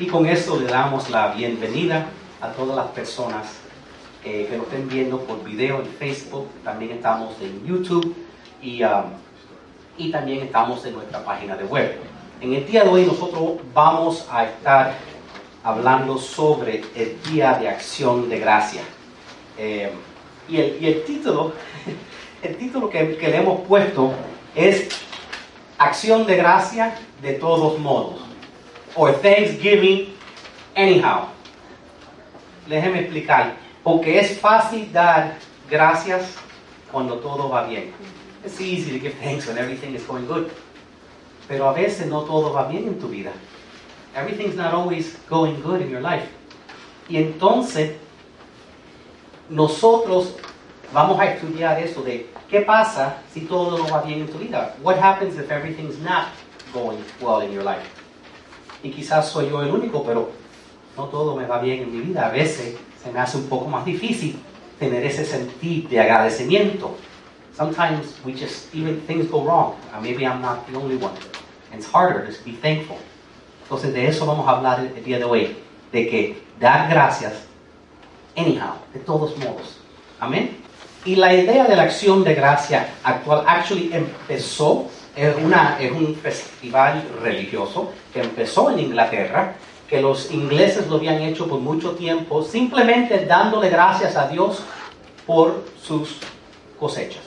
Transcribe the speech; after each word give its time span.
Y 0.00 0.06
con 0.06 0.24
eso 0.24 0.58
le 0.58 0.66
damos 0.66 1.10
la 1.10 1.28
bienvenida 1.34 2.06
a 2.40 2.48
todas 2.52 2.74
las 2.74 2.86
personas 2.86 3.58
que 4.24 4.48
nos 4.56 4.66
estén 4.66 4.88
viendo 4.88 5.20
por 5.20 5.44
video 5.44 5.80
en 5.80 5.84
Facebook. 5.84 6.48
También 6.64 6.92
estamos 6.92 7.34
en 7.42 7.66
YouTube 7.66 8.16
y, 8.62 8.82
um, 8.82 9.02
y 9.98 10.10
también 10.10 10.42
estamos 10.42 10.82
en 10.86 10.94
nuestra 10.94 11.22
página 11.22 11.54
de 11.54 11.64
web. 11.64 11.98
En 12.40 12.54
el 12.54 12.66
día 12.66 12.84
de 12.84 12.88
hoy 12.88 13.04
nosotros 13.04 13.58
vamos 13.74 14.26
a 14.32 14.46
estar 14.46 14.94
hablando 15.62 16.16
sobre 16.16 16.82
el 16.96 17.18
Día 17.30 17.58
de 17.58 17.68
Acción 17.68 18.30
de 18.30 18.38
Gracia. 18.38 18.80
Eh, 19.58 19.92
y, 20.48 20.56
el, 20.56 20.78
y, 20.80 20.86
el, 20.86 21.04
título, 21.04 21.52
el 22.42 22.56
título 22.56 22.88
que 22.88 23.18
le 23.20 23.36
hemos 23.36 23.60
puesto 23.68 24.14
es 24.54 24.88
Acción 25.76 26.26
de 26.26 26.36
Gracia 26.36 26.94
de 27.20 27.34
todos 27.34 27.78
modos. 27.78 28.29
O 28.94 29.12
Thanksgiving 29.12 30.14
anyhow. 30.74 31.28
Déjeme 32.68 33.00
explicar. 33.00 33.56
Porque 33.82 34.18
es 34.18 34.38
fácil 34.38 34.92
dar 34.92 35.36
gracias 35.70 36.36
cuando 36.90 37.18
todo 37.18 37.48
va 37.48 37.66
bien. 37.66 37.92
It's 38.44 38.60
easy 38.60 38.92
to 38.92 38.98
give 38.98 39.14
thanks 39.20 39.46
when 39.46 39.58
everything 39.58 39.94
is 39.94 40.06
going 40.06 40.26
good. 40.26 40.50
Pero 41.48 41.68
a 41.68 41.72
veces 41.72 42.06
no 42.06 42.22
todo 42.22 42.52
va 42.52 42.68
bien 42.68 42.86
en 42.88 42.98
tu 42.98 43.08
vida. 43.08 43.32
Everything's 44.14 44.56
not 44.56 44.74
always 44.74 45.16
going 45.28 45.60
good 45.62 45.80
in 45.80 45.90
your 45.90 46.00
life. 46.00 46.28
Y 47.08 47.16
entonces, 47.16 47.96
nosotros 49.48 50.34
vamos 50.92 51.18
a 51.20 51.26
estudiar 51.26 51.80
eso 51.82 52.02
de 52.02 52.28
qué 52.48 52.60
pasa 52.60 53.18
si 53.32 53.42
todo 53.42 53.78
no 53.78 53.88
va 53.88 54.02
bien 54.02 54.20
en 54.20 54.28
tu 54.28 54.38
vida. 54.38 54.76
What 54.82 54.98
happens 54.98 55.36
if 55.36 55.50
everything's 55.50 55.98
not 55.98 56.28
going 56.72 56.98
well 57.20 57.40
in 57.40 57.52
your 57.52 57.64
life? 57.64 57.99
Y 58.82 58.90
quizás 58.90 59.28
soy 59.28 59.50
yo 59.50 59.62
el 59.62 59.70
único, 59.70 60.02
pero 60.02 60.30
no 60.96 61.04
todo 61.04 61.36
me 61.36 61.46
va 61.46 61.58
bien 61.58 61.82
en 61.82 61.92
mi 61.92 62.00
vida. 62.00 62.26
A 62.26 62.30
veces 62.30 62.76
se 63.02 63.12
me 63.12 63.20
hace 63.20 63.36
un 63.36 63.48
poco 63.48 63.68
más 63.68 63.84
difícil 63.84 64.38
tener 64.78 65.04
ese 65.04 65.24
sentir 65.24 65.88
de 65.88 66.00
agradecimiento. 66.00 66.96
Sometimes 67.56 68.18
we 68.24 68.32
just, 68.32 68.74
even 68.74 69.00
things 69.06 69.30
go 69.30 69.44
wrong. 69.44 69.74
Maybe 70.00 70.24
I'm 70.24 70.40
not 70.40 70.66
the 70.66 70.76
only 70.76 70.96
one. 70.96 71.14
It's 71.72 71.86
harder 71.86 72.26
to 72.26 72.44
be 72.44 72.52
thankful. 72.52 72.96
Entonces 73.64 73.92
de 73.92 74.08
eso 74.08 74.26
vamos 74.26 74.48
a 74.48 74.52
hablar 74.52 74.80
el 74.80 75.04
día 75.04 75.18
de 75.18 75.24
hoy. 75.24 75.56
De 75.92 76.08
que 76.08 76.42
dar 76.58 76.88
gracias, 76.88 77.32
anyhow, 78.36 78.74
de 78.94 79.00
todos 79.00 79.36
modos. 79.38 79.78
Amén. 80.20 80.56
Y 81.04 81.16
la 81.16 81.32
idea 81.32 81.64
de 81.64 81.76
la 81.76 81.84
acción 81.84 82.22
de 82.24 82.34
gracia 82.34 82.88
actual 83.02 83.44
actually 83.46 83.90
empezó, 83.92 84.86
es, 85.16 85.36
una, 85.36 85.78
es 85.80 85.92
un 85.92 86.14
festival 86.14 87.04
religioso 87.22 87.92
que 88.12 88.20
empezó 88.20 88.70
en 88.70 88.80
Inglaterra 88.80 89.54
que 89.90 90.00
los 90.00 90.30
ingleses 90.30 90.86
lo 90.86 90.96
habían 90.96 91.20
hecho 91.20 91.48
por 91.48 91.58
mucho 91.58 91.96
tiempo, 91.96 92.44
simplemente 92.44 93.26
dándole 93.26 93.68
gracias 93.70 94.16
a 94.16 94.28
Dios 94.28 94.62
por 95.26 95.64
sus 95.82 96.18
cosechas. 96.78 97.22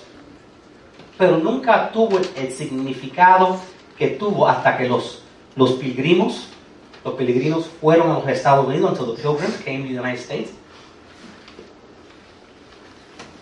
Pero 1.18 1.38
nunca 1.38 1.92
tuvo 1.92 2.20
el 2.20 2.52
significado 2.54 3.58
que 3.98 4.08
tuvo 4.08 4.48
hasta 4.48 4.78
que 4.78 4.88
los, 4.88 5.24
los 5.58 5.74
pilgrimos, 5.74 6.48
los 7.04 7.16
peregrinos 7.16 7.66
fueron 7.82 8.10
a 8.10 8.14
los 8.20 8.28
Estados 8.30 8.66
Unidos, 8.66 8.92
until 8.92 9.14
the 9.14 9.22
pilgrims 9.22 9.58
came 9.58 9.84
to 9.84 9.90
the 9.90 10.00
United 10.00 10.20
States. 10.20 10.52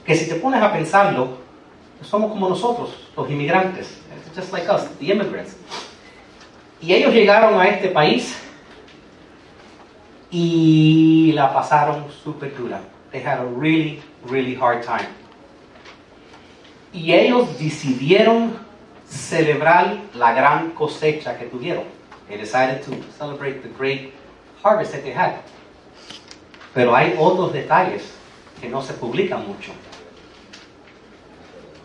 Que 0.03 0.16
si 0.16 0.28
te 0.28 0.36
pones 0.36 0.64
a 0.64 0.73
pensarlo, 0.73 1.38
somos 2.02 2.31
como 2.31 2.50
nosotros, 2.50 2.89
los 3.16 3.30
inmigrantes, 3.30 4.02
just 4.36 4.52
like 4.52 4.68
us, 4.70 4.88
the 5.00 5.12
immigrants. 5.12 5.56
Y 6.82 6.94
ellos 6.94 7.14
llegaron 7.14 7.60
a 7.60 7.68
este 7.68 7.90
país 7.90 8.36
y 10.32 11.32
la 11.34 11.54
pasaron 11.54 12.06
súper 12.24 12.56
dura. 12.56 12.82
They 13.12 13.22
had 13.22 13.40
a 13.40 13.46
really, 13.46 14.02
really 14.24 14.56
hard 14.56 14.84
time. 14.84 15.08
Y 16.94 17.14
ellos 17.14 17.58
decidieron 17.59 18.58
celebrar 19.08 20.00
la 20.14 20.34
gran 20.34 20.72
cosecha 20.72 21.38
que 21.38 21.48
tuvieron. 21.48 21.86
They 22.28 22.38
decided 22.38 22.84
to 22.84 22.92
celebrate 23.18 23.62
the 23.62 23.69
great 23.69 24.13
harvest 24.63 24.94
that 24.94 25.03
they 25.03 25.12
had. 25.12 25.44
Pero 26.74 26.96
hay 26.96 27.16
otros 27.18 27.52
detalles 27.52 28.03
que 28.59 28.69
no 28.69 28.81
se 28.81 28.94
publican 28.94 29.46
mucho. 29.46 29.74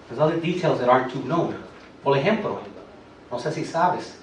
There's 0.08 0.20
other 0.20 0.38
details 0.38 0.78
that 0.78 0.88
aren't 0.88 1.12
too 1.12 1.22
known. 1.24 1.65
Por 2.06 2.16
ejemplo, 2.16 2.60
no 3.32 3.38
sé 3.40 3.50
si 3.50 3.64
sabes, 3.64 4.16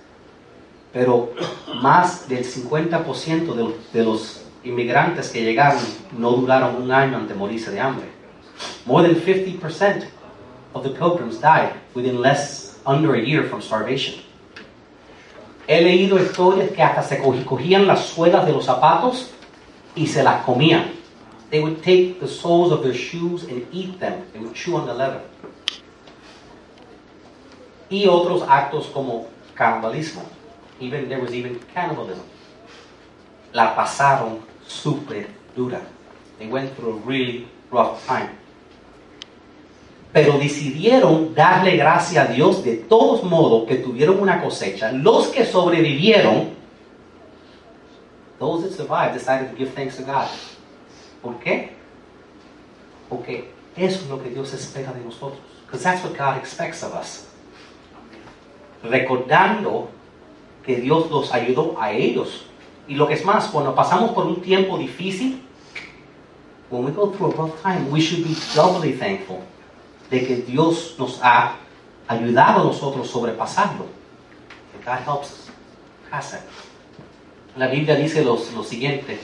pero 0.93 1.33
más 1.81 2.29
del 2.29 2.45
50% 2.45 3.53
de, 3.53 3.75
de, 3.91 4.05
los 4.05 4.45
inmigrantes 4.63 5.29
que 5.29 5.43
llegaron 5.43 5.83
no 6.17 6.31
duraron 6.31 6.81
un 6.81 6.89
año 6.93 7.17
antes 7.17 7.31
de 7.31 7.35
morirse 7.35 7.71
de 7.71 7.81
hambre. 7.81 8.05
More 8.85 9.05
than 9.05 9.21
50% 9.21 10.05
of 10.71 10.83
the 10.83 10.91
pilgrims 10.91 11.41
died 11.41 11.73
within 11.93 12.21
less 12.21 12.79
under 12.85 13.15
a 13.15 13.19
year 13.19 13.49
from 13.49 13.61
starvation. 13.61 14.23
He 15.67 15.81
leído 15.81 16.17
historias 16.17 16.71
que 16.71 16.81
hasta 16.81 17.03
se 17.03 17.21
cogían 17.43 17.85
las 17.85 18.05
suelas 18.05 18.45
de 18.45 18.53
los 18.53 18.63
zapatos 18.63 19.31
y 19.93 20.07
se 20.07 20.23
las 20.23 20.45
comían. 20.45 20.85
They 21.49 21.59
would 21.59 21.83
take 21.83 22.21
the 22.21 22.29
soles 22.29 22.71
of 22.71 22.81
their 22.81 22.95
shoes 22.95 23.43
and 23.43 23.67
eat 23.73 23.99
them. 23.99 24.23
They 24.31 24.39
would 24.39 24.53
chew 24.53 24.77
on 24.77 24.85
the 24.85 24.93
leather. 24.93 25.32
Y 27.93 28.07
otros 28.07 28.41
actos 28.49 28.87
como 28.87 29.27
canibalismo. 29.53 30.23
Even 30.79 31.07
there 31.07 31.21
was 31.21 31.31
even 31.31 31.59
cannibalism. 31.75 32.23
La 33.53 33.75
pasaron 33.75 34.39
súper 34.65 35.27
dura. 35.55 35.79
They 36.39 36.47
went 36.47 36.75
through 36.75 36.97
a 36.97 36.99
really 37.05 37.47
rough 37.69 38.03
time. 38.07 38.31
Pero 40.11 40.39
decidieron 40.39 41.35
darle 41.35 41.77
gracias 41.77 42.27
a 42.27 42.33
Dios 42.33 42.63
de 42.63 42.77
todos 42.77 43.23
modos 43.23 43.67
que 43.67 43.75
tuvieron 43.75 44.19
una 44.19 44.41
cosecha. 44.41 44.91
Los 44.91 45.27
que 45.27 45.45
sobrevivieron, 45.45 46.49
those 48.39 48.63
that 48.63 48.75
survived, 48.75 49.13
decided 49.13 49.51
to 49.51 49.55
give 49.55 49.71
thanks 49.75 49.97
to 49.97 50.03
God. 50.03 50.29
¿Por 51.21 51.35
qué? 51.35 51.73
Porque 53.07 53.51
eso 53.77 54.01
es 54.01 54.09
lo 54.09 54.17
que 54.17 54.31
Dios 54.31 54.51
espera 54.51 54.91
de 54.93 55.01
nosotros. 55.01 55.39
Because 55.67 55.83
that's 55.83 56.03
what 56.03 56.17
God 56.17 56.37
expects 56.37 56.81
of 56.81 56.95
us. 56.95 57.27
Recordando 58.83 59.89
que 60.65 60.77
Dios 60.77 61.09
los 61.09 61.33
ayudó 61.33 61.75
a 61.79 61.91
ellos. 61.91 62.45
Y 62.87 62.95
lo 62.95 63.07
que 63.07 63.13
es 63.13 63.25
más, 63.25 63.47
cuando 63.47 63.73
pasamos 63.73 64.11
por 64.11 64.25
un 64.25 64.41
tiempo 64.41 64.77
difícil, 64.77 65.41
when 66.69 66.85
we 66.85 66.91
go 66.91 67.11
through 67.11 67.31
a 67.31 67.35
rough 67.35 67.61
time, 67.61 67.89
we 67.91 67.99
should 68.01 68.23
be 68.23 68.35
doubly 68.55 68.93
thankful 68.93 69.39
de 70.09 70.25
que 70.25 70.37
Dios 70.37 70.95
nos 70.97 71.19
ha 71.21 71.55
ayudado 72.07 72.61
a 72.61 72.63
nosotros 72.65 73.09
sobrepasarlo. 73.09 73.85
That 74.73 74.85
God 74.85 75.05
helps 75.05 75.31
us 75.31 75.51
pass 76.09 76.33
it. 76.33 76.41
La 77.55 77.67
Biblia 77.67 77.95
dice 77.95 78.23
lo, 78.23 78.37
lo 78.55 78.63
siguiente, 78.63 79.19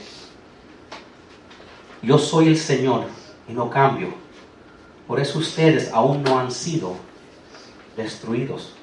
yo 2.02 2.18
soy 2.18 2.48
el 2.48 2.56
Señor 2.56 3.04
y 3.48 3.52
no 3.52 3.68
cambio. 3.68 4.14
Por 5.06 5.18
eso 5.18 5.40
ustedes 5.40 5.92
aún 5.92 6.22
no 6.22 6.38
han 6.38 6.52
sido 6.52 6.94
destruidos. 7.96 8.74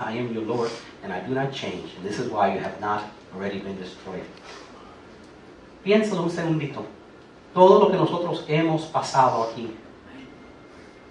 I 0.00 0.12
am 0.12 0.32
your 0.32 0.44
Lord 0.44 0.70
and 1.04 1.12
I 1.12 1.20
do 1.20 1.34
not 1.34 1.52
change. 1.52 1.94
And 1.96 2.04
this 2.04 2.18
is 2.18 2.30
why 2.30 2.54
you 2.54 2.60
have 2.60 2.80
not 2.80 3.04
already 3.34 3.58
been 3.58 3.76
destroyed. 3.76 4.24
Piénsalo 5.84 6.22
un 6.22 6.30
segundito. 6.30 6.84
Todo 7.52 7.80
lo 7.80 7.90
que 7.90 7.96
nosotros 7.98 8.44
hemos 8.48 8.86
pasado 8.86 9.50
aquí. 9.50 9.70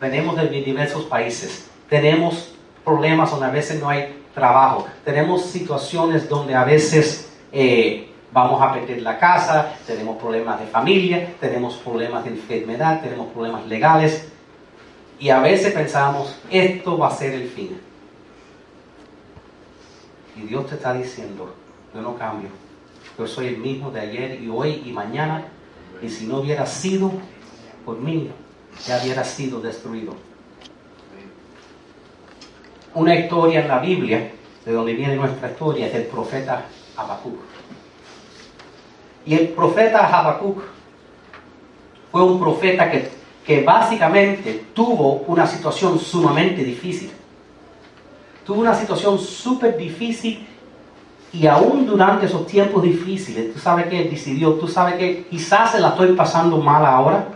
Venimos 0.02 0.36
de 0.36 0.48
diversos 0.48 1.06
países. 1.06 1.70
Tenemos 1.90 2.54
problemas 2.84 3.30
donde 3.30 3.46
a 3.46 3.52
veces 3.52 3.80
no 3.80 3.90
hay 3.90 4.24
trabajo. 4.34 4.88
Tenemos 5.06 5.46
situaciones 5.46 6.28
donde 6.28 6.56
a 6.56 6.64
veces 6.64 7.32
eh, 7.52 8.10
vamos 8.32 8.60
a 8.62 8.74
perder 8.74 9.02
la 9.02 9.20
casa. 9.20 9.74
Tenemos 9.86 10.18
problemas 10.18 10.60
de 10.60 10.66
familia. 10.68 11.36
Tenemos 11.40 11.76
problemas 11.76 12.24
de 12.24 12.32
enfermedad. 12.32 13.02
Tenemos 13.02 13.28
problemas 13.34 13.68
legales. 13.68 14.28
Y 15.20 15.30
a 15.30 15.42
veces 15.42 15.74
pensamos, 15.74 16.40
esto 16.50 16.98
va 16.98 17.10
a 17.10 17.12
ser 17.12 17.34
el 17.34 17.50
fin. 17.50 17.89
Y 20.42 20.48
Dios 20.48 20.68
te 20.68 20.76
está 20.76 20.94
diciendo, 20.94 21.54
yo 21.94 22.02
no 22.02 22.18
cambio. 22.18 22.50
Yo 23.18 23.28
soy 23.28 23.48
el 23.48 23.58
mismo 23.58 23.92
de 23.92 24.00
ayer 24.00 24.42
y 24.42 24.48
hoy 24.48 24.84
y 24.86 24.92
mañana. 24.92 25.44
Y 26.02 26.08
si 26.08 26.28
no 26.28 26.38
hubiera 26.38 26.66
sido 26.66 27.12
por 27.86 28.00
mí, 28.00 28.30
ya 28.86 29.02
hubiera 29.04 29.24
sido 29.26 29.60
destruido. 29.60 30.16
Una 32.94 33.16
historia 33.16 33.62
en 33.62 33.68
la 33.68 33.80
Biblia, 33.80 34.32
de 34.66 34.72
donde 34.72 34.94
viene 34.94 35.18
nuestra 35.18 35.52
historia, 35.52 35.88
es 35.88 35.94
del 35.94 36.04
profeta 36.04 36.66
Habacuc. 36.96 37.36
Y 39.26 39.34
el 39.34 39.50
profeta 39.50 40.08
Habacuc 40.08 40.64
fue 42.12 42.24
un 42.24 42.40
profeta 42.40 42.90
que, 42.90 43.10
que 43.46 43.62
básicamente 43.62 44.68
tuvo 44.74 45.26
una 45.28 45.46
situación 45.46 46.00
sumamente 46.00 46.64
difícil 46.64 47.12
tuvo 48.50 48.62
una 48.62 48.74
situación 48.74 49.20
súper 49.20 49.78
difícil 49.78 50.44
Y 51.32 51.46
aún 51.46 51.86
durante 51.86 52.26
esos 52.26 52.48
tiempos 52.48 52.82
difíciles, 52.82 53.54
tú 53.54 53.60
sabes 53.60 53.86
que 53.86 54.06
decidió, 54.06 54.54
tú 54.54 54.68
sabes 54.68 54.96
que 54.96 55.28
quizás 55.30 55.74
se 55.74 55.80
la 55.80 55.90
estoy 55.90 56.14
pasando 56.14 56.58
mal 56.58 56.84
ahora, 56.84 57.28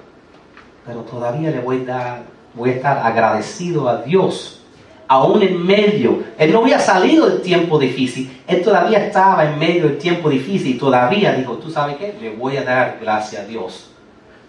pero 0.83 1.01
todavía 1.01 1.51
le 1.51 1.59
voy 1.59 1.81
a 1.81 1.85
dar, 1.85 2.23
voy 2.55 2.71
a 2.71 2.73
estar 2.73 2.97
agradecido 2.97 3.87
a 3.87 4.01
Dios. 4.01 4.61
Aún 5.07 5.43
en 5.43 5.63
medio, 5.63 6.23
él 6.39 6.51
no 6.51 6.61
había 6.61 6.79
salido 6.79 7.27
del 7.27 7.41
tiempo 7.43 7.77
difícil, 7.77 8.35
él 8.47 8.63
todavía 8.63 9.05
estaba 9.05 9.45
en 9.45 9.59
medio 9.59 9.83
del 9.83 9.99
tiempo 9.99 10.27
difícil 10.31 10.75
y 10.75 10.79
todavía 10.79 11.33
dijo, 11.33 11.53
tú 11.57 11.69
sabes 11.69 11.97
qué, 11.97 12.15
le 12.19 12.35
voy 12.35 12.57
a 12.57 12.63
dar 12.63 12.97
gracias 12.99 13.43
a 13.43 13.45
Dios. 13.45 13.91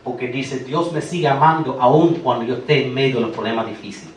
Porque 0.02 0.28
dice, 0.28 0.60
Dios 0.60 0.90
me 0.90 1.02
sigue 1.02 1.28
amando 1.28 1.76
aún 1.78 2.14
cuando 2.24 2.46
yo 2.46 2.54
esté 2.54 2.86
en 2.86 2.94
medio 2.94 3.16
de 3.16 3.26
los 3.26 3.32
problemas 3.32 3.66
difíciles. 3.66 4.13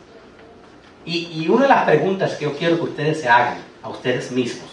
Y, 1.08 1.42
y 1.42 1.48
una 1.48 1.62
de 1.62 1.68
las 1.68 1.84
preguntas 1.86 2.34
que 2.34 2.44
yo 2.44 2.54
quiero 2.54 2.76
que 2.76 2.82
ustedes 2.82 3.22
se 3.22 3.30
hagan 3.30 3.56
a 3.82 3.88
ustedes 3.88 4.30
mismos 4.30 4.68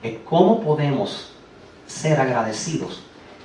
es 0.00 0.18
cómo 0.24 0.60
podemos 0.62 1.32
ser 1.84 2.20
agradecidos 2.20 3.02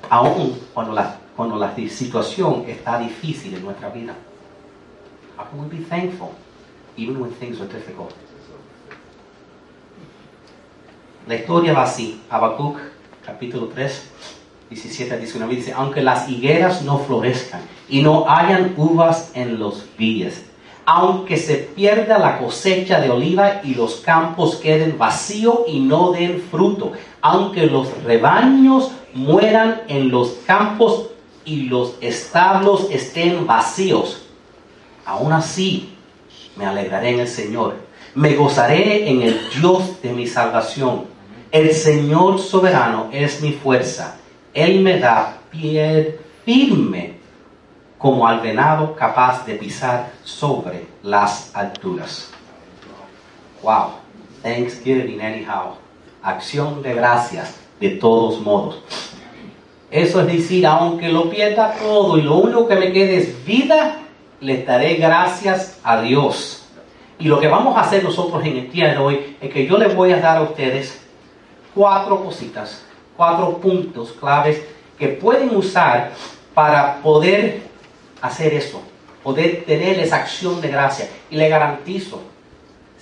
aún 0.08 0.60
cuando 0.76 0.94
la, 0.94 1.18
cuando 1.36 1.56
la 1.56 1.76
situación 1.90 2.66
está 2.68 3.00
difícil 3.00 3.56
en 3.56 3.66
nuestra 3.66 3.90
vida. 3.90 4.14
How 5.40 5.46
can 5.46 5.60
we 5.60 5.78
be 5.80 5.84
thankful 5.86 6.34
even 6.98 7.20
when 7.20 7.32
things 7.32 7.60
are 7.60 7.68
difficult? 7.68 8.14
La 11.28 11.34
historia 11.34 11.74
va 11.74 11.82
así. 11.82 12.22
Habacuc, 12.30 12.78
capítulo 13.26 13.70
3, 13.70 14.10
17 14.70 15.16
a 15.16 15.18
19, 15.18 15.56
dice, 15.56 15.74
aunque 15.74 16.04
las 16.04 16.30
higueras 16.30 16.84
no 16.84 17.00
florezcan 17.00 17.62
y 17.90 18.04
no 18.04 18.30
hayan 18.30 18.76
uvas 18.78 19.32
en 19.34 19.58
los 19.58 19.84
vides, 19.98 20.47
aunque 20.90 21.36
se 21.36 21.56
pierda 21.56 22.18
la 22.18 22.38
cosecha 22.40 23.02
de 23.02 23.10
oliva 23.10 23.60
y 23.62 23.76
los 23.76 23.96
campos 23.96 24.56
queden 24.56 24.98
vacíos 24.98 25.60
y 25.68 25.82
no 25.82 26.14
den 26.14 26.42
fruto, 26.50 26.94
aunque 27.20 27.66
los 27.66 27.90
rebaños 28.06 28.92
mueran 29.14 29.82
en 29.90 30.10
los 30.10 30.38
campos 30.46 31.08
y 31.44 31.64
los 31.64 31.96
establos 32.00 32.88
estén 32.90 33.46
vacíos, 33.46 34.28
aún 35.04 35.34
así 35.34 35.90
me 36.56 36.66
alegraré 36.66 37.10
en 37.10 37.20
el 37.20 37.28
Señor, 37.28 37.76
me 38.16 38.36
gozaré 38.36 39.10
en 39.10 39.24
el 39.24 39.42
Dios 39.60 40.02
de 40.02 40.14
mi 40.14 40.26
salvación. 40.26 41.04
El 41.52 41.74
Señor 41.74 42.40
soberano 42.40 43.10
es 43.12 43.42
mi 43.42 43.52
fuerza, 43.52 44.16
Él 44.54 44.80
me 44.80 45.00
da 45.00 45.42
pie 45.52 46.18
firme 46.46 47.17
como 47.98 48.28
al 48.28 48.40
venado 48.42 48.96
capaz 48.96 49.46
de 49.46 49.56
pisar 49.56 50.12
sobre 50.24 50.86
las 51.04 51.56
alturas. 51.56 52.30
Wow, 53.64 53.92
Thanksgiving 54.44 55.22
anyhow. 55.22 55.76
Acción 56.22 56.82
de 56.82 56.94
gracias 56.94 57.56
de 57.80 57.92
todos 57.92 58.40
modos. 58.42 58.84
Eso 59.90 60.22
es 60.22 60.28
decir, 60.28 60.68
aunque 60.68 61.10
lo 61.10 61.30
pierda 61.30 61.74
todo 61.80 62.18
y 62.18 62.22
lo 62.22 62.36
único 62.36 62.68
que 62.68 62.76
me 62.76 62.92
quede 62.92 63.18
es 63.18 63.46
vida, 63.46 64.00
le 64.42 64.64
daré 64.64 64.96
gracias 64.96 65.80
a 65.84 66.02
Dios. 66.02 66.66
Y 67.20 67.26
lo 67.26 67.40
que 67.40 67.48
vamos 67.48 67.76
a 67.78 67.82
hacer 67.82 68.04
nosotros 68.04 68.46
en 68.46 68.58
el 68.58 68.72
día 68.72 68.90
de 68.90 68.98
hoy 68.98 69.38
es 69.42 69.52
que 69.52 69.66
yo 69.66 69.78
les 69.78 69.96
voy 69.96 70.12
a 70.12 70.20
dar 70.20 70.38
a 70.38 70.44
ustedes 70.44 71.02
cuatro 71.74 72.24
cositas, 72.24 72.84
cuatro 73.16 73.58
puntos 73.58 74.12
claves 74.12 74.64
que 75.00 75.08
pueden 75.08 75.56
usar 75.56 76.12
para 76.54 77.02
poder 77.02 77.67
hacer 78.22 78.54
eso, 78.54 78.82
poder 79.24 79.64
tener 79.66 80.00
esa 80.00 80.18
acción 80.18 80.62
de 80.62 80.70
gracia. 80.70 81.08
Y 81.30 81.38
le 81.38 81.50
garantizo, 81.50 82.22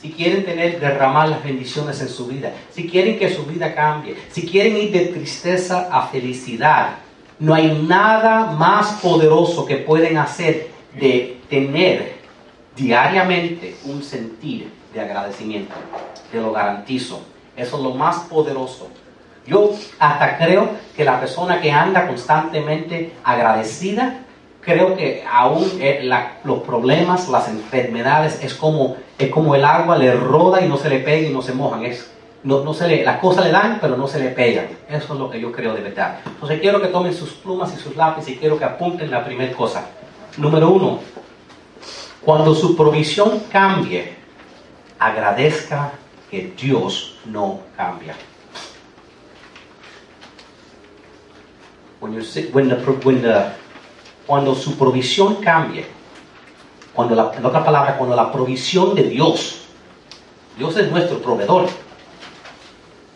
si 0.02 0.12
quieren 0.12 0.46
tener, 0.46 0.80
derramar 0.80 1.30
las 1.30 1.44
bendiciones 1.44 2.02
en 2.02 2.10
su 2.10 2.28
vida, 2.28 2.52
si 2.72 2.88
quieren 2.88 3.18
que 3.18 3.34
su 3.34 3.46
vida 3.46 3.74
cambie, 3.74 4.16
si 4.32 4.46
quieren 4.48 4.78
ir 4.78 4.92
de 4.92 5.06
tristeza 5.08 5.90
a 5.92 6.08
felicidad, 6.08 6.98
no 7.40 7.54
hay 7.54 7.86
nada 7.88 8.52
más 8.52 8.94
poderoso 9.02 9.66
que 9.66 9.78
pueden 9.78 10.18
hacer 10.18 10.70
de 11.00 11.38
tener 11.50 12.16
diariamente 12.76 13.76
un 13.86 14.04
sentir 14.04 14.72
de 14.94 15.02
agradecimiento. 15.02 15.74
Te 16.32 16.40
lo 16.40 16.52
garantizo. 16.52 17.22
Eso 17.56 17.78
es 17.78 17.84
lo 17.84 17.92
más 17.92 18.20
poderoso. 18.22 18.90
Yo 19.48 19.72
hasta 20.00 20.38
creo 20.38 20.72
que 20.96 21.06
la 21.06 21.20
persona 21.20 21.62
que 21.62 21.72
anda 21.72 22.08
constantemente 22.08 23.14
agradecida 23.24 24.25
creo 24.66 24.98
que 24.98 25.24
aún 25.32 25.64
eh, 25.80 26.10
los 26.44 26.60
problemas, 26.64 27.30
las 27.30 27.48
enfermedades, 27.48 28.44
es 28.44 28.56
como, 28.56 28.98
es 29.18 29.30
como 29.30 29.56
el 29.56 29.64
agua 29.64 29.98
le 29.98 30.14
roda 30.14 30.62
y 30.66 30.68
no 30.68 30.78
se 30.78 30.90
le 30.90 31.00
pega 31.00 31.30
y 31.30 31.34
no 31.34 31.42
se 31.42 31.54
mojan. 31.54 31.86
Es, 31.86 32.12
no, 32.44 32.64
no 32.64 32.74
se 32.74 32.88
le, 32.88 33.04
las 33.04 33.20
cosas 33.20 33.46
le 33.46 33.52
dan, 33.52 33.78
pero 33.80 33.96
no 33.96 34.08
se 34.08 34.20
le 34.20 34.30
pegan. 34.30 34.68
Eso 34.90 35.14
es 35.14 35.20
lo 35.20 35.30
que 35.30 35.40
yo 35.40 35.52
creo 35.52 35.74
de 35.74 35.82
verdad. 35.82 36.20
Entonces 36.26 36.60
quiero 36.60 36.82
que 36.82 36.88
tomen 36.88 37.14
sus 37.14 37.30
plumas 37.34 37.74
y 37.74 37.78
sus 37.78 37.96
lápices 37.96 38.34
y 38.34 38.38
quiero 38.38 38.58
que 38.58 38.66
apunten 38.66 39.12
la 39.12 39.24
primera 39.24 39.54
cosa. 39.54 39.88
Número 40.38 40.70
uno, 40.70 41.00
cuando 42.22 42.56
su 42.56 42.76
provisión 42.76 43.44
cambie, 43.52 44.16
agradezca 44.98 45.92
que 46.30 46.54
Dios 46.58 47.20
no 47.26 47.60
cambia. 47.78 48.16
When, 52.02 52.20
cuando 54.26 54.56
su 54.56 54.78
provisión 54.78 55.36
cambie, 55.36 55.86
cuando 56.94 57.16
la, 57.16 57.32
en 57.36 57.46
otra 57.46 57.64
palabra, 57.64 57.98
cuando 57.98 58.16
la 58.16 58.32
provisión 58.32 58.96
de 58.96 59.04
Dios, 59.04 59.62
Dios 60.58 60.76
es 60.78 60.92
nuestro 60.92 61.20
proveedor, 61.22 61.68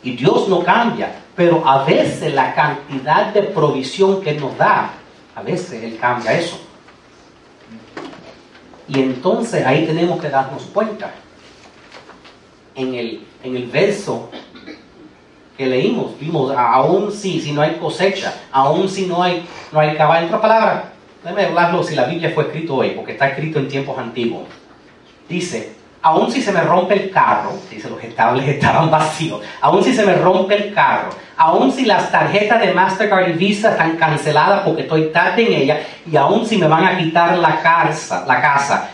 y 0.04 0.16
Dios 0.16 0.48
no 0.48 0.64
cambia, 0.64 1.24
pero 1.36 1.66
a 1.68 1.84
veces 1.84 2.34
la 2.34 2.54
cantidad 2.54 3.34
de 3.34 3.44
provisión 3.44 4.22
que 4.22 4.34
nos 4.34 4.58
da, 4.58 4.92
a 5.36 5.42
veces 5.42 5.84
Él 5.84 5.98
cambia 6.00 6.34
eso. 6.34 6.60
Y 8.88 9.00
entonces 9.00 9.66
ahí 9.66 9.86
tenemos 9.86 10.20
que 10.20 10.30
darnos 10.30 10.64
cuenta. 10.74 11.14
En 12.76 12.94
el, 12.96 13.26
en 13.44 13.56
el 13.56 13.68
verso 13.68 14.30
que 15.58 15.66
leímos, 15.66 16.18
vimos, 16.18 16.54
aún 16.56 17.12
si, 17.12 17.42
si 17.42 17.52
no 17.52 17.62
hay 17.62 17.76
cosecha, 17.76 18.34
aún 18.52 18.88
si 18.88 19.06
no 19.06 19.22
hay, 19.22 19.46
no 19.74 19.80
hay 19.82 19.96
caballo, 19.98 20.22
en 20.22 20.34
otra 20.34 20.42
palabra, 20.42 20.94
Déjame 21.24 21.46
hablarlo 21.46 21.84
si 21.84 21.96
la 21.96 22.06
Biblia 22.06 22.32
fue 22.34 22.46
escrito 22.46 22.76
hoy, 22.76 22.92
porque 22.92 23.14
está 23.14 23.30
escrito 23.30 23.60
en 23.60 23.68
tiempos 23.68 23.98
antiguos. 23.98 24.44
Dice, 25.28 25.74
aun 26.02 26.32
si 26.32 26.42
se 26.42 26.52
me 26.52 26.62
rompe 26.62 26.94
el 26.94 27.12
carro, 27.12 27.52
dice 27.70 27.90
los 27.90 28.02
estables 28.04 28.48
estaban 28.48 28.90
vacíos, 28.90 29.42
aun 29.62 29.84
si 29.84 29.94
se 29.94 30.06
me 30.06 30.16
rompe 30.16 30.56
el 30.56 30.74
carro, 30.74 31.10
aun 31.38 31.72
si 31.72 31.86
las 31.86 32.12
tarjetas 32.12 32.62
de 32.62 32.74
Mastercard 32.74 33.30
y 33.30 33.34
Visa 33.34 33.72
están 33.72 33.98
canceladas 33.98 34.62
porque 34.62 34.84
estoy 34.84 35.10
tarde 35.10 35.46
en 35.46 35.62
ella, 35.62 35.82
y 36.10 36.16
aun 36.16 36.46
si 36.46 36.58
me 36.58 36.68
van 36.68 36.86
a 36.86 36.98
quitar 36.98 37.38
la 37.38 37.62
casa, 37.62 38.24
la 38.26 38.42
casa 38.42 38.90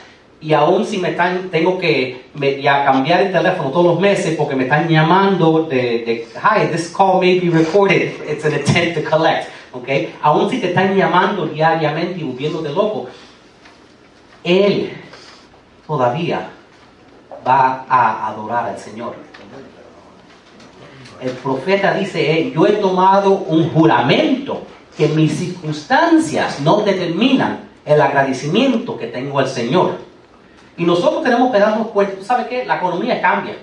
y 0.45 0.53
aun 0.53 0.85
si 0.85 0.99
me 0.99 1.09
están, 1.09 1.49
tengo 1.49 1.79
que 1.79 2.25
ya 2.61 2.85
cambiar 2.85 3.21
el 3.21 3.31
teléfono 3.31 3.71
todos 3.71 3.85
los 3.85 3.99
meses 3.99 4.35
porque 4.37 4.55
me 4.55 4.63
están 4.63 4.87
llamando 4.87 5.63
de, 5.63 5.75
de, 5.75 6.27
hi, 6.35 6.67
this 6.71 6.93
call 6.95 7.19
may 7.19 7.39
be 7.39 7.49
recorded, 7.49 8.13
it's 8.27 8.45
an 8.45 8.53
attempt 8.53 8.95
to 8.95 9.09
collect. 9.09 9.49
¿Ok? 9.75 9.87
Aún 10.21 10.49
si 10.49 10.59
te 10.59 10.69
están 10.69 10.95
llamando 10.95 11.45
diariamente 11.45 12.19
y 12.19 12.23
volviéndote 12.23 12.69
loco, 12.69 13.07
Él 14.43 14.93
todavía 15.85 16.49
va 17.45 17.85
a 17.87 18.27
adorar 18.27 18.69
al 18.69 18.79
Señor. 18.79 19.15
El 21.21 21.31
profeta 21.31 21.93
dice, 21.93 22.51
yo 22.53 22.65
he 22.65 22.73
tomado 22.73 23.31
un 23.31 23.69
juramento 23.69 24.63
que 24.97 25.07
mis 25.09 25.33
circunstancias 25.33 26.59
no 26.61 26.81
determinan 26.81 27.69
el 27.85 28.01
agradecimiento 28.01 28.97
que 28.97 29.07
tengo 29.07 29.39
al 29.39 29.47
Señor. 29.47 29.97
Y 30.77 30.83
nosotros 30.83 31.23
tenemos 31.23 31.51
que 31.51 31.59
darnos 31.59 31.87
cuenta, 31.87 32.15
¿tú 32.15 32.23
sabes 32.23 32.47
qué? 32.47 32.65
La 32.65 32.77
economía 32.77 33.21
cambia. 33.21 33.55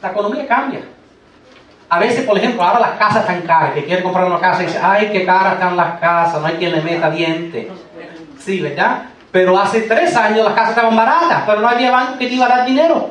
La 0.00 0.10
economía 0.10 0.46
cambia. 0.46 0.80
A 1.90 1.98
veces, 1.98 2.26
por 2.26 2.36
ejemplo, 2.36 2.62
ahora 2.62 2.80
las 2.80 2.98
casas 2.98 3.22
están 3.22 3.42
caras, 3.42 3.72
que 3.72 3.84
quiere 3.84 4.02
comprar 4.02 4.26
una 4.26 4.38
casa 4.38 4.62
y 4.62 4.66
dice, 4.66 4.78
ay, 4.82 5.08
qué 5.10 5.24
caras 5.24 5.54
están 5.54 5.76
las 5.76 5.98
casas, 5.98 6.40
no 6.40 6.46
hay 6.46 6.54
quien 6.54 6.72
le 6.72 6.82
meta 6.82 7.10
diente. 7.10 7.70
Sí, 8.38 8.60
¿verdad? 8.60 9.04
Pero 9.30 9.58
hace 9.58 9.82
tres 9.82 10.14
años 10.14 10.44
las 10.44 10.54
casas 10.54 10.70
estaban 10.70 10.96
baratas, 10.96 11.44
pero 11.46 11.60
no 11.60 11.68
había 11.68 11.90
banco 11.90 12.18
que 12.18 12.26
te 12.26 12.34
iba 12.34 12.44
a 12.44 12.48
dar 12.48 12.66
dinero. 12.66 13.10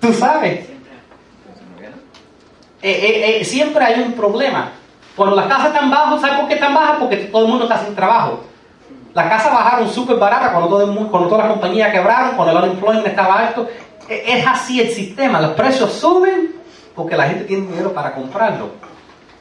Tú 0.00 0.12
sabes. 0.12 0.68
Eh, 2.82 2.90
eh, 2.90 3.40
eh, 3.40 3.44
siempre 3.44 3.84
hay 3.84 4.00
un 4.00 4.12
problema. 4.12 4.70
Cuando 5.16 5.36
las 5.36 5.46
casas 5.46 5.68
están 5.68 5.90
bajas, 5.90 6.20
¿sabes 6.20 6.38
por 6.38 6.48
qué 6.48 6.54
están 6.54 6.74
bajas? 6.74 6.96
Porque 6.98 7.16
todo 7.16 7.44
el 7.44 7.48
mundo 7.48 7.64
está 7.64 7.84
sin 7.84 7.94
trabajo. 7.94 8.44
Las 9.14 9.28
casas 9.28 9.52
bajaron 9.52 9.88
súper 9.88 10.16
baratas 10.16 10.50
cuando, 10.50 10.68
todo 10.68 10.82
el 10.82 10.90
mundo, 10.90 11.10
cuando 11.10 11.28
todas 11.28 11.44
las 11.44 11.52
compañías 11.52 11.92
quebraron, 11.92 12.36
cuando 12.36 12.58
el 12.58 12.64
unemployment 12.64 13.06
estaba 13.06 13.40
alto. 13.40 13.68
Es 14.08 14.46
así 14.46 14.80
el 14.80 14.90
sistema. 14.90 15.40
Los 15.40 15.52
precios 15.52 15.92
suben 15.92 16.59
porque 17.00 17.16
la 17.16 17.28
gente 17.28 17.44
tiene 17.44 17.66
dinero 17.66 17.92
para 17.94 18.12
comprarlo. 18.14 18.68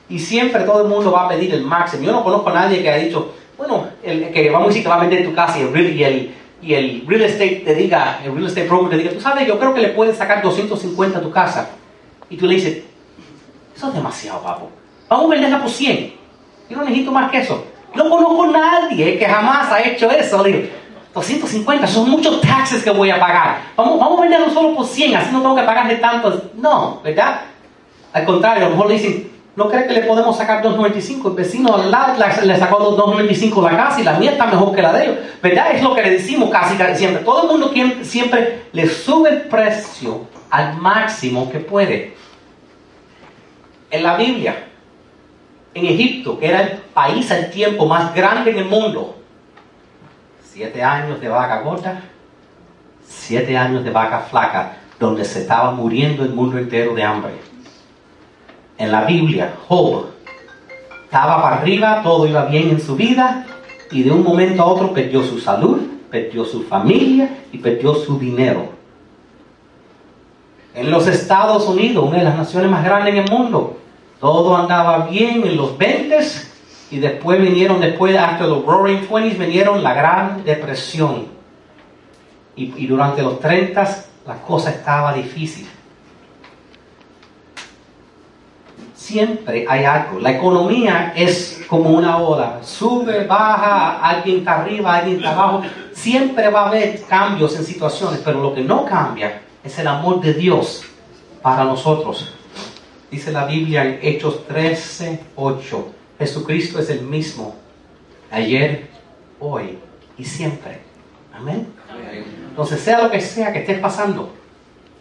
Y 0.08 0.18
siempre 0.18 0.64
todo 0.64 0.84
el 0.84 0.88
mundo 0.88 1.12
va 1.12 1.26
a 1.26 1.30
pedir 1.30 1.54
el 1.54 1.64
máximo. 1.64 2.04
Yo 2.04 2.12
no 2.14 2.24
conozco 2.24 2.50
a 2.50 2.54
nadie 2.54 2.82
que 2.82 2.90
haya 2.90 3.04
dicho, 3.04 3.34
bueno, 3.58 3.90
el, 4.02 4.32
que 4.32 4.50
vamos 4.50 4.68
a 4.68 4.70
decir 4.70 4.84
que 4.84 4.90
va 4.90 4.96
a 4.96 5.02
vender 5.02 5.26
tu 5.26 5.36
casa 5.36 5.60
y 5.60 6.04
el, 6.04 6.36
y 6.62 6.74
el 6.74 7.04
real 7.06 7.24
estate 7.24 7.62
te 7.66 7.76
diga, 7.76 8.22
el 8.24 8.34
real 8.34 8.48
estate 8.48 8.68
broker 8.68 8.90
te 8.90 8.98
diga, 8.98 9.12
tú 9.12 9.20
sabes, 9.20 9.46
yo 9.46 9.60
creo 9.60 9.74
que 9.74 9.82
le 9.82 9.90
puedes 9.90 10.18
sacar 10.18 10.42
250 10.42 11.20
a 11.20 11.22
tu 11.22 11.32
casa. 11.32 11.70
Y 12.30 12.38
tú 12.38 12.48
le 12.48 12.56
dices, 12.56 12.84
eso 13.76 13.88
es 13.90 13.94
demasiado, 13.94 14.42
papo. 14.42 14.70
Vamos 15.10 15.26
a 15.26 15.30
venderla 15.30 15.62
por 15.62 15.70
100. 15.70 16.14
Yo 16.70 16.78
no 16.78 16.84
necesito 16.84 17.12
más 17.12 17.30
que 17.30 17.40
eso. 17.40 17.66
No 17.94 18.10
conozco 18.10 18.44
a 18.44 18.48
nadie 18.48 19.18
que 19.18 19.26
jamás 19.26 19.72
ha 19.72 19.82
hecho 19.82 20.10
eso. 20.10 20.44
Digo, 20.44 20.60
250, 21.14 21.88
son 21.88 22.10
muchos 22.10 22.40
taxes 22.42 22.84
que 22.84 22.92
voy 22.92 23.10
a 23.10 23.20
pagar. 23.20 23.62
Vamos, 23.76 24.00
vamos 24.00 24.20
a 24.20 24.22
venderlo 24.22 24.50
solo 24.52 24.76
por 24.76 24.86
100, 24.86 25.16
así 25.16 25.32
no 25.32 25.42
tengo 25.42 25.56
que 25.56 25.64
pagarle 25.64 25.96
tanto. 25.96 26.52
No, 26.56 27.02
¿verdad? 27.04 27.42
Al 28.14 28.26
contrario, 28.26 28.66
a 28.66 28.70
lo 28.70 28.76
mejor 28.76 28.88
le 28.90 28.94
dicen, 28.96 29.32
¿no 29.56 29.70
cree 29.70 29.88
que 29.88 29.94
le 29.94 30.02
podemos 30.04 30.38
sacar 30.38 30.64
2.95? 30.64 31.30
El 31.30 31.36
vecino 31.36 31.76
al 31.76 31.92
lado 31.92 32.14
le 32.44 32.58
sacó 32.58 32.96
2.95 32.96 33.64
la 33.64 33.78
casa 33.78 34.02
y 34.02 34.04
la 34.04 34.14
mía 34.14 34.32
está 34.32 34.46
mejor 34.46 34.76
que 34.76 34.82
la 34.82 34.94
de 34.94 35.04
ellos. 35.04 35.18
¿Verdad? 35.42 35.72
Es 35.74 35.84
lo 35.84 35.96
que 35.96 36.02
le 36.02 36.12
decimos 36.12 36.50
casi, 36.50 36.76
siempre. 36.96 37.24
Todo 37.24 37.44
el 37.44 37.48
mundo 37.50 37.74
siempre 38.04 38.64
le 38.72 38.88
sube 38.88 39.30
el 39.30 39.42
precio 39.42 40.28
al 40.50 40.78
máximo 40.78 41.52
que 41.52 41.60
puede. 41.60 42.16
En 43.92 44.04
la 44.04 44.16
Biblia, 44.16 44.68
en 45.74 45.86
Egipto, 45.86 46.38
que 46.40 46.48
era 46.48 46.62
el 46.62 46.70
país 46.94 47.32
al 47.32 47.50
tiempo 47.50 47.86
más 47.86 48.14
grande 48.14 48.52
en 48.52 48.58
el 48.60 48.66
mundo, 48.66 49.19
siete 50.52 50.84
años 50.84 51.22
de 51.22 51.30
vaca 51.30 51.62
gorda, 51.62 52.02
siete 53.06 53.58
años 53.58 53.84
de 53.84 53.92
vaca 53.92 54.20
flaca, 54.22 54.78
donde 55.00 55.26
se 55.26 55.42
estaba 55.42 55.72
muriendo 55.72 56.24
el 56.24 56.34
mundo 56.34 56.58
entero 56.58 56.94
de 56.94 57.04
hambre 57.04 57.50
en 58.80 58.92
la 58.92 59.04
Biblia, 59.04 59.54
Job 59.68 60.06
estaba 61.04 61.42
para 61.42 61.58
arriba, 61.58 62.02
todo 62.02 62.26
iba 62.26 62.46
bien 62.46 62.70
en 62.70 62.80
su 62.80 62.96
vida 62.96 63.46
y 63.92 64.04
de 64.04 64.12
un 64.12 64.24
momento 64.24 64.64
a 64.64 64.66
otro 64.66 64.94
perdió 64.94 65.22
su 65.22 65.40
salud, 65.40 65.80
perdió 66.10 66.46
su 66.46 66.64
familia 66.64 67.30
y 67.52 67.58
perdió 67.58 67.94
su 67.94 68.18
dinero. 68.18 68.70
En 70.74 70.90
los 70.90 71.08
Estados 71.08 71.68
Unidos, 71.68 72.06
una 72.08 72.20
de 72.20 72.24
las 72.24 72.38
naciones 72.38 72.72
más 72.72 72.84
grandes 72.86 73.14
en 73.14 73.24
el 73.24 73.30
mundo, 73.30 73.78
todo 74.20 74.56
andaba 74.56 75.08
bien 75.08 75.44
en 75.44 75.58
los 75.58 75.78
20 75.78 76.18
y 76.92 77.00
después 77.00 77.42
vinieron, 77.42 77.80
después, 77.80 78.18
hasta 78.18 78.48
los 78.48 78.66
Roaring 78.66 79.08
Twenties, 79.08 79.38
vinieron 79.38 79.84
la 79.84 79.94
Gran 79.94 80.44
Depresión. 80.44 81.28
Y, 82.56 82.88
durante 82.88 83.22
los 83.22 83.40
30 83.40 84.06
la 84.26 84.42
cosa 84.42 84.72
estaba 84.72 85.14
difícil. 85.14 85.68
siempre 89.10 89.66
hay 89.68 89.86
algo. 89.86 90.20
La 90.20 90.32
economía 90.32 91.14
es 91.16 91.64
como 91.68 91.90
una 91.90 92.18
ola, 92.18 92.60
sube, 92.62 93.26
baja, 93.26 94.00
alguien 94.02 94.40
está 94.40 94.62
arriba, 94.62 94.98
alguien 94.98 95.18
está 95.18 95.32
abajo. 95.32 95.64
Siempre 95.94 96.50
va 96.50 96.66
a 96.66 96.68
haber 96.68 97.02
cambios 97.06 97.56
en 97.58 97.66
situaciones, 97.66 98.22
pero 98.24 98.40
lo 98.40 98.54
que 98.54 98.62
no 98.62 98.86
cambia 98.86 99.42
es 99.64 99.80
el 99.80 99.88
amor 99.88 100.22
de 100.22 100.36
Dios 100.36 100.84
para 101.42 101.64
nosotros. 101.64 102.36
Dice 103.10 103.32
la 103.32 103.46
Biblia 103.46 103.84
en 103.84 104.00
Hechos 104.04 104.46
13, 104.46 105.20
8, 105.36 105.88
Jesucristo 106.20 106.80
es 106.80 106.90
el 106.90 107.02
mismo 107.02 107.56
ayer, 108.30 108.90
hoy 109.40 109.80
y 110.18 110.26
siempre. 110.26 110.80
Amén. 111.34 111.68
Entonces, 112.50 112.82
sea 112.82 113.02
lo 113.02 113.10
que 113.10 113.22
sea 113.22 113.54
que 113.54 113.60
estés 113.60 113.80
pasando, 113.80 114.34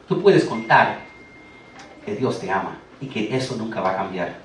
tú 0.06 0.22
puedes 0.22 0.44
contar 0.44 1.00
que 2.06 2.14
Dios 2.14 2.38
te 2.38 2.50
ama 2.50 2.78
y 3.00 3.06
que 3.06 3.36
eso 3.36 3.56
nunca 3.56 3.80
va 3.80 3.90
a 3.90 3.96
cambiar. 3.96 4.36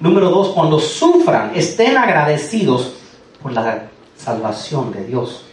Número 0.00 0.28
dos, 0.28 0.48
cuando 0.48 0.78
sufran, 0.80 1.52
estén 1.54 1.96
agradecidos 1.96 2.94
por 3.42 3.52
la 3.52 3.88
salvación 4.16 4.92
de 4.92 5.04
Dios. 5.04 5.44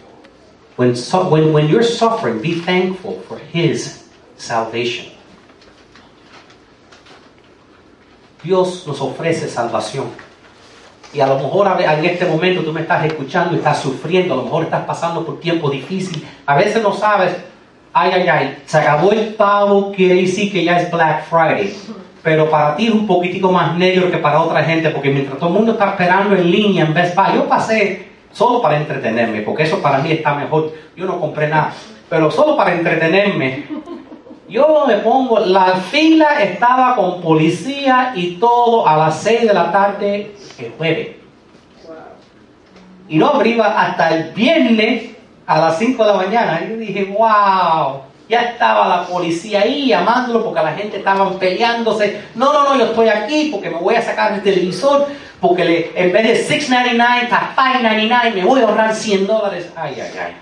When, 0.75 0.96
when, 1.30 1.53
when 1.53 1.68
you're 1.68 1.84
suffering, 1.84 2.42
be 2.42 2.56
thankful 2.56 3.22
for 3.27 3.39
His 3.53 4.06
salvation. 4.36 5.13
Dios 8.44 8.86
nos 8.88 9.00
ofrece 9.00 9.48
salvación. 9.48 10.08
Y 11.13 11.20
a 11.20 11.27
lo 11.27 11.36
mejor 11.36 11.79
en 11.79 12.05
este 12.05 12.25
momento 12.25 12.62
tú 12.62 12.74
me 12.74 12.82
estás 12.82 13.05
escuchando 13.05 13.53
y 13.53 13.58
estás 13.58 13.79
sufriendo, 13.79 14.34
a 14.34 14.38
lo 14.38 14.43
mejor 14.43 14.63
estás 14.63 14.84
pasando 14.86 15.24
por 15.24 15.39
tiempo 15.39 15.70
difícil. 15.70 16.25
A 16.46 16.55
veces 16.55 16.82
no 16.82 16.91
sabes, 16.93 17.36
ay, 17.93 18.12
ay, 18.13 18.27
ay, 18.27 18.58
se 18.65 18.79
acabó 18.79 19.12
el 19.12 19.36
pavo, 19.36 19.91
quiere 19.91 20.15
decir 20.15 20.51
que 20.51 20.63
ya 20.63 20.79
es 20.79 20.91
Black 20.91 21.25
Friday 21.25 21.74
pero 22.24 22.50
para 22.50 22.75
ti 22.75 22.88
es 22.88 22.93
un 22.93 23.05
poquitico 23.05 23.51
más 23.51 23.75
negro 23.75 24.10
que 24.10 24.17
para 24.17 24.41
otra 24.41 24.63
gente, 24.63 24.89
porque 24.89 25.10
mientras 25.10 25.38
todo 25.38 25.50
el 25.50 25.55
mundo 25.55 25.74
está 25.74 25.89
esperando 25.89 26.36
en 26.36 26.50
línea 26.50 26.86
en 26.86 26.93
Best 26.93 27.15
Buy, 27.15 27.36
yo 27.36 27.50
pasé 27.50 28.08
solo 28.32 28.62
para 28.62 28.77
entretenerme, 28.77 29.41
porque 29.41 29.63
eso 29.63 29.82
para 29.82 29.98
mí 29.98 30.10
está 30.13 30.34
mejor. 30.34 30.72
Yo 30.96 31.05
no 31.05 31.20
compré 31.20 31.50
nada, 31.50 31.74
pero 32.10 32.32
solo 32.32 32.55
para 32.55 32.74
entretenerme. 32.74 33.65
Yo 34.54 34.86
me 34.86 34.98
pongo, 34.98 35.40
la 35.40 35.78
fila 35.78 36.40
estaba 36.40 36.96
con 36.96 37.22
policía 37.22 38.14
y 38.16 38.36
todo 38.36 38.88
a 38.88 38.96
las 38.96 39.20
6 39.22 39.48
de 39.48 39.52
la 39.54 39.72
tarde 39.72 40.36
el 40.60 40.72
jueves. 40.78 41.08
Y 43.10 43.18
no 43.18 43.30
abría 43.30 43.66
hasta 43.66 44.10
el 44.10 44.32
viernes 44.34 45.10
a 45.48 45.60
las 45.60 45.80
5 45.80 46.06
de 46.06 46.12
la 46.12 46.18
mañana. 46.18 46.62
Y 46.64 46.70
yo 46.70 46.78
dije, 46.78 47.06
wow. 47.18 48.02
Ya 48.30 48.42
estaba 48.42 48.88
la 48.88 49.08
policía 49.08 49.62
ahí 49.62 49.88
llamándolo 49.88 50.44
porque 50.44 50.62
la 50.62 50.74
gente 50.74 50.98
estaba 50.98 51.32
peleándose. 51.40 52.22
No, 52.36 52.54
no, 52.54 52.64
no, 52.64 52.78
yo 52.78 52.86
estoy 52.86 53.10
aquí 53.10 53.50
porque 53.52 53.72
me 53.72 53.78
voy 53.78 53.96
a 53.96 54.04
sacar 54.04 54.34
el 54.34 54.44
televisor, 54.44 55.08
porque 55.42 55.66
le, 55.66 55.92
en 56.00 56.14
vez 56.14 56.48
de 56.48 56.60
$6.99 56.60 57.24
está 57.24 57.56
$5.99, 57.56 58.36
me 58.36 58.46
voy 58.46 58.62
a 58.62 58.66
ahorrar 58.66 58.94
100 58.94 59.26
dólares. 59.26 59.74
Ay, 59.76 59.96
ay, 60.00 60.12
ay. 60.16 60.34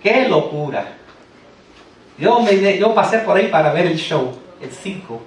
¡Qué 0.00 0.28
locura! 0.28 0.86
Yo, 2.18 2.40
me, 2.40 2.94
pasé 2.94 3.18
por 3.18 3.36
ahí 3.36 3.48
para 3.48 3.72
ver 3.72 3.86
el 3.86 3.96
show, 3.96 4.32
el 4.60 4.70
circo. 4.70 5.22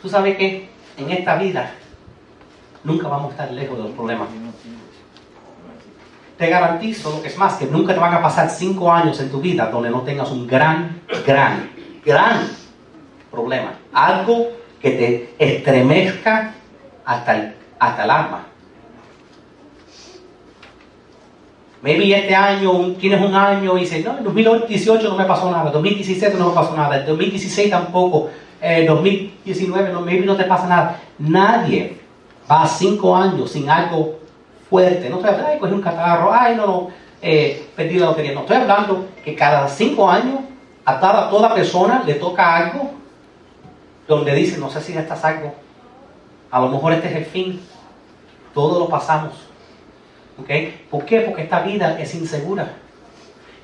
¿Tú 0.00 0.08
sabes 0.08 0.36
qué? 0.36 0.68
En 0.96 1.10
esta 1.10 1.36
vida 1.36 1.74
nunca 2.82 3.08
vamos 3.08 3.28
a 3.28 3.30
estar 3.32 3.52
lejos 3.52 3.76
de 3.76 3.84
los 3.84 3.92
problemas 3.92 4.28
te 6.36 6.48
garantizo, 6.48 7.22
que 7.22 7.28
es 7.28 7.38
más, 7.38 7.54
que 7.54 7.66
nunca 7.66 7.94
te 7.94 8.00
van 8.00 8.14
a 8.14 8.22
pasar 8.22 8.50
cinco 8.50 8.92
años 8.92 9.18
en 9.20 9.30
tu 9.30 9.40
vida 9.40 9.66
donde 9.66 9.90
no 9.90 10.02
tengas 10.02 10.30
un 10.30 10.46
gran, 10.46 11.00
gran, 11.26 11.70
gran 12.04 12.48
problema. 13.30 13.74
Algo 13.92 14.48
que 14.80 14.90
te 14.90 15.34
estremezca 15.38 16.54
hasta 17.04 17.36
el, 17.36 17.54
hasta 17.78 18.04
el 18.04 18.10
alma. 18.10 18.46
Maybe 21.84 22.18
este 22.18 22.34
año 22.34 22.94
tienes 22.98 23.20
un 23.20 23.34
año 23.34 23.76
y 23.76 23.80
dices, 23.80 24.02
no, 24.02 24.16
en 24.16 24.24
2018 24.24 25.06
no 25.06 25.16
me 25.16 25.26
pasó 25.26 25.50
nada, 25.50 25.66
en 25.66 25.72
2017 25.74 26.38
no 26.38 26.48
me 26.48 26.54
pasó 26.54 26.74
nada, 26.74 26.96
en 26.96 27.04
2016 27.04 27.68
tampoco, 27.68 28.30
en 28.58 28.86
2019 28.86 29.92
no, 29.92 30.00
maybe 30.00 30.24
no 30.24 30.34
te 30.34 30.44
pasa 30.44 30.66
nada. 30.66 30.98
Nadie 31.18 31.98
va 32.50 32.66
cinco 32.66 33.14
años 33.14 33.50
sin 33.50 33.68
algo 33.68 34.18
fuerte. 34.70 35.10
No 35.10 35.16
estoy 35.16 35.32
hablando, 35.32 35.52
ay, 35.52 35.58
cogí 35.58 35.72
un 35.74 35.82
catarro, 35.82 36.32
ay, 36.32 36.56
no, 36.56 36.66
no, 36.66 36.88
eh, 37.20 37.68
perdí 37.76 37.98
la 37.98 38.06
lotería. 38.06 38.32
No, 38.32 38.40
estoy 38.40 38.56
hablando 38.56 39.06
que 39.22 39.34
cada 39.34 39.68
cinco 39.68 40.10
años 40.10 40.40
a 40.86 40.98
toda, 40.98 41.28
toda 41.28 41.54
persona 41.54 42.02
le 42.06 42.14
toca 42.14 42.56
algo 42.56 42.92
donde 44.08 44.34
dice, 44.34 44.56
no 44.56 44.70
sé 44.70 44.80
si 44.80 44.94
ya 44.94 45.00
estás 45.00 45.22
algo. 45.22 45.52
A 46.50 46.60
lo 46.60 46.68
mejor 46.70 46.94
este 46.94 47.08
es 47.08 47.16
el 47.16 47.26
fin. 47.26 47.60
Todo 48.54 48.78
lo 48.78 48.88
pasamos. 48.88 49.34
¿Ok? 50.38 50.50
¿Por 50.90 51.04
qué? 51.04 51.20
Porque 51.20 51.42
esta 51.42 51.60
vida 51.60 51.98
es 52.00 52.14
insegura. 52.14 52.74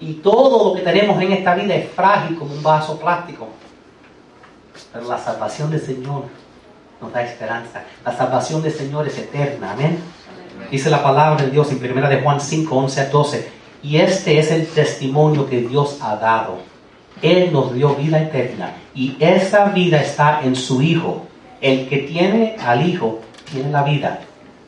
Y 0.01 0.15
todo 0.15 0.71
lo 0.71 0.75
que 0.75 0.83
tenemos 0.83 1.21
en 1.21 1.33
esta 1.33 1.55
vida 1.55 1.75
es 1.75 1.91
frágil 1.91 2.39
como 2.39 2.55
un 2.55 2.63
vaso 2.63 2.99
plástico. 2.99 3.49
Pero 4.93 5.09
la 5.09 5.19
salvación 5.19 5.71
del 5.71 5.81
Señor 5.81 6.25
nos 7.01 7.13
da 7.13 7.23
esperanza. 7.23 7.83
La 8.05 8.17
salvación 8.17 8.63
del 8.63 8.73
Señor 8.73 9.07
es 9.07 9.19
eterna. 9.19 9.73
Amén. 9.73 9.99
Dice 10.71 10.91
la 10.91 11.03
palabra 11.03 11.45
de 11.45 11.51
Dios 11.51 11.71
en 11.71 11.81
primera 11.81 12.09
de 12.09 12.21
Juan 12.23 12.41
5, 12.41 12.75
11 12.75 13.01
a 13.01 13.07
12. 13.07 13.49
Y 13.83 13.97
este 13.97 14.39
es 14.39 14.51
el 14.51 14.67
testimonio 14.69 15.49
que 15.49 15.61
Dios 15.61 15.99
ha 16.01 16.17
dado. 16.17 16.59
Él 17.21 17.53
nos 17.53 17.75
dio 17.75 17.95
vida 17.97 18.23
eterna 18.23 18.73
y 18.95 19.17
esa 19.21 19.67
vida 19.67 20.01
está 20.01 20.41
en 20.43 20.57
su 20.57 20.81
Hijo. 20.81 21.27
El 21.61 21.89
que 21.89 21.99
tiene 21.99 22.57
al 22.65 22.89
Hijo 22.89 23.21
tiene 23.51 23.71
la 23.71 23.83
vida 23.83 24.21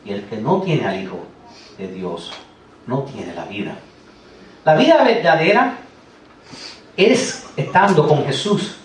y 0.04 0.12
el 0.12 0.24
que 0.24 0.36
no 0.36 0.60
tiene 0.60 0.86
al 0.86 1.02
Hijo 1.02 1.31
de 1.78 1.88
Dios 1.88 2.32
no 2.86 3.02
tiene 3.02 3.34
la 3.34 3.44
vida. 3.44 3.76
La 4.64 4.74
vida 4.76 5.02
verdadera 5.02 5.78
es 6.96 7.46
estando 7.56 8.06
con 8.06 8.24
Jesús. 8.24 8.76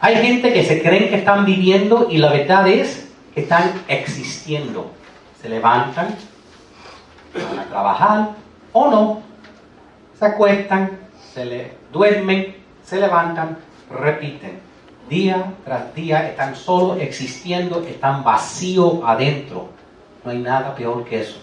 Hay 0.00 0.16
gente 0.16 0.52
que 0.52 0.64
se 0.64 0.82
creen 0.82 1.08
que 1.08 1.16
están 1.16 1.44
viviendo 1.44 2.08
y 2.10 2.18
la 2.18 2.30
verdad 2.30 2.68
es 2.68 3.08
que 3.34 3.42
están 3.42 3.82
existiendo 3.88 4.90
se 5.46 5.48
levantan, 5.48 6.14
van 7.34 7.58
a 7.58 7.64
trabajar 7.66 8.30
o 8.72 8.90
no, 8.90 9.22
se 10.18 10.24
acuestan, 10.26 10.98
se 11.32 11.72
duermen, 11.92 12.56
se 12.84 13.00
levantan, 13.00 13.58
repiten. 13.90 14.60
Día 15.08 15.52
tras 15.64 15.94
día 15.94 16.28
están 16.28 16.56
solo 16.56 16.96
existiendo, 16.96 17.80
están 17.82 18.24
vacíos 18.24 18.98
adentro. 19.04 19.68
No 20.24 20.32
hay 20.32 20.38
nada 20.38 20.74
peor 20.74 21.04
que 21.04 21.20
eso. 21.20 21.38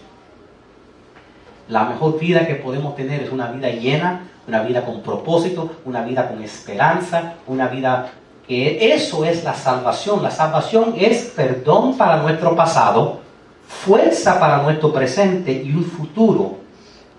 La 1.67 1.85
mejor 1.85 2.19
vida 2.19 2.45
que 2.45 2.55
podemos 2.55 2.95
tener 2.95 3.23
es 3.23 3.31
una 3.31 3.51
vida 3.51 3.69
llena, 3.69 4.21
una 4.47 4.63
vida 4.63 4.85
con 4.85 5.01
propósito, 5.01 5.71
una 5.85 6.03
vida 6.03 6.27
con 6.27 6.41
esperanza, 6.43 7.35
una 7.47 7.67
vida 7.67 8.11
que 8.47 8.93
eso 8.93 9.23
es 9.23 9.43
la 9.43 9.53
salvación. 9.53 10.21
La 10.21 10.31
salvación 10.31 10.95
es 10.97 11.31
perdón 11.35 11.97
para 11.97 12.17
nuestro 12.17 12.55
pasado, 12.55 13.21
fuerza 13.67 14.39
para 14.39 14.61
nuestro 14.61 14.91
presente 14.91 15.51
y 15.51 15.73
un 15.73 15.85
futuro 15.85 16.57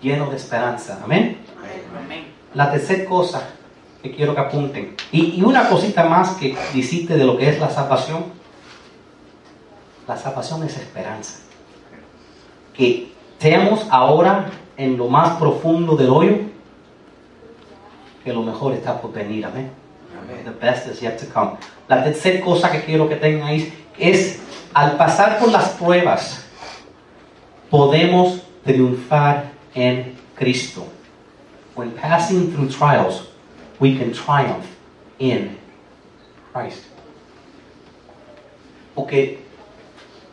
lleno 0.02 0.30
de 0.30 0.36
esperanza. 0.36 1.00
Amén. 1.02 1.38
La 2.52 2.70
tercera 2.70 3.04
cosa 3.06 3.48
que 4.02 4.14
quiero 4.14 4.34
que 4.34 4.40
apunten, 4.42 4.94
y, 5.10 5.40
y 5.40 5.42
una 5.42 5.68
cosita 5.68 6.04
más 6.04 6.32
que 6.32 6.54
dijiste 6.74 7.16
de 7.16 7.24
lo 7.24 7.38
que 7.38 7.48
es 7.48 7.58
la 7.58 7.70
salvación, 7.70 8.26
la 10.06 10.16
salvación 10.16 10.62
es 10.62 10.76
esperanza. 10.76 11.38
Que 12.74 13.13
estemos 13.38 13.86
ahora 13.90 14.46
en 14.76 14.96
lo 14.96 15.08
más 15.08 15.38
profundo 15.38 15.96
del 15.96 16.08
hoyo, 16.08 16.36
que 18.22 18.32
lo 18.32 18.42
mejor 18.42 18.72
está 18.72 19.00
por 19.00 19.12
venir. 19.12 19.44
Amén. 19.44 19.70
The 20.44 20.50
best 20.50 20.86
is 20.88 21.00
yet 21.00 21.18
to 21.18 21.26
come. 21.32 21.56
La 21.88 22.02
tercera 22.02 22.42
cosa 22.44 22.70
que 22.70 22.82
quiero 22.82 23.08
que 23.08 23.16
tengáis 23.16 23.72
es, 23.98 24.40
al 24.72 24.96
pasar 24.96 25.38
por 25.38 25.50
las 25.50 25.70
pruebas, 25.70 26.44
podemos 27.70 28.42
triunfar 28.64 29.52
en 29.74 30.14
Cristo. 30.34 30.86
When 31.74 31.90
passing 31.92 32.52
through 32.52 32.68
trials, 32.70 33.28
we 33.80 33.96
can 33.98 34.12
triumph 34.12 34.66
in 35.18 35.58
Christ. 36.52 36.84
Porque 38.94 39.44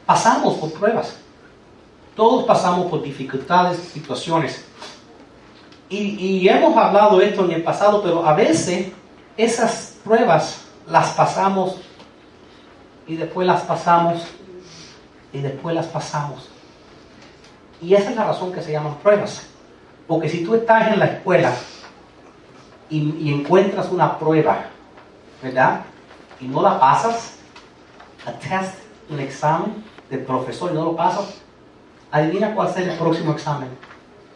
pasamos 0.06 0.56
por 0.60 0.72
pruebas. 0.72 1.18
Todos 2.16 2.44
pasamos 2.44 2.88
por 2.88 3.02
dificultades, 3.02 3.80
situaciones. 3.80 4.66
Y, 5.90 6.48
hemos 6.48 6.78
hablado 6.78 7.20
esto 7.20 7.44
en 7.44 7.52
el 7.52 7.64
pasado, 7.64 8.02
pero 8.02 8.26
a 8.26 8.34
veces 8.34 8.92
esas 9.36 9.98
pruebas 10.06 10.62
las 10.88 11.10
pasamos 11.10 11.82
y 13.06 13.18
después 13.18 13.46
las 13.46 13.62
pasamos 13.64 14.24
y 15.34 15.40
después 15.40 15.76
las 15.76 15.88
pasamos. 15.88 16.48
Y 17.82 17.94
esa 17.94 18.12
es 18.12 18.16
la 18.16 18.24
razón 18.24 18.54
que 18.54 18.62
se 18.62 18.72
llaman 18.72 18.96
pruebas. 19.04 19.48
Porque 20.08 20.30
si 20.30 20.46
tú 20.46 20.56
estás 20.56 20.94
en 20.94 21.00
la 21.00 21.08
escuela 21.08 21.54
y, 22.90 23.00
y 23.20 23.34
encuentras 23.34 23.90
una 23.90 24.18
prueba, 24.18 24.66
¿verdad? 25.42 25.82
Y 26.40 26.46
no 26.46 26.62
la 26.62 26.80
pasas, 26.80 27.34
a 28.26 28.32
test, 28.32 28.76
un 29.10 29.20
examen 29.20 29.84
del 30.10 30.22
profesor 30.22 30.72
y 30.72 30.76
no 30.76 30.86
lo 30.86 30.96
pasas, 30.96 31.41
adivina 32.12 32.54
cuál 32.54 32.74
será 32.74 32.94
el 32.94 33.00
próximo 33.00 33.32
examen. 33.32 33.70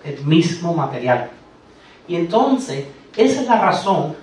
El 0.04 0.24
mismo 0.26 0.74
material. 0.74 1.30
Y 2.08 2.16
entonces, 2.16 2.86
esa 3.16 3.42
es 3.42 3.48
la 3.48 3.60
razón 3.60 4.16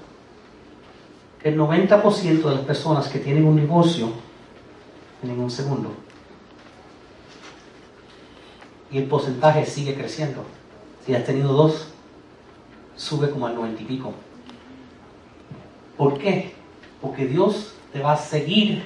que 1.43 1.49
el 1.49 1.59
90% 1.59 2.43
de 2.43 2.55
las 2.55 2.65
personas 2.65 3.09
que 3.09 3.19
tienen 3.19 3.45
un 3.45 3.57
negocio 3.57 4.11
tienen 5.21 5.41
un 5.41 5.51
segundo. 5.51 5.93
Y 8.91 8.99
el 8.99 9.05
porcentaje 9.05 9.67
sigue 9.67 9.95
creciendo. 9.95 10.45
Si 11.05 11.15
has 11.15 11.25
tenido 11.25 11.53
dos, 11.53 11.89
sube 12.97 13.31
como 13.31 13.47
al 13.47 13.55
90 13.55 13.83
y 13.83 13.85
pico. 13.85 14.13
¿Por 15.97 16.19
qué? 16.19 16.53
Porque 17.01 17.27
Dios 17.27 17.75
te 17.93 18.01
va 18.01 18.13
a 18.13 18.17
seguir 18.17 18.85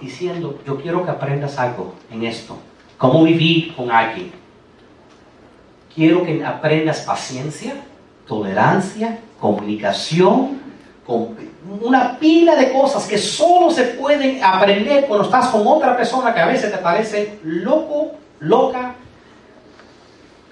diciendo, 0.00 0.58
yo 0.66 0.80
quiero 0.80 1.04
que 1.04 1.10
aprendas 1.10 1.58
algo 1.58 1.94
en 2.10 2.24
esto. 2.24 2.56
Cómo 3.00 3.24
vivir 3.24 3.74
con 3.74 3.90
alguien. 3.90 4.30
Quiero 5.94 6.22
que 6.22 6.44
aprendas 6.44 7.00
paciencia, 7.00 7.72
tolerancia, 8.26 9.20
comunicación, 9.40 10.60
con 11.06 11.34
una 11.80 12.18
pila 12.18 12.56
de 12.56 12.70
cosas 12.70 13.06
que 13.06 13.16
solo 13.16 13.70
se 13.70 13.84
pueden 13.84 14.44
aprender 14.44 15.06
cuando 15.06 15.24
estás 15.24 15.46
con 15.46 15.66
otra 15.66 15.96
persona 15.96 16.34
que 16.34 16.40
a 16.40 16.46
veces 16.46 16.70
te 16.70 16.76
parece 16.76 17.38
loco, 17.42 18.12
loca. 18.38 18.94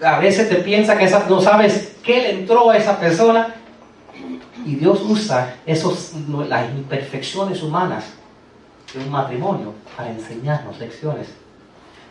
A 0.02 0.18
veces 0.18 0.48
te 0.48 0.56
piensa 0.56 0.96
que 0.96 1.06
no 1.28 1.42
sabes 1.42 1.98
qué 2.02 2.22
le 2.22 2.30
entró 2.30 2.70
a 2.70 2.78
esa 2.78 2.98
persona. 2.98 3.56
Y 4.64 4.76
Dios 4.76 5.02
usa 5.02 5.54
esos, 5.66 6.14
las 6.48 6.70
imperfecciones 6.70 7.62
humanas 7.62 8.06
de 8.94 9.00
un 9.00 9.10
matrimonio 9.10 9.74
para 9.94 10.08
enseñarnos 10.08 10.78
lecciones. 10.78 11.28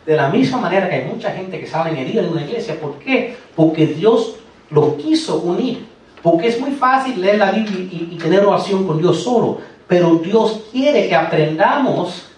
De 0.08 0.16
la 0.16 0.30
misma 0.30 0.56
manera 0.56 0.88
que 0.88 0.94
hay 0.94 1.04
mucha 1.04 1.32
gente 1.32 1.60
que 1.60 1.66
sabe 1.66 1.90
herida 2.00 2.22
en 2.22 2.30
una 2.30 2.40
iglesia. 2.40 2.80
¿Por 2.80 2.98
qué? 2.98 3.36
Porque 3.54 3.86
Dios 3.88 4.36
lo 4.70 4.96
quiso 4.96 5.40
unir. 5.40 5.86
Porque 6.22 6.48
es 6.48 6.58
muy 6.58 6.70
fácil 6.70 7.20
leer 7.20 7.36
la 7.36 7.52
Biblia 7.52 7.78
y, 7.78 8.08
y, 8.12 8.16
tener 8.16 8.42
oración 8.42 8.86
con 8.86 8.96
Dios 9.02 9.22
solo. 9.22 9.58
Pero 9.86 10.14
Dios 10.14 10.62
quiere 10.72 11.10
que 11.10 11.14
aprendamos 11.14 12.30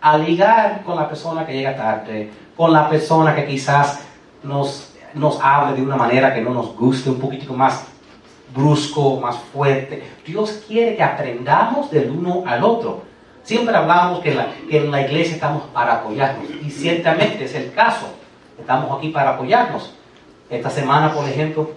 a 0.00 0.18
ligar 0.18 0.82
con 0.82 0.96
la 0.96 1.08
persona 1.08 1.46
que 1.46 1.52
llega 1.52 1.76
tarde, 1.76 2.28
con 2.56 2.72
la 2.72 2.90
persona 2.90 3.36
que 3.36 3.46
quizás 3.46 4.00
nos, 4.42 4.92
nos 5.14 5.38
hable 5.40 5.76
de 5.76 5.82
una 5.82 5.94
manera 5.94 6.34
que 6.34 6.40
no 6.40 6.52
nos 6.52 6.76
guste, 6.76 7.08
un 7.08 7.20
poquitico 7.20 7.54
más 7.54 7.84
brusco, 8.52 9.20
más 9.20 9.36
fuerte. 9.52 10.02
Dios 10.26 10.64
quiere 10.66 10.96
que 10.96 11.04
aprendamos 11.04 11.88
del 11.88 12.10
uno 12.10 12.42
al 12.44 12.64
otro. 12.64 13.11
Siempre 13.42 13.74
hablamos 13.74 14.20
que, 14.20 14.34
la, 14.34 14.48
en 14.68 14.90
la 14.90 15.02
iglesia 15.02 15.34
estamos 15.34 15.64
para 15.72 15.94
apoyarnos. 15.94 16.46
Y 16.64 16.70
ciertamente 16.70 17.44
es 17.44 17.54
el 17.54 17.72
caso. 17.72 18.06
Estamos 18.58 18.96
aquí 18.96 19.08
para 19.08 19.30
apoyarnos. 19.30 19.94
Esta 20.48 20.70
semana, 20.70 21.12
por 21.12 21.28
ejemplo, 21.28 21.70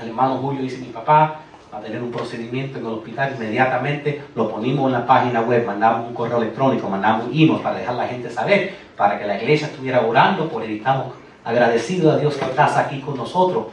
el 0.00 0.08
hermano 0.08 0.36
Julio 0.38 0.62
dice, 0.62 0.78
mi 0.78 0.86
papá 0.86 1.40
va 1.72 1.78
a 1.78 1.80
tener 1.80 2.02
un 2.02 2.10
procedimiento 2.10 2.78
en 2.78 2.86
el 2.86 2.92
hospital, 2.94 3.34
inmediatamente 3.36 4.24
lo 4.34 4.50
ponimos 4.50 4.86
en 4.86 4.92
la 4.92 5.06
página 5.06 5.42
web, 5.42 5.64
mandamos 5.64 6.08
un 6.08 6.14
correo 6.14 6.38
electrónico, 6.38 6.88
mandamos 6.88 7.26
email 7.26 7.60
para 7.62 7.78
dejar 7.78 7.94
a 7.94 7.98
la 7.98 8.08
gente 8.08 8.28
saber, 8.28 8.74
para 8.96 9.18
que 9.18 9.26
la 9.26 9.40
iglesia 9.40 9.68
estuviera 9.68 10.00
orando 10.00 10.48
por 10.48 10.62
él. 10.62 10.72
Estamos 10.72 11.12
agradecidos 11.44 12.14
a 12.14 12.18
Dios 12.18 12.36
que 12.36 12.44
estás 12.44 12.76
aquí 12.76 13.00
con 13.00 13.16
nosotros. 13.16 13.66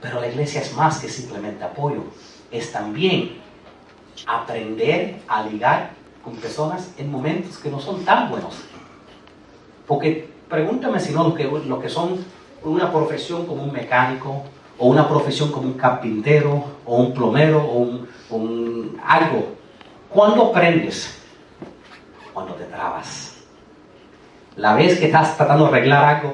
Pero 0.00 0.20
la 0.20 0.28
iglesia 0.28 0.60
es 0.60 0.74
más 0.76 1.00
que 1.00 1.08
simplemente 1.08 1.64
apoyo, 1.64 2.04
es 2.52 2.70
también 2.70 3.38
aprender 4.26 5.16
a 5.26 5.42
ligar 5.42 5.90
con 6.28 6.36
personas 6.36 6.92
en 6.98 7.10
momentos 7.10 7.56
que 7.56 7.70
no 7.70 7.80
son 7.80 8.04
tan 8.04 8.30
buenos. 8.30 8.54
Porque 9.86 10.28
pregúntame 10.48 11.00
si 11.00 11.12
no 11.12 11.24
lo 11.24 11.34
que, 11.34 11.44
lo 11.44 11.80
que 11.80 11.88
son 11.88 12.24
una 12.62 12.92
profesión 12.92 13.46
como 13.46 13.62
un 13.62 13.72
mecánico, 13.72 14.42
o 14.78 14.88
una 14.88 15.08
profesión 15.08 15.50
como 15.50 15.66
un 15.68 15.74
carpintero, 15.74 16.62
o 16.84 16.96
un 16.96 17.14
plomero, 17.14 17.64
o 17.64 17.78
un, 17.78 18.08
un 18.30 19.00
algo. 19.04 19.54
¿Cuándo 20.10 20.50
aprendes? 20.50 21.18
Cuando 22.34 22.54
te 22.54 22.64
trabas. 22.64 23.38
La 24.56 24.74
vez 24.74 24.98
que 24.98 25.06
estás 25.06 25.36
tratando 25.36 25.64
de 25.64 25.70
arreglar 25.70 26.16
algo 26.16 26.32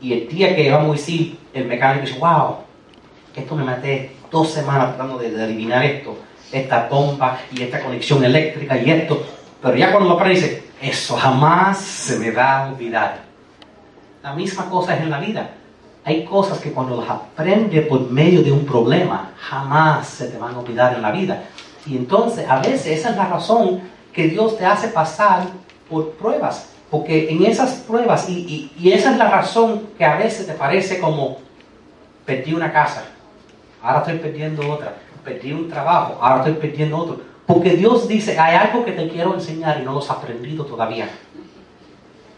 y 0.00 0.12
el 0.12 0.28
día 0.28 0.56
que 0.56 0.70
vamos 0.70 0.90
a 0.90 0.92
decir, 0.92 1.38
el 1.54 1.66
mecánico 1.66 2.06
dice, 2.06 2.18
wow, 2.18 2.56
esto 3.34 3.54
me 3.54 3.64
maté 3.64 4.16
dos 4.30 4.50
semanas 4.50 4.96
tratando 4.96 5.18
de, 5.18 5.30
de 5.30 5.42
adivinar 5.42 5.84
esto, 5.84 6.16
esta 6.52 6.88
bomba 6.88 7.38
y 7.52 7.62
esta 7.62 7.80
conexión 7.80 8.24
eléctrica 8.24 8.76
y 8.76 8.90
esto, 8.90 9.24
pero 9.62 9.76
ya 9.76 9.90
cuando 9.92 10.10
lo 10.10 10.16
aprendes, 10.16 10.42
dice, 10.42 10.64
eso 10.80 11.16
jamás 11.16 11.78
se 11.78 12.18
me 12.18 12.30
va 12.30 12.58
a 12.58 12.72
olvidar. 12.72 13.18
La 14.22 14.34
misma 14.34 14.68
cosa 14.68 14.94
es 14.94 15.02
en 15.02 15.10
la 15.10 15.20
vida 15.20 15.50
hay 16.04 16.24
cosas 16.24 16.58
que 16.58 16.72
cuando 16.72 16.96
las 16.96 17.10
aprendes 17.10 17.86
por 17.86 18.10
medio 18.10 18.42
de 18.42 18.50
un 18.50 18.64
problema, 18.64 19.32
jamás 19.38 20.08
se 20.08 20.28
te 20.28 20.38
van 20.38 20.54
a 20.54 20.58
olvidar 20.58 20.94
en 20.94 21.02
la 21.02 21.10
vida. 21.10 21.44
Y 21.86 21.96
entonces, 21.96 22.48
a 22.48 22.58
veces 22.58 22.86
esa 22.86 23.10
es 23.10 23.16
la 23.16 23.26
razón 23.26 23.80
que 24.12 24.28
Dios 24.28 24.56
te 24.56 24.64
hace 24.64 24.88
pasar 24.88 25.44
por 25.88 26.12
pruebas. 26.12 26.70
Porque 26.90 27.30
en 27.30 27.44
esas 27.44 27.74
pruebas, 27.80 28.28
y, 28.28 28.32
y, 28.32 28.72
y 28.80 28.92
esa 28.92 29.12
es 29.12 29.18
la 29.18 29.30
razón 29.30 29.88
que 29.96 30.04
a 30.04 30.16
veces 30.16 30.46
te 30.46 30.54
parece 30.54 30.98
como, 30.98 31.38
perdí 32.24 32.54
una 32.54 32.72
casa, 32.72 33.04
ahora 33.82 34.00
estoy 34.00 34.18
perdiendo 34.18 34.68
otra, 34.68 34.96
perdí 35.24 35.52
un 35.52 35.68
trabajo, 35.68 36.18
ahora 36.20 36.38
estoy 36.38 36.54
perdiendo 36.54 36.96
otro. 36.98 37.20
Porque 37.46 37.70
Dios 37.70 38.06
dice, 38.06 38.38
hay 38.38 38.56
algo 38.56 38.84
que 38.84 38.92
te 38.92 39.08
quiero 39.08 39.34
enseñar 39.34 39.80
y 39.80 39.84
no 39.84 39.92
lo 39.92 39.98
has 39.98 40.10
aprendido 40.10 40.64
todavía. 40.64 41.08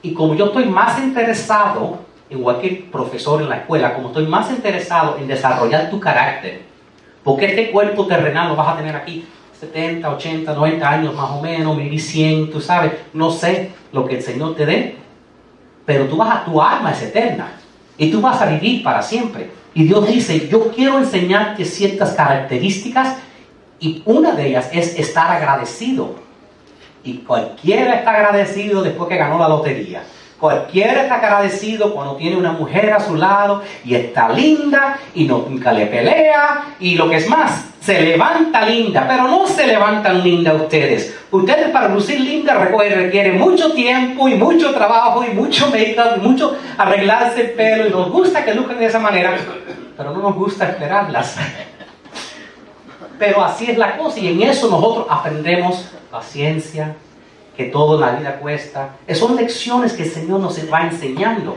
Y 0.02 0.14
como 0.14 0.34
yo 0.34 0.46
estoy 0.46 0.66
más 0.66 0.98
interesado 0.98 1.98
igual 2.30 2.60
que 2.60 2.88
profesor 2.90 3.42
en 3.42 3.48
la 3.48 3.58
escuela, 3.58 3.94
como 3.94 4.08
estoy 4.08 4.26
más 4.26 4.50
interesado 4.50 5.18
en 5.18 5.28
desarrollar 5.28 5.90
tu 5.90 6.00
carácter, 6.00 6.62
porque 7.22 7.46
este 7.46 7.70
cuerpo 7.70 8.06
terrenal 8.06 8.48
lo 8.48 8.56
vas 8.56 8.68
a 8.68 8.76
tener 8.76 8.96
aquí 8.96 9.26
70, 9.60 10.10
80, 10.10 10.54
90 10.54 10.88
años 10.88 11.14
más 11.14 11.30
o 11.30 11.40
menos, 11.40 11.76
vivir 11.76 12.00
100, 12.00 12.50
tú 12.50 12.60
sabes, 12.60 12.92
no 13.12 13.30
sé 13.30 13.70
lo 13.92 14.06
que 14.06 14.16
el 14.16 14.22
Señor 14.22 14.56
te 14.56 14.66
dé, 14.66 14.96
pero 15.84 16.06
tú 16.06 16.16
vas 16.16 16.36
a, 16.36 16.44
tu 16.44 16.60
alma 16.60 16.90
es 16.90 17.02
eterna 17.02 17.52
y 17.96 18.10
tú 18.10 18.20
vas 18.20 18.40
a 18.40 18.46
vivir 18.46 18.82
para 18.82 19.02
siempre. 19.02 19.50
Y 19.74 19.84
Dios 19.84 20.06
dice, 20.06 20.48
yo 20.48 20.70
quiero 20.70 20.98
enseñarte 20.98 21.64
ciertas 21.64 22.12
características 22.12 23.16
y 23.80 24.02
una 24.04 24.32
de 24.32 24.48
ellas 24.48 24.68
es 24.72 24.98
estar 24.98 25.30
agradecido. 25.30 26.14
Y 27.04 27.18
cualquiera 27.18 27.94
está 27.94 28.12
agradecido 28.12 28.82
después 28.82 29.08
que 29.08 29.16
ganó 29.16 29.38
la 29.38 29.48
lotería 29.48 30.02
Cualquiera 30.42 31.02
está 31.02 31.14
agradecido 31.18 31.94
cuando 31.94 32.16
tiene 32.16 32.34
una 32.34 32.50
mujer 32.50 32.92
a 32.92 32.98
su 32.98 33.14
lado 33.14 33.62
y 33.84 33.94
está 33.94 34.28
linda 34.28 34.98
y 35.14 35.24
nunca 35.24 35.72
le 35.72 35.86
pelea 35.86 36.74
y 36.80 36.96
lo 36.96 37.08
que 37.08 37.18
es 37.18 37.28
más, 37.28 37.66
se 37.80 38.00
levanta 38.00 38.66
linda, 38.66 39.06
pero 39.06 39.28
no 39.28 39.46
se 39.46 39.68
levantan 39.68 40.20
linda 40.20 40.52
ustedes. 40.54 41.16
Ustedes 41.30 41.68
para 41.68 41.90
lucir 41.90 42.18
linda 42.18 42.54
requieren 42.54 43.38
mucho 43.38 43.72
tiempo 43.72 44.28
y 44.28 44.34
mucho 44.34 44.74
trabajo 44.74 45.22
y 45.22 45.32
mucho 45.32 45.70
make-up 45.70 46.16
y 46.16 46.20
mucho 46.26 46.56
arreglarse 46.76 47.42
el 47.42 47.50
pelo 47.52 47.86
y 47.86 47.90
nos 47.90 48.10
gusta 48.10 48.44
que 48.44 48.52
luzcan 48.52 48.80
de 48.80 48.86
esa 48.86 48.98
manera, 48.98 49.36
pero 49.96 50.10
no 50.10 50.22
nos 50.22 50.34
gusta 50.34 50.70
esperarlas. 50.70 51.36
Pero 53.16 53.44
así 53.44 53.70
es 53.70 53.78
la 53.78 53.96
cosa 53.96 54.18
y 54.18 54.26
en 54.26 54.42
eso 54.42 54.68
nosotros 54.68 55.06
aprendemos 55.08 55.88
paciencia, 56.10 56.96
que 57.56 57.64
todo 57.64 57.94
en 57.94 58.00
la 58.00 58.12
vida 58.12 58.38
cuesta. 58.38 58.96
Son 59.14 59.36
lecciones 59.36 59.92
que 59.92 60.04
el 60.04 60.10
Señor 60.10 60.40
nos 60.40 60.58
va 60.72 60.82
enseñando. 60.82 61.56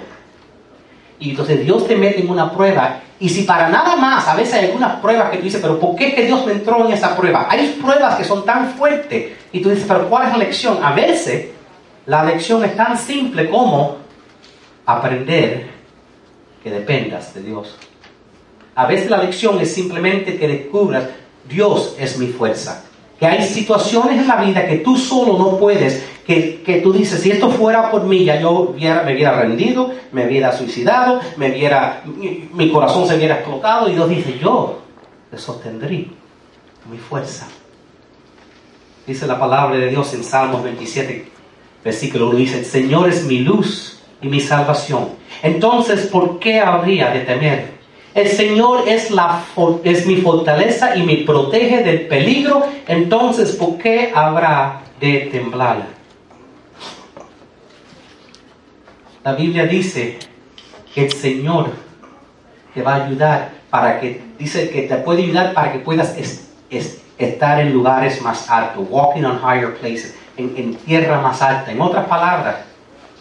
Y 1.20 1.32
entonces 1.32 1.64
Dios 1.64 1.88
te 1.88 1.96
mete 1.96 2.22
en 2.22 2.30
una 2.30 2.52
prueba. 2.52 3.02
Y 3.20 3.30
si 3.30 3.44
para 3.44 3.70
nada 3.70 3.96
más, 3.96 4.28
a 4.28 4.36
veces 4.36 4.56
hay 4.56 4.66
algunas 4.66 5.00
pruebas 5.00 5.30
que 5.30 5.38
tú 5.38 5.44
dices, 5.44 5.62
pero 5.62 5.80
¿por 5.80 5.96
qué 5.96 6.14
que 6.14 6.26
Dios 6.26 6.46
me 6.46 6.52
entró 6.52 6.86
en 6.86 6.92
esa 6.92 7.16
prueba? 7.16 7.48
Hay 7.50 7.80
pruebas 7.82 8.16
que 8.16 8.26
son 8.26 8.44
tan 8.44 8.74
fuertes. 8.74 9.32
Y 9.54 9.62
tú 9.62 9.70
dices, 9.70 9.86
pero 9.88 10.10
¿cuál 10.10 10.28
es 10.28 10.32
la 10.34 10.38
lección? 10.40 10.84
A 10.84 10.94
veces 10.94 11.48
la 12.06 12.26
lección 12.26 12.64
es 12.66 12.76
tan 12.76 12.98
simple 12.98 13.50
como 13.50 13.98
aprender 14.86 15.68
que 16.62 16.70
dependas 16.70 17.34
de 17.34 17.42
Dios. 17.44 17.78
A 18.76 18.86
veces 18.86 19.10
la 19.10 19.24
lección 19.24 19.60
es 19.62 19.74
simplemente 19.74 20.38
que 20.38 20.48
descubras, 20.48 21.06
Dios 21.48 21.96
es 21.98 22.18
mi 22.18 22.28
fuerza. 22.28 22.84
Que 23.19 23.25
hay 23.25 23.43
situaciones 23.43 24.19
en 24.19 24.28
la 24.28 24.38
vida 24.38 24.67
que 24.67 24.78
tú 24.78 24.97
solo 24.97 25.38
no 25.38 25.58
puedes, 25.58 26.06
que, 26.25 26.62
que 26.63 26.82
tú 26.82 26.91
dices, 26.91 27.21
si 27.21 27.32
esto 27.32 27.49
fuera 27.49 27.89
por 27.91 28.04
mí, 28.04 28.25
ya 28.25 28.39
yo 28.39 28.73
me 28.78 29.13
hubiera 29.13 29.39
rendido, 29.39 29.91
me 30.12 30.25
hubiera 30.25 30.51
suicidado, 30.51 31.21
me 31.38 31.51
hubiera, 31.51 32.04
mi, 32.06 32.69
corazón 32.71 33.08
se 33.08 33.15
hubiera 33.15 33.36
explotado. 33.36 33.88
Y 33.89 33.93
Dios 33.93 34.10
dice, 34.10 34.38
yo 34.39 34.80
te 35.32 35.38
sostendré 35.38 36.08
mi 36.89 36.97
fuerza. 36.97 37.47
Dice 39.06 39.28
la 39.28 39.39
palabra 39.39 39.78
de 39.78 39.89
Dios 39.89 40.13
en 40.13 40.23
Salmos 40.23 40.63
27, 40.63 41.28
versículo 41.84 42.30
1, 42.30 42.38
dice, 42.38 42.60
el 42.60 42.65
Señor 42.65 43.10
es 43.10 43.23
mi 43.25 43.39
luz 43.39 43.99
y 44.21 44.28
mi 44.28 44.39
salvación. 44.39 45.10
Entonces, 45.43 46.08
¿por 46.08 46.39
qué 46.39 46.60
habría 46.60 47.12
de 47.12 47.19
temer? 47.21 47.75
El 48.15 48.30
Señor 48.30 48.88
es, 48.88 49.12
la, 49.12 49.43
mi 50.06 50.15
fortaleza 50.21 50.95
y 50.95 51.04
me 51.04 51.17
protege 51.25 51.84
del 51.84 52.08
peligro, 52.08 52.65
entonces 52.88 53.58
¿por 53.58 53.78
qué 53.78 54.13
habrá 54.15 54.80
de 55.01 55.28
temblar? 55.34 55.88
La 59.21 59.34
Biblia 59.34 59.65
dice 59.65 60.17
que 60.93 61.08
el 61.08 61.12
Señor 61.12 61.71
te 62.73 62.82
va 62.82 62.93
a 62.93 63.06
ayudar 63.06 63.51
para 63.69 63.99
que, 63.99 64.21
dice 64.39 64.69
que 64.69 64.84
te 64.84 64.95
puede 64.95 65.23
ayudar 65.23 65.54
para 65.54 65.73
que 65.73 65.80
puedas 65.80 66.15
estar 67.17 67.60
en 67.60 67.73
lugares 67.73 68.21
más 68.21 68.49
altos, 68.49 68.88
walking 68.89 69.25
on 69.25 69.41
higher 69.43 69.75
places, 69.75 70.17
en, 70.38 70.54
en 70.56 70.75
tierra 70.75 71.19
más 71.19 71.41
alta. 71.41 71.69
En 71.69 71.82
otras 71.82 72.06
palabras, 72.06 72.60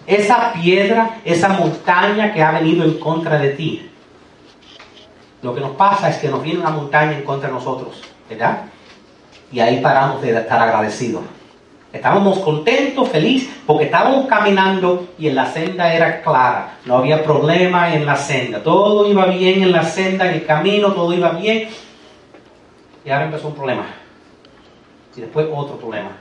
esa 0.07 0.53
piedra, 0.53 1.19
esa 1.25 1.49
montaña 1.49 2.33
que 2.33 2.41
ha 2.41 2.53
venido 2.53 2.85
en 2.85 3.01
contra 3.01 3.39
de 3.39 3.49
ti, 3.49 3.91
lo 5.45 5.55
que 5.55 5.61
nos 5.61 5.73
pasa 5.73 6.09
es 6.09 6.17
que 6.17 6.29
nos 6.29 6.43
viene 6.43 6.61
una 6.61 6.71
montaña 6.71 7.13
en 7.13 7.23
contra 7.23 7.49
de 7.49 7.55
nosotros, 7.55 8.01
¿verdad? 8.31 8.63
Y 9.53 9.61
ahí 9.61 9.79
paramos 9.81 10.23
de 10.23 10.31
estar 10.31 10.59
agradecidos. 10.59 11.23
Estábamos 11.93 12.39
contentos, 12.39 13.11
felices, 13.11 13.51
porque 13.67 13.85
estábamos 13.85 14.27
caminando 14.27 15.09
y 15.19 15.29
en 15.29 15.35
la 15.35 15.45
senda 15.45 15.93
era 15.93 16.23
clara. 16.23 16.79
No 16.87 16.97
había 16.97 17.23
problema 17.23 17.95
en 17.95 18.07
la 18.07 18.17
senda. 18.17 18.63
Todo 18.63 19.07
iba 19.07 19.27
bien 19.27 19.63
en 19.63 19.71
la 19.71 19.83
senda, 19.83 20.27
en 20.27 20.37
el 20.37 20.47
camino, 20.47 20.93
todo 20.93 21.13
iba 21.13 21.33
bien. 21.33 21.69
Y 23.05 23.11
ahora 23.11 23.27
empezó 23.27 23.49
un 23.49 23.55
problema. 23.55 23.85
Y 25.15 25.21
después 25.21 25.47
otro 25.55 25.77
problema. 25.77 26.13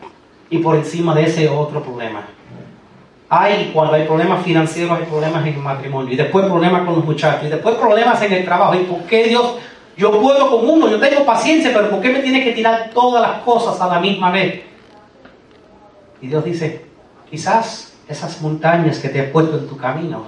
Y 0.49 0.57
por 0.57 0.75
encima 0.75 1.15
de 1.15 1.23
ese 1.23 1.47
otro 1.47 1.81
problema. 1.81 2.23
Hay, 3.35 3.71
cuando 3.73 3.95
hay 3.95 4.05
problemas 4.05 4.43
financieros, 4.43 4.95
hay 4.95 5.05
problemas 5.05 5.43
en 5.47 5.55
el 5.55 5.59
matrimonio. 5.59 6.13
Y 6.13 6.15
después 6.15 6.45
problemas 6.45 6.85
con 6.85 6.95
los 6.95 7.05
muchachos. 7.05 7.45
Y 7.45 7.49
después 7.49 7.75
problemas 7.75 8.21
en 8.21 8.31
el 8.31 8.45
trabajo. 8.45 8.75
¿Y 8.75 8.83
por 8.83 9.01
qué 9.05 9.23
Dios? 9.23 9.55
Yo 9.97 10.21
puedo 10.21 10.51
con 10.51 10.69
uno, 10.69 10.87
yo 10.87 10.99
tengo 10.99 11.25
paciencia, 11.25 11.71
pero 11.73 11.89
¿por 11.89 11.99
qué 11.99 12.09
me 12.09 12.19
tiene 12.19 12.43
que 12.43 12.51
tirar 12.51 12.91
todas 12.93 13.21
las 13.21 13.41
cosas 13.41 13.79
a 13.81 13.87
la 13.87 13.99
misma 13.99 14.29
vez? 14.29 14.63
Y 16.21 16.27
Dios 16.27 16.43
dice, 16.45 16.85
quizás 17.29 17.95
esas 18.07 18.39
montañas 18.41 18.99
que 18.99 19.09
te 19.09 19.19
he 19.19 19.23
puesto 19.23 19.57
en 19.57 19.67
tu 19.67 19.77
camino 19.77 20.25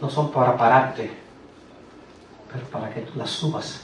no 0.00 0.10
son 0.10 0.32
para 0.32 0.56
pararte, 0.56 1.10
pero 2.52 2.64
para 2.66 2.92
que 2.92 3.02
tú 3.02 3.18
las 3.18 3.30
subas 3.30 3.83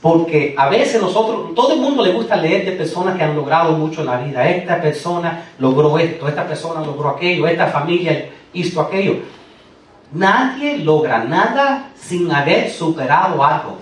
porque 0.00 0.54
a 0.56 0.68
veces 0.68 1.02
nosotros, 1.02 1.54
todo 1.54 1.74
el 1.74 1.80
mundo 1.80 2.04
le 2.04 2.12
gusta 2.12 2.36
leer 2.36 2.64
de 2.64 2.72
personas 2.72 3.16
que 3.16 3.24
han 3.24 3.34
logrado 3.34 3.72
mucho 3.72 4.00
en 4.02 4.06
la 4.06 4.18
vida. 4.20 4.48
Esta 4.48 4.80
persona 4.80 5.46
logró 5.58 5.98
esto, 5.98 6.28
esta 6.28 6.46
persona 6.46 6.80
logró 6.84 7.08
aquello, 7.10 7.46
esta 7.48 7.66
familia 7.66 8.30
hizo 8.52 8.80
aquello. 8.80 9.16
Nadie 10.12 10.78
logra 10.78 11.24
nada 11.24 11.90
sin 11.96 12.30
haber 12.30 12.70
superado 12.70 13.42
algo. 13.44 13.78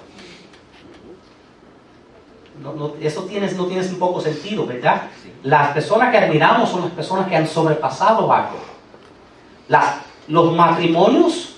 eso 3.00 3.24
tienes, 3.24 3.54
no 3.54 3.66
tiene 3.66 3.86
un 3.86 3.98
poco 3.98 4.20
sentido, 4.20 4.66
¿verdad? 4.66 5.02
Las 5.42 5.72
personas 5.72 6.10
que 6.10 6.18
admiramos 6.18 6.70
son 6.70 6.80
las 6.82 6.90
personas 6.92 7.28
que 7.28 7.36
han 7.36 7.46
sobrepasado 7.46 8.32
algo. 8.32 8.58
Las, 9.68 9.96
los 10.26 10.54
matrimonios 10.54 11.56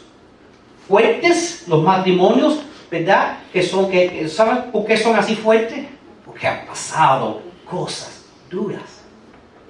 fuertes, 0.88 1.64
los 1.68 1.82
matrimonios 1.82 2.58
¿verdad? 2.90 3.38
Que 3.52 3.62
son, 3.62 3.90
que, 3.90 4.28
¿Saben 4.28 4.70
por 4.70 4.84
qué 4.86 4.96
son 4.96 5.16
así 5.16 5.36
fuertes? 5.36 5.86
Porque 6.24 6.46
han 6.46 6.66
pasado 6.66 7.42
cosas 7.64 8.24
duras. 8.50 9.02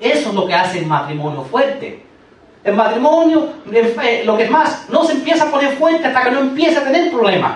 Eso 0.00 0.28
es 0.28 0.35
lo 0.35 0.46
que 0.46 0.54
hace 0.54 0.78
el 0.78 0.87
matrimonio 0.87 1.42
fuerte. 1.42 2.04
El 2.62 2.74
matrimonio, 2.74 3.54
lo 4.24 4.37
que 4.37 4.44
es 4.44 4.50
más, 4.50 4.88
no 4.90 5.04
se 5.04 5.12
empieza 5.12 5.44
a 5.44 5.50
poner 5.50 5.76
fuerte 5.76 6.07
hasta 6.07 6.24
que 6.24 6.31
no 6.31 6.40
empieza 6.40 6.81
a 6.81 6.85
tener 6.85 7.11
problemas. 7.11 7.54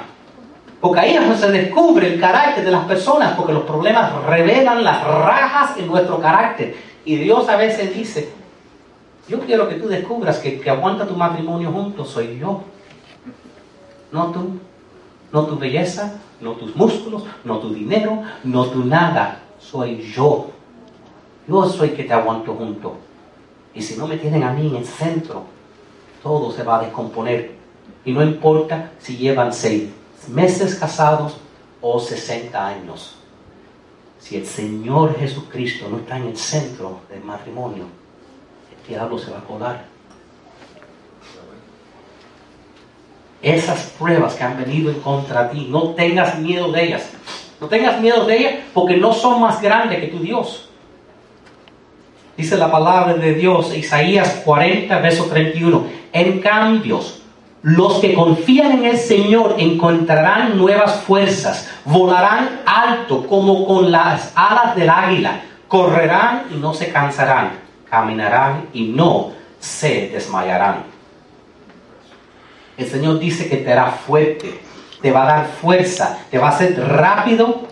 Porque 0.81 1.01
ahí 1.01 1.15
es 1.15 1.21
donde 1.21 1.39
se 1.39 1.53
descubre 1.53 2.13
el 2.13 2.21
carácter 2.21 2.65
de 2.65 2.71
las 2.71 2.85
personas, 2.87 3.35
porque 3.37 3.53
los 3.53 3.63
problemas 3.63 4.13
revelan 4.25 4.83
las 4.83 5.05
rajas 5.05 5.77
en 5.77 5.87
nuestro 5.87 6.21
carácter. 6.21 6.75
Y 7.05 7.17
Dios 7.17 7.49
a 7.49 7.57
veces 7.57 7.95
dice, 7.95 8.31
yo 9.29 9.41
quiero 9.41 9.69
que 9.69 9.77
tú 9.77 9.87
descubras 9.87 10.39
que, 10.39 10.61
que 10.61 10.71
aguanta 10.71 11.07
tu 11.07 11.15
matrimonio 11.15 11.71
juntos 11.71 12.11
soy 12.11 12.39
yo, 12.39 12.63
no 14.11 14.27
tú. 14.33 14.59
No 15.33 15.47
tu 15.47 15.57
belleza, 15.57 16.21
no 16.41 16.53
tus 16.53 16.77
músculos, 16.77 17.25
no 17.45 17.59
tu 17.59 17.73
dinero, 17.73 18.23
no 18.45 18.67
tu 18.67 18.85
nada. 18.85 19.43
Soy 19.59 20.03
yo. 20.03 20.51
Yo 21.49 21.69
soy 21.69 21.91
que 21.91 22.05
te 22.05 22.13
aguanto 22.13 22.55
junto. 22.55 22.97
Y 23.75 23.81
si 23.81 23.97
no 23.97 24.07
me 24.07 24.19
tienen 24.19 24.43
a 24.43 24.53
mí 24.53 24.67
en 24.67 24.77
el 24.77 24.85
centro, 24.85 25.45
todo 26.23 26.53
se 26.53 26.63
va 26.63 26.79
a 26.79 26.83
descomponer. 26.83 27.57
Y 28.05 28.13
no 28.13 28.23
importa 28.23 28.93
si 28.99 29.17
llevan 29.17 29.53
seis 29.53 29.91
meses 30.29 30.75
casados 30.77 31.39
o 31.81 31.99
60 31.99 32.67
años. 32.67 33.17
Si 34.19 34.37
el 34.37 34.47
Señor 34.47 35.17
Jesucristo 35.19 35.89
no 35.89 35.99
está 35.99 36.17
en 36.17 36.29
el 36.29 36.37
centro 36.37 37.01
del 37.09 37.25
matrimonio, 37.25 37.85
el 38.71 38.89
diablo 38.89 39.19
se 39.19 39.31
va 39.31 39.39
a 39.39 39.45
colar. 39.45 39.92
Esas 43.43 43.93
pruebas 43.99 44.35
que 44.35 44.45
han 44.45 44.57
venido 44.57 44.91
en 44.91 45.01
contra 45.01 45.51
ti. 45.51 45.67
No 45.69 45.91
tengas 45.91 46.39
miedo 46.39 46.71
de 46.71 46.85
ellas. 46.85 47.11
No 47.61 47.67
tengas 47.67 48.01
miedo 48.01 48.25
de 48.25 48.39
ellas 48.39 48.55
porque 48.73 48.97
no 48.97 49.13
son 49.13 49.41
más 49.41 49.61
grandes 49.61 50.01
que 50.01 50.07
tu 50.07 50.19
Dios. 50.21 50.69
Dice 52.37 52.57
la 52.57 52.71
palabra 52.71 53.15
de 53.15 53.35
Dios, 53.35 53.77
Isaías 53.77 54.43
40, 54.45 54.99
verso 55.01 55.27
31. 55.27 55.85
En 56.13 56.41
cambio, 56.41 57.01
los 57.63 58.01
que 58.01 58.15
confían 58.15 58.73
en 58.73 58.85
el 58.87 58.99
Señor 58.99 59.57
encontrarán 59.59 60.57
nuevas 60.57 61.03
fuerzas, 61.03 61.71
volarán 61.85 62.63
alto 62.65 63.27
como 63.27 63.67
con 63.67 63.93
las 63.93 64.33
alas 64.35 64.75
del 64.75 64.91
águila, 64.91 65.43
correrán 65.69 66.45
y 66.51 66.57
no 66.57 66.75
se 66.75 66.91
cansarán, 66.91 67.51
caminarán 67.89 68.69
y 68.73 68.85
no 68.85 69.31
se 69.61 70.09
desmayarán. 70.09 70.92
El 72.77 72.89
Señor 72.89 73.19
dice 73.19 73.49
que 73.49 73.59
te 73.59 73.73
hará 73.73 73.91
fuerte, 73.91 74.61
te 75.01 75.11
va 75.11 75.25
a 75.25 75.37
dar 75.37 75.47
fuerza, 75.47 76.19
te 76.31 76.39
va 76.39 76.49
a 76.49 76.51
hacer 76.51 76.79
rápido, 76.79 77.63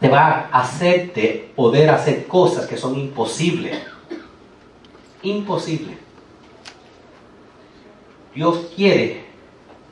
te 0.00 0.08
va 0.08 0.48
a 0.52 0.60
hacerte 0.60 1.52
poder 1.56 1.90
hacer 1.90 2.26
cosas 2.26 2.66
que 2.66 2.76
son 2.76 2.98
imposibles. 2.98 3.78
Imposible. 5.22 5.98
Dios 8.34 8.66
quiere 8.76 9.24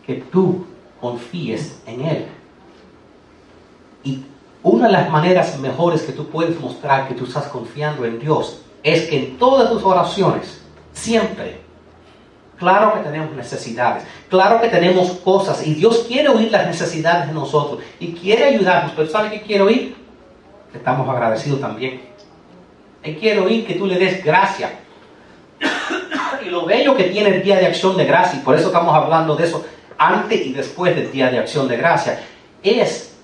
que 0.07 0.15
tú 0.15 0.67
confíes 1.01 1.81
en 1.87 2.01
Él. 2.03 2.27
Y 4.05 4.25
una 4.63 4.87
de 4.87 4.93
las 4.93 5.11
maneras 5.11 5.59
mejores 5.59 6.03
que 6.03 6.13
tú 6.13 6.29
puedes 6.29 6.61
mostrar 6.61 7.09
que 7.09 7.15
tú 7.15 7.25
estás 7.25 7.47
confiando 7.47 8.05
en 8.05 8.21
Dios 8.21 8.63
es 8.83 9.09
que 9.09 9.19
en 9.19 9.39
todas 9.39 9.71
tus 9.71 9.83
oraciones 9.83 10.61
Siempre. 10.97 11.61
Claro 12.59 12.95
que 12.95 13.01
tenemos 13.01 13.33
necesidades, 13.37 14.05
claro 14.31 14.61
que 14.61 14.69
tenemos 14.69 15.11
cosas 15.23 15.67
y 15.67 15.75
Dios 15.75 16.07
quiere 16.09 16.31
oír 16.31 16.51
las 16.51 16.67
necesidades 16.67 17.29
de 17.29 17.35
nosotros 17.35 17.81
y 18.01 18.13
quiere 18.13 18.45
ayudarnos, 18.45 18.93
pero 18.97 19.09
¿sabe 19.09 19.31
qué 19.31 19.43
quiere 19.43 19.63
oír? 19.63 19.97
Estamos 20.73 21.07
agradecidos 21.09 21.61
también. 21.61 22.01
Él 23.03 23.17
quiere 23.19 23.41
oír 23.41 23.67
que 23.67 23.75
tú 23.75 23.87
le 23.87 23.99
des 23.99 24.25
gracia. 24.25 24.71
y 26.47 26.49
lo 26.49 26.65
bello 26.65 26.97
que 26.97 27.05
tiene 27.05 27.37
el 27.37 27.43
Día 27.43 27.57
de 27.57 27.67
Acción 27.67 27.97
de 27.97 28.07
Gracia, 28.07 28.41
y 28.41 28.43
por 28.43 28.55
eso 28.55 28.69
estamos 28.69 28.95
hablando 28.95 29.37
de 29.37 29.45
eso 29.45 29.65
antes 29.99 30.47
y 30.47 30.53
después 30.53 30.97
del 30.97 31.13
Día 31.13 31.31
de 31.31 31.39
Acción 31.39 31.69
de 31.69 31.77
Gracia, 31.77 32.21
es 32.63 33.15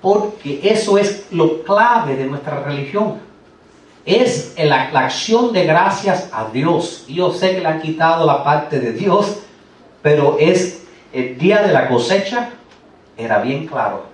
porque 0.00 0.60
eso 0.64 0.98
es 0.98 1.28
lo 1.30 1.62
clave 1.62 2.16
de 2.16 2.26
nuestra 2.26 2.64
religión 2.64 3.31
es 4.04 4.54
la, 4.58 4.90
acción 4.92 5.52
de 5.52 5.64
gracias 5.64 6.28
a 6.32 6.46
Dios. 6.52 7.04
Yo 7.08 7.32
sé 7.32 7.54
que 7.54 7.60
le 7.60 7.68
han 7.68 7.80
quitado 7.80 8.26
la 8.26 8.42
parte 8.42 8.80
de 8.80 8.92
Dios, 8.92 9.38
pero 10.02 10.36
es 10.38 10.84
el 11.12 11.38
día 11.38 11.62
de 11.62 11.72
la 11.72 11.88
cosecha, 11.88 12.50
era 13.16 13.38
bien 13.38 13.66
claro, 13.66 14.06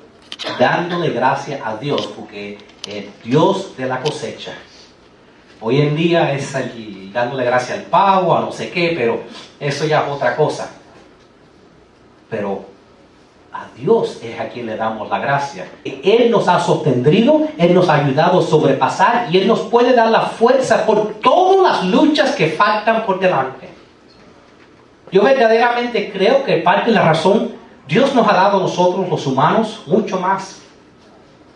dándole 0.58 1.10
gracias 1.10 1.60
a 1.64 1.76
Dios, 1.76 2.08
porque 2.14 2.58
el 2.86 3.10
Dios 3.24 3.76
de 3.76 3.86
la 3.86 4.00
cosecha. 4.00 4.52
Hoy 5.60 5.80
en 5.80 5.96
día 5.96 6.32
es 6.34 6.54
allí, 6.54 7.10
dándole 7.12 7.44
gracias 7.44 7.78
al 7.78 7.84
pago, 7.86 8.36
a 8.36 8.40
no 8.40 8.52
sé 8.52 8.70
qué, 8.70 8.94
pero 8.96 9.22
eso 9.58 9.86
ya 9.86 10.02
es 10.02 10.08
otra 10.08 10.36
cosa. 10.36 10.70
Pero 12.30 12.66
a 13.58 13.66
Dios 13.76 14.20
es 14.22 14.38
a 14.38 14.48
quien 14.48 14.66
le 14.66 14.76
damos 14.76 15.08
la 15.08 15.18
gracia. 15.18 15.68
Él 15.84 16.30
nos 16.30 16.46
ha 16.46 16.60
sostenido, 16.60 17.48
Él 17.58 17.74
nos 17.74 17.88
ha 17.88 17.94
ayudado 17.94 18.38
a 18.38 18.42
sobrepasar 18.42 19.26
y 19.32 19.38
Él 19.38 19.48
nos 19.48 19.60
puede 19.62 19.94
dar 19.94 20.10
la 20.10 20.20
fuerza 20.20 20.86
por 20.86 21.14
todas 21.14 21.60
las 21.60 21.90
luchas 21.90 22.36
que 22.36 22.50
faltan 22.50 23.04
por 23.04 23.18
delante. 23.18 23.68
Yo 25.10 25.22
verdaderamente 25.22 26.12
creo 26.12 26.44
que 26.44 26.58
parte 26.58 26.90
de 26.90 26.96
la 26.96 27.02
razón, 27.02 27.52
Dios 27.88 28.14
nos 28.14 28.28
ha 28.28 28.32
dado 28.32 28.58
a 28.58 28.60
nosotros 28.60 29.08
los 29.08 29.26
humanos 29.26 29.82
mucho 29.86 30.20
más 30.20 30.62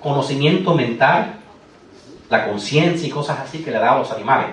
conocimiento 0.01 0.75
mental, 0.75 1.35
la 2.31 2.49
conciencia 2.49 3.07
y 3.07 3.11
cosas 3.11 3.39
así 3.39 3.63
que 3.63 3.71
le 3.71 3.79
da 3.79 3.95
a 3.95 3.99
los 3.99 4.11
animales. 4.11 4.47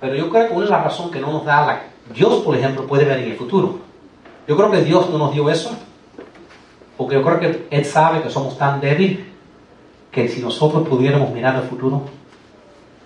Pero 0.00 0.14
yo 0.14 0.30
creo 0.30 0.48
que 0.48 0.54
una 0.54 0.64
de 0.64 0.70
las 0.70 0.84
razones 0.84 1.12
que 1.12 1.20
no 1.20 1.30
nos 1.30 1.44
da 1.44 1.66
la... 1.66 1.82
Dios, 2.14 2.42
por 2.42 2.56
ejemplo, 2.56 2.86
puede 2.86 3.04
ver 3.04 3.18
en 3.18 3.32
el 3.32 3.36
futuro. 3.36 3.80
Yo 4.48 4.56
creo 4.56 4.70
que 4.70 4.82
Dios 4.82 5.10
no 5.10 5.18
nos 5.18 5.34
dio 5.34 5.50
eso 5.50 5.76
porque 6.96 7.14
yo 7.14 7.22
creo 7.22 7.40
que 7.40 7.66
Él 7.70 7.84
sabe 7.84 8.22
que 8.22 8.30
somos 8.30 8.56
tan 8.58 8.80
débiles 8.80 9.18
que 10.10 10.28
si 10.28 10.40
nosotros 10.40 10.86
pudiéramos 10.88 11.30
mirar 11.30 11.56
al 11.56 11.64
futuro, 11.64 12.02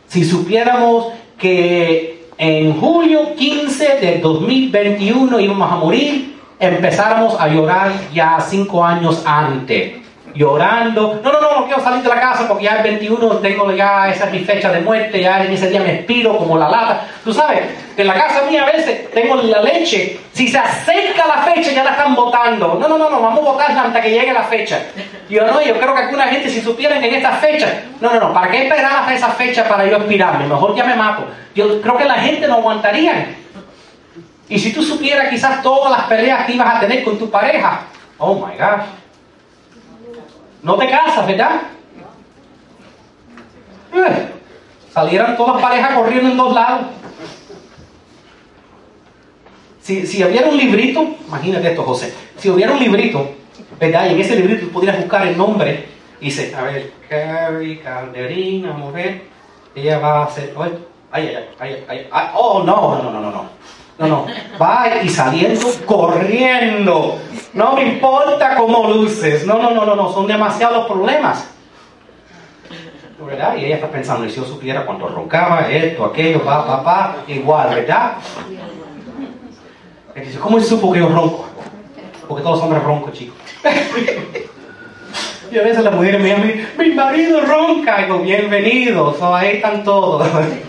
si 0.06 0.24
supiéramos 0.24 1.06
que 1.38 2.26
en 2.36 2.78
julio 2.78 3.34
15 3.34 3.98
del 4.00 4.20
2021 4.20 5.40
íbamos 5.40 5.72
a 5.72 5.76
morir, 5.76 6.36
empezáramos 6.58 7.38
a 7.38 7.48
llorar 7.48 7.92
ya 8.12 8.38
cinco 8.40 8.84
años 8.84 9.22
antes 9.24 10.07
llorando. 10.34 11.20
No, 11.22 11.32
no, 11.32 11.40
no, 11.40 11.60
no 11.60 11.66
quiero 11.66 11.82
salir 11.82 12.02
de 12.02 12.08
la 12.08 12.20
casa 12.20 12.46
porque 12.46 12.64
ya 12.64 12.76
el 12.76 12.82
21 12.82 13.36
tengo 13.38 13.70
ya, 13.72 14.08
esa 14.08 14.26
es 14.26 14.32
mi 14.32 14.40
fecha 14.40 14.70
de 14.70 14.80
muerte, 14.80 15.20
ya 15.20 15.44
en 15.44 15.52
ese 15.52 15.68
día 15.68 15.80
me 15.80 15.94
expiro 15.94 16.36
como 16.36 16.58
la 16.58 16.68
lata. 16.68 17.06
Tú 17.24 17.32
sabes, 17.32 17.62
en 17.96 18.06
la 18.06 18.14
casa 18.14 18.42
mía 18.48 18.62
a 18.62 18.66
veces 18.66 19.10
tengo 19.10 19.36
la 19.36 19.62
leche, 19.62 20.20
si 20.32 20.48
se 20.48 20.58
acerca 20.58 21.26
la 21.26 21.42
fecha 21.42 21.72
ya 21.72 21.84
la 21.84 21.90
están 21.90 22.14
botando. 22.14 22.78
No, 22.80 22.88
no, 22.88 22.98
no, 22.98 23.10
no, 23.10 23.20
vamos 23.20 23.40
a 23.40 23.50
botarla 23.50 23.82
hasta 23.82 24.00
que 24.00 24.10
llegue 24.10 24.32
la 24.32 24.44
fecha. 24.44 24.80
Yo 25.28 25.46
no, 25.46 25.60
yo 25.60 25.78
creo 25.78 25.94
que 25.94 26.02
alguna 26.02 26.28
gente 26.28 26.48
si 26.48 26.60
supieran 26.60 27.02
en 27.02 27.14
esta 27.14 27.32
fecha, 27.32 27.82
no, 28.00 28.12
no, 28.12 28.20
no, 28.20 28.32
¿para 28.32 28.50
qué 28.50 28.62
esperar 28.64 28.92
hasta 29.00 29.14
esa 29.14 29.28
fecha 29.28 29.68
para 29.68 29.86
yo 29.86 29.96
expirarme? 29.96 30.46
Mejor 30.46 30.74
ya 30.74 30.84
me 30.84 30.94
mato. 30.94 31.24
Yo 31.54 31.80
creo 31.80 31.96
que 31.96 32.04
la 32.04 32.14
gente 32.14 32.46
no 32.46 32.54
aguantaría. 32.54 33.34
Y 34.48 34.58
si 34.58 34.72
tú 34.72 34.82
supieras 34.82 35.28
quizás 35.28 35.62
todas 35.62 35.90
las 35.90 36.06
peleas 36.08 36.46
que 36.46 36.52
ibas 36.52 36.76
a 36.76 36.80
tener 36.80 37.04
con 37.04 37.18
tu 37.18 37.30
pareja, 37.30 37.82
oh 38.16 38.34
my 38.34 38.56
gosh. 38.56 38.86
No 40.62 40.76
te 40.76 40.88
casas, 40.88 41.26
¿verdad? 41.26 41.62
Eh, 43.94 44.28
salieran 44.92 45.36
todas 45.36 45.62
parejas 45.62 45.94
corriendo 45.94 46.30
en 46.30 46.36
dos 46.36 46.54
lados. 46.54 46.86
Si, 49.80 50.06
si 50.06 50.22
hubiera 50.22 50.48
un 50.48 50.56
librito, 50.56 51.16
imagínate 51.26 51.70
esto, 51.70 51.82
José. 51.82 52.12
Si 52.36 52.50
hubiera 52.50 52.72
un 52.72 52.78
librito, 52.78 53.30
¿verdad? 53.80 54.06
Y 54.06 54.14
en 54.14 54.20
ese 54.20 54.36
librito 54.36 54.66
tú 54.66 54.72
pudieras 54.72 55.00
buscar 55.00 55.26
el 55.26 55.36
nombre. 55.36 55.86
Y 56.20 56.26
dice, 56.26 56.54
a 56.54 56.62
ver, 56.62 56.92
Carrie 57.08 57.80
Calderín, 57.80 58.68
vamos 58.68 58.92
a 58.92 58.96
ver. 58.96 59.22
Ella 59.74 59.98
va 59.98 60.22
a 60.22 60.24
hacer. 60.24 60.52
Ay, 61.10 61.34
ay, 61.34 61.48
ay, 61.58 61.84
ay, 61.88 62.06
ay. 62.10 62.26
Oh, 62.34 62.62
no, 62.64 63.02
no, 63.02 63.10
no, 63.10 63.20
no, 63.20 63.30
no. 63.30 63.48
No, 63.98 64.06
no. 64.06 64.26
Va 64.60 65.02
y 65.02 65.08
saliendo 65.08 65.66
corriendo. 65.84 67.18
No 67.52 67.72
me 67.74 67.84
importa 67.84 68.54
cómo 68.54 68.88
luces. 68.88 69.44
No, 69.44 69.58
no, 69.58 69.72
no, 69.72 69.84
no, 69.84 69.96
no. 69.96 70.12
Son 70.12 70.26
demasiados 70.26 70.86
problemas. 70.86 71.50
¿Verdad? 73.18 73.56
Y 73.56 73.64
ella 73.64 73.74
está 73.74 73.88
pensando, 73.88 74.24
y 74.24 74.30
si 74.30 74.36
yo 74.36 74.44
supiera 74.44 74.86
cuánto 74.86 75.08
roncaba, 75.08 75.68
esto, 75.68 76.04
aquello, 76.04 76.42
pa, 76.44 76.64
pa, 76.64 76.84
pa, 76.84 77.16
igual, 77.26 77.74
¿verdad? 77.74 78.12
Y 80.14 80.20
dice, 80.20 80.38
¿cómo 80.38 80.60
supo 80.60 80.92
que 80.92 81.00
yo 81.00 81.08
ronco? 81.08 81.46
Porque 82.28 82.42
todos 82.42 82.56
los 82.56 82.64
hombres 82.64 82.82
roncos, 82.84 83.12
chicos. 83.12 83.36
y 85.50 85.58
a 85.58 85.62
veces 85.62 85.82
la 85.82 85.90
mujer 85.90 86.20
me 86.20 86.28
llama, 86.28 86.44
mi 86.78 86.90
marido 86.90 87.40
ronca. 87.40 88.00
Y 88.00 88.04
digo, 88.04 88.20
bienvenidos, 88.20 89.20
ahí 89.20 89.56
están 89.56 89.82
todos. 89.82 90.26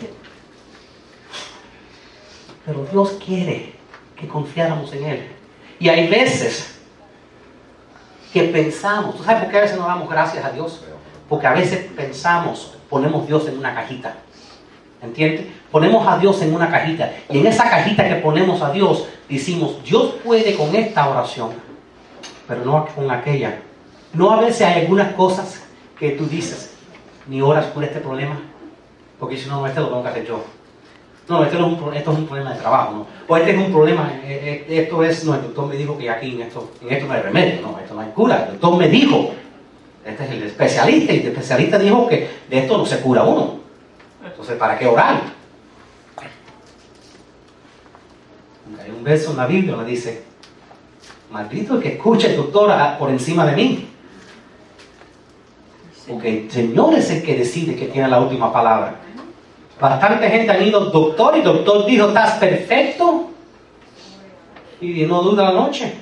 Pero 2.69 2.85
Dios 2.91 3.17
quiere 3.25 3.73
que 4.15 4.27
confiáramos 4.27 4.93
en 4.93 5.03
Él. 5.03 5.27
Y 5.79 5.89
hay 5.89 6.07
veces 6.07 6.79
que 8.31 8.43
pensamos, 8.43 9.17
¿tú 9.17 9.23
sabes 9.23 9.41
por 9.41 9.51
qué 9.51 9.57
a 9.57 9.61
veces 9.61 9.79
no 9.79 9.87
damos 9.87 10.07
gracias 10.07 10.45
a 10.45 10.51
Dios? 10.51 10.83
Porque 11.27 11.47
a 11.47 11.53
veces 11.53 11.87
pensamos, 11.95 12.77
ponemos 12.87 13.25
Dios 13.25 13.47
en 13.47 13.57
una 13.57 13.73
cajita. 13.73 14.17
¿Entiendes? 15.01 15.47
Ponemos 15.71 16.07
a 16.07 16.19
Dios 16.19 16.43
en 16.43 16.53
una 16.53 16.69
cajita. 16.69 17.11
Y 17.27 17.39
en 17.39 17.47
esa 17.47 17.67
cajita 17.67 18.07
que 18.07 18.17
ponemos 18.17 18.61
a 18.61 18.71
Dios, 18.71 19.07
decimos, 19.27 19.83
Dios 19.83 20.13
puede 20.23 20.55
con 20.55 20.75
esta 20.75 21.09
oración, 21.09 21.49
pero 22.47 22.63
no 22.63 22.85
con 22.93 23.09
aquella. 23.09 23.61
No 24.13 24.29
a 24.29 24.41
veces 24.41 24.61
hay 24.61 24.81
algunas 24.81 25.13
cosas 25.13 25.63
que 25.97 26.11
tú 26.11 26.27
dices, 26.27 26.75
ni 27.25 27.41
oras 27.41 27.65
por 27.65 27.83
este 27.83 27.99
problema, 27.99 28.39
porque 29.19 29.37
si 29.37 29.49
no, 29.49 29.65
este 29.65 29.79
lo 29.79 29.87
tengo 29.87 30.03
que 30.03 30.09
hacer 30.09 30.27
yo. 30.27 30.58
No, 31.29 31.43
esto, 31.43 31.57
es 31.57 31.63
un, 31.63 31.93
esto 31.93 32.11
es 32.11 32.17
un 32.17 32.25
problema 32.25 32.53
de 32.53 32.59
trabajo, 32.59 32.91
¿no? 32.91 33.07
O 33.27 33.37
este 33.37 33.51
es 33.51 33.57
un 33.57 33.71
problema, 33.71 34.11
eh, 34.23 34.65
eh, 34.67 34.79
esto 34.81 35.03
es, 35.03 35.23
no, 35.25 35.35
el 35.35 35.43
doctor 35.43 35.67
me 35.67 35.75
dijo 35.75 35.95
que 35.95 36.09
aquí 36.09 36.33
en 36.33 36.41
esto, 36.41 36.71
en 36.81 36.91
esto 36.91 37.05
no 37.05 37.13
hay 37.13 37.21
remedio, 37.21 37.61
no, 37.61 37.77
esto 37.79 37.93
no 37.93 38.01
hay 38.01 38.09
cura. 38.09 38.45
El 38.45 38.51
doctor 38.53 38.79
me 38.79 38.89
dijo, 38.89 39.31
este 40.03 40.23
es 40.23 40.31
el 40.31 40.43
especialista, 40.43 41.13
y 41.13 41.19
el 41.19 41.27
especialista 41.27 41.77
dijo 41.77 42.07
que 42.07 42.27
de 42.49 42.57
esto 42.57 42.79
no 42.79 42.85
se 42.85 42.99
cura 42.99 43.21
uno. 43.21 43.59
Entonces, 44.25 44.57
¿para 44.57 44.79
qué 44.79 44.87
orar? 44.87 45.21
Hay 48.83 48.89
un 48.89 49.03
verso 49.03 49.29
en 49.29 49.37
la 49.37 49.45
Biblia 49.45 49.75
que 49.77 49.85
dice, 49.85 50.23
maldito 51.29 51.75
el 51.75 51.81
que 51.83 51.89
escuche 51.89 52.31
el 52.31 52.37
doctor 52.37 52.71
por 52.97 53.11
encima 53.11 53.45
de 53.45 53.55
mí. 53.55 53.89
Porque 56.07 56.45
el 56.45 56.51
Señor 56.51 56.95
es 56.95 57.11
el 57.11 57.21
que 57.21 57.35
decide 57.35 57.75
que 57.75 57.85
tiene 57.85 58.07
la 58.07 58.19
última 58.19 58.51
palabra. 58.51 58.95
Bastante 59.79 60.29
gente 60.29 60.51
ha 60.51 60.61
ido 60.61 60.81
al 60.81 60.91
doctor 60.91 61.35
y 61.35 61.39
el 61.39 61.45
doctor 61.45 61.85
dijo, 61.85 62.07
estás 62.09 62.33
perfecto. 62.33 63.29
Y 64.81 65.05
no 65.05 65.21
duda 65.21 65.45
la 65.45 65.53
noche. 65.53 65.93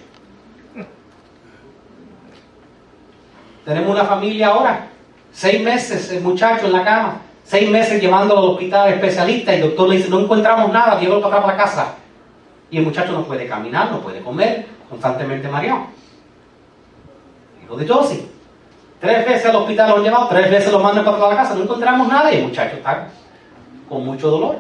Tenemos 3.64 3.92
una 3.92 4.06
familia 4.06 4.48
ahora, 4.48 4.88
seis 5.32 5.62
meses 5.62 6.10
el 6.12 6.22
muchacho 6.22 6.68
en 6.68 6.72
la 6.72 6.86
cama, 6.86 7.22
seis 7.44 7.70
meses 7.70 8.00
llevándolo 8.02 8.40
al 8.40 8.48
hospital 8.52 8.94
especialista 8.94 9.52
y 9.52 9.56
el 9.56 9.62
doctor 9.64 9.90
le 9.90 9.98
dice, 9.98 10.10
no 10.10 10.22
encontramos 10.22 10.72
nada, 10.72 10.98
llévalo 11.00 11.22
para 11.22 11.36
acá 11.36 11.46
para 11.46 11.58
la 11.58 11.64
casa. 11.64 11.96
Y 12.72 12.78
el 12.78 12.86
muchacho 12.86 13.12
no 13.12 13.26
puede 13.26 13.46
caminar, 13.46 13.92
no 13.92 14.00
puede 14.00 14.22
comer, 14.22 14.66
constantemente 14.90 15.50
mareado. 15.50 15.88
Hijo 17.64 17.76
de 17.76 17.88
Josie. 17.88 18.26
Tres 19.02 19.26
veces 19.26 19.46
al 19.48 19.58
hospital 19.58 19.90
lo 19.90 19.98
han 19.98 20.04
llevado, 20.04 20.28
tres 20.30 20.50
veces 20.50 20.72
lo 20.72 20.80
mandan 20.80 21.04
para 21.04 21.18
la 21.18 21.36
casa, 21.36 21.54
no 21.54 21.64
encontramos 21.64 22.08
nada 22.08 22.32
y 22.32 22.38
el 22.38 22.46
muchacho 22.46 22.78
está 22.78 23.10
con 23.88 24.06
mucho 24.06 24.30
dolor. 24.30 24.58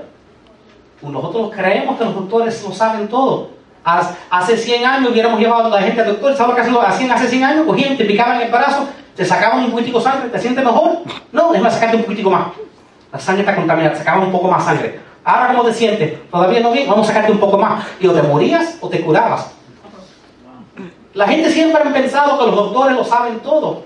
Nosotros 1.01 1.51
creemos 1.55 1.97
que 1.97 2.05
los 2.05 2.15
doctores 2.15 2.63
lo 2.63 2.71
saben 2.73 3.07
todo. 3.07 3.49
Hace 4.29 4.57
100 4.57 4.85
años 4.85 5.11
hubiéramos 5.11 5.39
llevado 5.39 5.67
a 5.67 5.79
la 5.79 5.81
gente 5.81 6.01
al 6.01 6.07
doctor, 6.07 6.35
¿sabes 6.35 6.69
lo 6.69 6.81
que 6.81 6.87
hacían 6.87 7.11
hace 7.11 7.27
100 7.27 7.43
años? 7.43 7.65
Cogían, 7.65 7.95
te 7.95 8.03
picaban 8.03 8.41
el 8.41 8.51
brazo, 8.51 8.87
te 9.15 9.23
sacaban 9.23 9.63
un 9.63 9.71
poquitico 9.71 9.99
de 9.99 10.03
sangre, 10.03 10.29
¿te 10.29 10.39
sientes 10.39 10.63
mejor? 10.63 10.99
No, 11.31 11.51
déjame 11.51 11.71
sacarte 11.71 11.95
un 11.95 12.03
poquitico 12.03 12.29
más. 12.29 12.47
La 13.13 13.19
sangre 13.19 13.43
está 13.43 13.55
contaminada, 13.55 13.95
sacaban 13.95 14.23
un 14.23 14.31
poco 14.31 14.49
más 14.49 14.65
sangre. 14.65 14.99
Ahora, 15.23 15.47
¿cómo 15.47 15.63
te 15.63 15.73
sientes? 15.73 16.29
¿Todavía 16.29 16.59
no 16.59 16.71
bien? 16.71 16.89
Vamos 16.89 17.05
a 17.05 17.13
sacarte 17.13 17.31
un 17.31 17.39
poco 17.39 17.57
más. 17.57 17.85
Y 17.99 18.07
o 18.07 18.13
te 18.13 18.21
morías 18.21 18.77
o 18.81 18.89
te 18.89 19.01
curabas. 19.01 19.51
La 21.13 21.27
gente 21.27 21.49
siempre 21.49 21.81
ha 21.81 21.93
pensado 21.93 22.37
que 22.37 22.45
los 22.45 22.55
doctores 22.55 22.95
lo 22.95 23.03
saben 23.03 23.39
todo. 23.39 23.83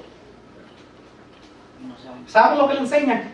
¿Saben 2.27 2.57
lo 2.57 2.67
que 2.67 2.73
le 2.73 2.79
enseñan? 2.81 3.31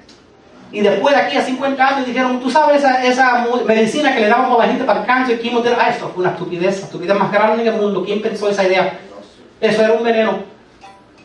Y 0.72 0.82
después 0.82 1.16
de 1.16 1.22
aquí 1.22 1.38
a 1.38 1.42
50 1.42 1.88
años 1.88 2.06
dijeron, 2.06 2.40
tú 2.40 2.50
sabes 2.50 2.78
esa, 2.78 3.04
esa 3.04 3.48
medicina 3.66 4.14
que 4.14 4.22
le 4.22 4.28
dábamos 4.28 4.60
a 4.60 4.64
la 4.64 4.70
gente 4.70 4.84
para 4.84 5.02
el 5.02 5.06
cáncer, 5.06 5.40
quimioterapia, 5.40 5.86
ah, 5.86 5.90
esto 5.90 6.12
fue 6.14 6.24
una 6.24 6.34
estupidez, 6.34 6.80
la 6.80 6.86
estupidez 6.86 7.18
más 7.18 7.32
grande 7.32 7.62
en 7.62 7.74
el 7.74 7.82
mundo. 7.82 8.04
¿Quién 8.04 8.22
pensó 8.22 8.50
esa 8.50 8.66
idea? 8.66 9.00
Eso 9.62 9.82
era 9.82 9.94
un 9.94 10.04
veneno. 10.04 10.40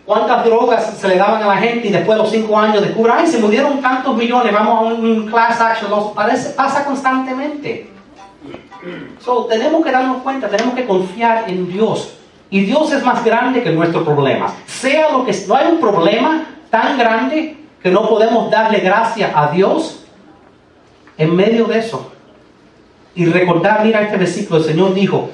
¿Cuántas 0.06 0.44
drogas 0.44 0.94
se 0.98 1.08
le 1.08 1.16
daban 1.16 1.42
a 1.42 1.46
la 1.46 1.56
gente 1.56 1.88
y 1.88 1.90
después 1.90 2.16
de 2.16 2.22
los 2.24 2.32
5 2.32 2.58
años 2.58 2.82
descubren, 2.82 3.14
ay, 3.18 3.26
se 3.26 3.38
murieron 3.38 3.80
tantos 3.80 4.16
millones, 4.16 4.52
vamos 4.52 4.78
a 4.78 4.94
un, 4.94 5.28
class 5.28 5.60
action, 5.60 5.90
parece, 6.14 6.50
pasa 6.50 6.84
constantemente. 6.84 7.88
So, 9.20 9.44
tenemos 9.44 9.84
que 9.84 9.92
darnos 9.92 10.22
cuenta, 10.22 10.48
tenemos 10.48 10.74
que 10.74 10.86
confiar 10.86 11.44
en 11.48 11.70
Dios. 11.70 12.14
Y 12.50 12.64
Dios 12.64 12.92
es 12.92 13.04
más 13.04 13.24
grande 13.24 13.62
que 13.62 13.70
nuestro 13.70 14.04
problema. 14.04 14.52
Sea 14.66 15.10
lo 15.10 15.24
que 15.24 15.32
no 15.46 15.54
hay 15.54 15.68
un 15.68 15.80
problema 15.80 16.46
tan 16.68 16.98
grande 16.98 17.61
que 17.82 17.90
no 17.90 18.08
podemos 18.08 18.50
darle 18.50 18.78
gracias 18.80 19.32
a 19.34 19.50
Dios 19.50 20.04
en 21.18 21.34
medio 21.34 21.66
de 21.66 21.78
eso. 21.78 22.12
Y 23.14 23.26
recordar, 23.26 23.84
mira 23.84 24.02
este 24.02 24.16
versículo, 24.16 24.60
el 24.60 24.64
Señor 24.64 24.94
dijo, 24.94 25.28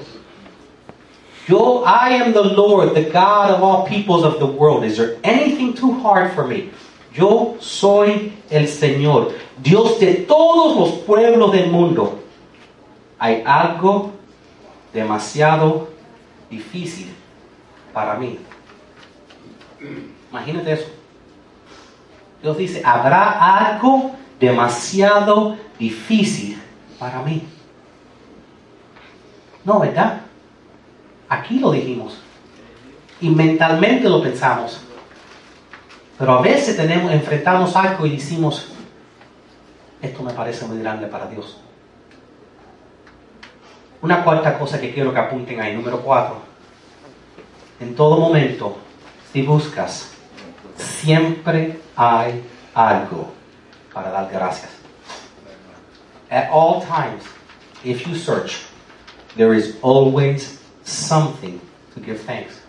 yo, 1.47 1.83
I 1.87 2.15
am 2.15 2.33
the 2.33 2.45
Lord, 2.45 2.95
the 2.95 3.05
God 3.05 3.51
of 3.51 3.63
all 3.63 3.87
peoples 3.87 4.25
of 4.25 4.39
the 4.39 4.47
world. 4.47 4.85
Is 4.85 4.97
there 4.97 5.17
anything 5.23 5.73
too 5.73 5.93
hard 6.03 6.33
for 6.35 6.47
me? 6.47 6.71
Yo 7.15 7.57
soy 7.61 8.33
el 8.51 8.69
Señor, 8.69 9.33
Dios 9.63 9.99
de 9.99 10.15
todos 10.27 10.77
los 10.77 10.91
pueblos 11.01 11.53
del 11.53 11.71
mundo. 11.71 12.19
Hay 13.19 13.43
algo 13.47 14.13
demasiado 14.93 15.89
difícil 16.51 17.09
para 17.93 18.15
mí. 18.15 18.39
Imagínate 20.31 20.73
eso. 20.73 20.98
Dios 22.43 22.57
dice, 22.57 22.83
habrá 22.85 23.69
algo 23.71 24.13
demasiado 24.39 25.57
difícil 25.79 26.61
para 26.99 27.23
mí. 27.23 27.43
No, 29.65 29.81
¿verdad? 29.81 30.21
Aquí 31.29 31.59
lo 31.59 31.73
dijimos. 31.73 32.19
Y 33.21 33.31
mentalmente 33.31 34.09
lo 34.09 34.23
pensamos. 34.23 34.81
Pero 36.19 36.33
a 36.33 36.41
veces 36.41 36.77
tenemos, 36.77 37.13
enfrentamos 37.13 37.75
algo 37.77 38.07
y 38.07 38.11
decimos, 38.11 38.69
esto 40.01 40.23
me 40.23 40.33
parece 40.33 40.67
muy 40.67 40.79
grande 40.79 41.07
para 41.07 41.27
Dios. 41.27 41.61
Una 44.01 44.23
cuarta 44.23 44.59
cosa 44.59 44.81
que 44.81 44.93
quiero 44.93 45.13
que 45.13 45.19
apunten 45.19 45.61
ahí, 45.61 45.75
número 45.75 46.01
cuatro. 46.01 46.37
En 47.81 47.95
todo 47.95 48.19
momento, 48.19 48.77
si 49.33 49.43
buscas, 49.43 50.18
siempre 51.01 51.81
hay 51.97 52.43
algo 52.75 53.33
para 53.93 54.11
dar 54.11 54.31
gracias. 54.31 54.71
At 56.31 56.51
all 56.51 56.83
times, 56.83 57.25
if 57.85 58.07
you 58.07 58.15
search, 58.15 58.67
there 59.37 59.55
is 59.55 59.77
always 59.83 60.61
something 60.85 61.61
to 61.95 62.01
give 62.01 62.21
thanks. 62.21 62.61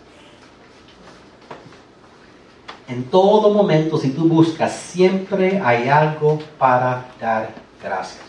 En 2.88 3.04
todo 3.04 3.54
momento, 3.54 3.98
si 3.98 4.10
tú 4.10 4.28
buscas, 4.28 4.72
siempre 4.72 5.60
hay 5.60 5.88
algo 5.88 6.40
para 6.58 7.06
dar 7.20 7.54
gracias. 7.80 8.24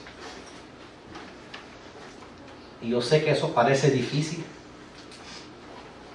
Y 2.82 2.90
yo 2.90 3.02
sé 3.02 3.24
que 3.24 3.32
eso 3.32 3.54
parece 3.54 3.90
difícil, 3.90 4.44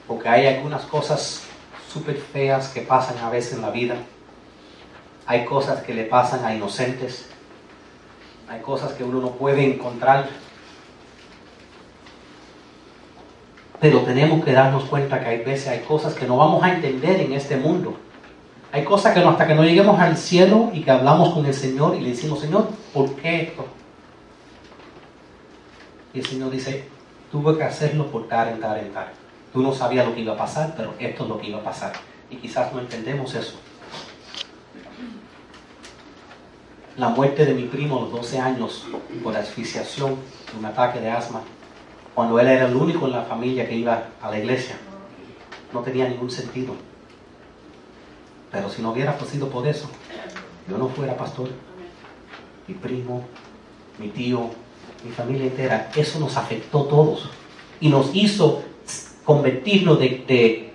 porque 0.06 0.28
hay 0.28 0.46
algunas 0.46 0.82
cosas 0.82 1.45
súper 1.96 2.16
feas 2.16 2.68
que 2.68 2.82
pasan 2.82 3.16
a 3.18 3.30
veces 3.30 3.54
en 3.54 3.62
la 3.62 3.70
vida. 3.70 3.96
Hay 5.26 5.46
cosas 5.46 5.82
que 5.82 5.94
le 5.94 6.04
pasan 6.04 6.44
a 6.44 6.54
inocentes. 6.54 7.26
Hay 8.48 8.60
cosas 8.60 8.92
que 8.92 9.02
uno 9.02 9.20
no 9.20 9.30
puede 9.30 9.64
encontrar. 9.64 10.28
Pero 13.80 14.00
tenemos 14.00 14.44
que 14.44 14.52
darnos 14.52 14.84
cuenta 14.84 15.20
que 15.20 15.26
hay 15.26 15.38
veces 15.38 15.68
hay 15.68 15.80
cosas 15.80 16.14
que 16.14 16.26
no 16.26 16.36
vamos 16.36 16.62
a 16.62 16.74
entender 16.74 17.20
en 17.20 17.32
este 17.32 17.56
mundo. 17.56 17.96
Hay 18.72 18.84
cosas 18.84 19.14
que 19.14 19.20
hasta 19.20 19.46
que 19.46 19.54
no 19.54 19.64
lleguemos 19.64 19.98
al 19.98 20.18
cielo 20.18 20.70
y 20.74 20.82
que 20.82 20.90
hablamos 20.90 21.32
con 21.32 21.46
el 21.46 21.54
Señor 21.54 21.96
y 21.96 22.00
le 22.00 22.10
decimos, 22.10 22.40
Señor, 22.40 22.68
¿por 22.92 23.14
qué 23.16 23.42
esto? 23.42 23.64
Y 26.12 26.18
el 26.18 26.26
Señor 26.26 26.50
dice, 26.50 26.88
tuve 27.32 27.56
que 27.56 27.64
hacerlo 27.64 28.06
por 28.10 28.28
tal, 28.28 28.58
tal, 28.60 28.90
tal. 28.92 29.25
Tú 29.52 29.62
no 29.62 29.72
sabías 29.72 30.06
lo 30.06 30.14
que 30.14 30.20
iba 30.20 30.34
a 30.34 30.36
pasar, 30.36 30.74
pero 30.76 30.94
esto 30.98 31.22
es 31.24 31.28
lo 31.28 31.40
que 31.40 31.48
iba 31.48 31.58
a 31.58 31.64
pasar. 31.64 31.92
Y 32.30 32.36
quizás 32.36 32.72
no 32.72 32.80
entendemos 32.80 33.34
eso. 33.34 33.58
La 36.96 37.08
muerte 37.10 37.44
de 37.44 37.54
mi 37.54 37.64
primo 37.64 37.98
a 37.98 38.00
los 38.02 38.12
12 38.12 38.38
años 38.40 38.86
por 39.22 39.36
asfixiación 39.36 40.16
un 40.58 40.64
ataque 40.64 41.00
de 41.00 41.10
asma, 41.10 41.42
cuando 42.14 42.38
él 42.40 42.46
era 42.46 42.66
el 42.66 42.74
único 42.74 43.06
en 43.06 43.12
la 43.12 43.22
familia 43.22 43.68
que 43.68 43.74
iba 43.74 44.08
a 44.22 44.30
la 44.30 44.38
iglesia, 44.38 44.76
no 45.72 45.80
tenía 45.80 46.08
ningún 46.08 46.30
sentido. 46.30 46.74
Pero 48.50 48.70
si 48.70 48.80
no 48.80 48.92
hubiera 48.92 49.18
sido 49.20 49.48
por 49.48 49.66
eso, 49.66 49.90
yo 50.68 50.78
no 50.78 50.88
fuera 50.88 51.16
pastor. 51.16 51.50
Mi 52.66 52.74
primo, 52.74 53.22
mi 53.98 54.08
tío, 54.08 54.50
mi 55.04 55.10
familia 55.10 55.46
entera, 55.46 55.90
eso 55.94 56.18
nos 56.18 56.36
afectó 56.36 56.84
a 56.84 56.88
todos 56.88 57.30
y 57.80 57.88
nos 57.88 58.14
hizo 58.14 58.62
convertirnos 59.26 59.98
de, 59.98 60.72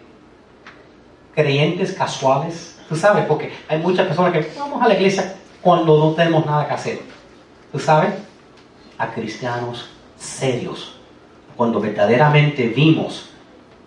creyentes 1.33 1.93
casuales. 1.93 2.77
Tú 2.87 2.95
sabes, 2.95 3.25
porque 3.25 3.53
hay 3.69 3.79
muchas 3.79 4.05
personas 4.05 4.33
que 4.33 4.51
vamos 4.59 4.83
a 4.83 4.87
la 4.89 4.93
iglesia 4.93 5.33
cuando 5.61 5.97
no 5.97 6.11
tenemos 6.11 6.45
nada 6.45 6.67
que 6.67 6.73
hacer. 6.73 6.99
Tú 7.71 7.79
sabes, 7.79 8.13
a 8.97 9.11
cristianos 9.13 9.89
serios, 10.19 10.97
cuando 11.55 11.79
verdaderamente 11.79 12.67
vimos 12.67 13.29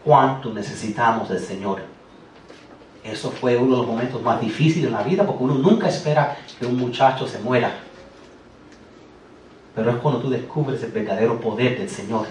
cuánto 0.03 0.53
necesitamos 0.53 1.29
del 1.29 1.41
Señor. 1.41 1.83
Eso 3.05 3.31
fue 3.31 3.59
uno 3.59 3.73
de 3.73 3.83
los 3.83 3.87
momentos 3.87 4.23
más 4.23 4.41
difíciles 4.41 4.87
en 4.87 4.95
la 4.95 5.03
vida 5.03 5.27
porque 5.27 5.45
uno 5.45 5.55
nunca 5.57 5.89
espera 5.89 6.39
que 6.59 6.65
un 6.65 6.79
muchacho 6.79 7.29
se 7.29 7.39
muera. 7.41 7.71
Pero 9.75 9.91
es 9.91 9.97
cuando 9.97 10.21
tú 10.21 10.31
descubres 10.31 10.83
el 10.83 10.93
verdadero 10.93 11.39
poder 11.39 11.79
del 11.79 11.91
Señor. 11.91 12.27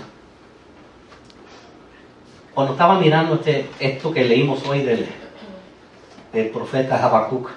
Cuando 2.53 2.73
estaba 2.73 2.99
mirando 2.99 3.35
este, 3.35 3.67
esto 3.79 4.13
que 4.13 4.23
leímos 4.23 4.63
hoy 4.67 4.83
del, 4.83 5.07
del 6.31 6.49
profeta 6.49 7.03
Habacuc, 7.03 7.49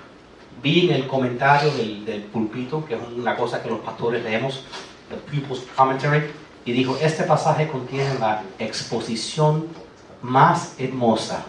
vi 0.62 0.88
en 0.88 0.94
el 0.94 1.06
comentario 1.06 1.70
del, 1.74 2.06
del, 2.06 2.22
pulpito, 2.22 2.82
que 2.82 2.94
es 2.94 3.00
una 3.14 3.36
cosa 3.36 3.62
que 3.62 3.68
los 3.68 3.80
pastores 3.80 4.24
leemos, 4.24 4.64
el 5.10 5.18
People's 5.18 5.66
Commentary, 5.76 6.22
y 6.64 6.72
dijo, 6.72 6.96
este 7.00 7.24
pasaje 7.24 7.68
contiene 7.68 8.18
la 8.18 8.42
exposición 8.58 9.66
más 10.22 10.74
hermosa 10.78 11.44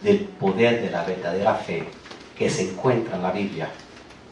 del 0.00 0.20
poder 0.20 0.80
de 0.80 0.90
la 0.90 1.02
verdadera 1.02 1.54
fe 1.54 1.88
que 2.38 2.48
se 2.48 2.70
encuentra 2.70 3.16
en 3.16 3.22
la 3.22 3.32
Biblia. 3.32 3.68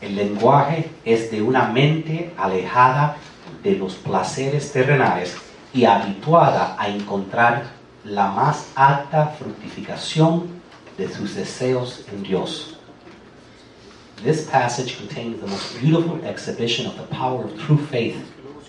El 0.00 0.14
lenguaje 0.14 0.88
es 1.04 1.32
de 1.32 1.42
una 1.42 1.66
mente 1.66 2.32
alejada 2.38 3.16
de 3.64 3.72
los 3.72 3.96
placeres 3.96 4.72
terrenales 4.72 5.36
y 5.74 5.86
habituada 5.86 6.76
a 6.78 6.88
encontrar 6.88 7.79
la 8.04 8.30
más 8.32 8.72
alta 8.74 9.26
fructificación 9.38 10.48
de 10.96 11.08
sus 11.08 11.34
deseos 11.34 12.04
en 12.12 12.22
Dios. 12.22 12.76
This 14.22 14.48
passage 14.50 14.98
contains 14.98 15.40
the 15.40 15.46
most 15.46 15.80
beautiful 15.80 16.22
exhibition 16.24 16.86
of 16.86 16.96
the 16.96 17.04
power 17.04 17.44
of 17.44 17.58
true 17.58 17.78
faith 17.78 18.16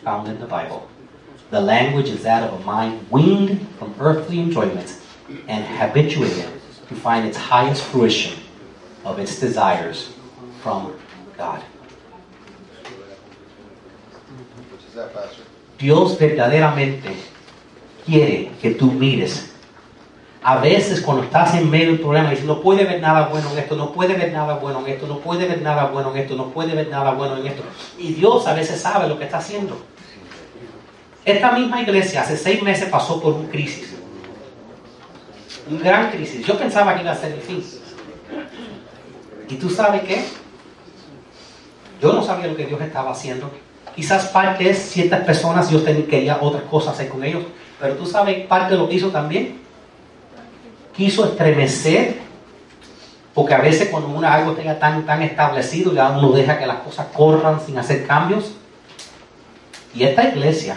found 0.03 0.27
in 0.27 0.39
the 0.39 0.47
Bible. 0.47 0.87
The 1.49 1.59
language 1.59 2.09
is 2.09 2.23
that 2.23 2.43
of 2.43 2.61
a 2.61 2.63
mind 2.63 3.05
weaned 3.11 3.67
from 3.77 3.93
earthly 3.99 4.39
enjoyments 4.39 5.01
and 5.47 5.65
habituated 5.65 6.49
to 6.87 6.95
find 6.95 7.25
its 7.25 7.37
highest 7.37 7.83
fruition 7.83 8.39
of 9.03 9.19
its 9.19 9.39
desires 9.39 10.13
from 10.61 10.93
God. 11.37 11.61
Dios 15.77 16.17
verdaderamente 16.17 17.15
quiere 18.05 18.51
que 18.61 18.71
tú 18.71 18.91
mires. 18.91 19.47
A 20.43 20.57
veces 20.57 21.01
cuando 21.01 21.23
estás 21.23 21.53
en 21.53 21.69
medio 21.69 21.87
del 21.87 21.99
problema 21.99 22.31
dices, 22.31 22.45
no 22.45 22.61
puede 22.61 22.83
ver 22.83 22.99
nada 22.99 23.27
bueno 23.27 23.51
en 23.51 23.59
esto, 23.59 23.75
no 23.75 23.91
puede 23.91 24.15
ver 24.15 24.31
nada 24.31 24.55
bueno 24.55 24.79
en 24.79 24.87
esto, 24.93 25.05
no 25.05 25.19
puede 25.19 25.47
ver 25.47 25.61
nada 25.61 25.85
bueno 25.85 26.11
en 26.11 26.17
esto, 26.17 26.35
no 26.35 26.49
puede 26.49 26.73
ver 26.73 26.89
nada 26.89 27.11
bueno 27.11 27.37
en 27.37 27.45
esto. 27.45 27.61
Y 27.99 28.13
Dios 28.13 28.47
a 28.47 28.53
veces 28.53 28.81
sabe 28.81 29.07
lo 29.07 29.19
que 29.19 29.25
está 29.25 29.37
haciendo. 29.37 29.77
Esta 31.23 31.51
misma 31.51 31.81
iglesia 31.81 32.21
hace 32.21 32.35
seis 32.35 32.63
meses 32.63 32.89
pasó 32.89 33.21
por 33.21 33.33
una 33.33 33.49
crisis. 33.49 33.93
Un 35.69 35.79
gran 35.79 36.09
crisis. 36.09 36.45
Yo 36.45 36.57
pensaba 36.57 36.95
que 36.95 37.01
iba 37.01 37.11
a 37.11 37.15
ser 37.15 37.33
el 37.33 37.41
fin. 37.41 37.63
¿Y 39.47 39.55
tú 39.55 39.69
sabes 39.69 40.01
qué? 40.03 40.23
Yo 42.01 42.13
no 42.13 42.23
sabía 42.23 42.47
lo 42.47 42.55
que 42.55 42.65
Dios 42.65 42.81
estaba 42.81 43.11
haciendo. 43.11 43.51
Quizás 43.95 44.27
parte 44.27 44.69
es 44.69 44.79
ciertas 44.79 45.23
personas, 45.23 45.69
Dios 45.69 45.83
quería 46.09 46.39
otras 46.41 46.63
cosas 46.63 46.95
hacer 46.95 47.09
con 47.09 47.23
ellos. 47.23 47.43
Pero 47.81 47.95
tú 47.95 48.05
sabes 48.05 48.45
parte 48.45 48.73
de 48.75 48.79
lo 48.79 48.87
que 48.87 48.95
hizo 48.95 49.09
también. 49.09 49.59
Quiso 50.95 51.25
estremecer 51.25 52.19
Porque 53.33 53.53
a 53.53 53.59
veces 53.59 53.87
cuando 53.89 54.09
uno 54.09 54.27
algo 54.27 54.51
tenga 54.53 54.77
tan, 54.77 55.05
tan 55.05 55.21
establecido, 55.21 55.93
ya 55.93 56.09
uno 56.11 56.31
deja 56.33 56.59
que 56.59 56.65
las 56.67 56.79
cosas 56.79 57.07
corran 57.15 57.59
sin 57.65 57.77
hacer 57.77 58.05
cambios. 58.05 58.51
Y 59.95 60.03
esta 60.03 60.23
iglesia, 60.27 60.75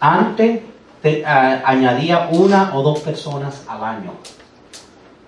antes 0.00 0.60
te, 1.02 1.24
a- 1.26 1.62
añadía 1.64 2.28
una 2.30 2.74
o 2.76 2.82
dos 2.82 3.00
personas 3.00 3.64
al 3.68 3.82
año. 3.84 4.12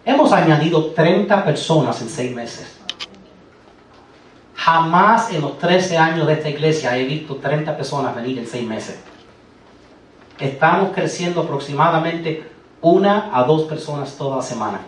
Hemos 0.04 0.32
añadido 0.32 0.86
30 0.92 1.44
personas 1.44 2.00
en 2.02 2.08
seis 2.08 2.34
meses. 2.34 2.76
Jamás 4.54 5.32
en 5.32 5.40
los 5.40 5.58
13 5.58 5.98
años 5.98 6.26
de 6.26 6.34
esta 6.34 6.48
iglesia 6.48 6.96
he 6.96 7.04
visto 7.04 7.36
30 7.36 7.76
personas 7.76 8.14
venir 8.14 8.38
en 8.38 8.46
seis 8.46 8.66
meses. 8.66 8.98
Estamos 10.38 10.90
creciendo 10.94 11.42
aproximadamente 11.42 12.44
una 12.80 13.30
a 13.32 13.44
dos 13.44 13.62
personas 13.62 14.16
toda 14.16 14.42
semana. 14.42 14.80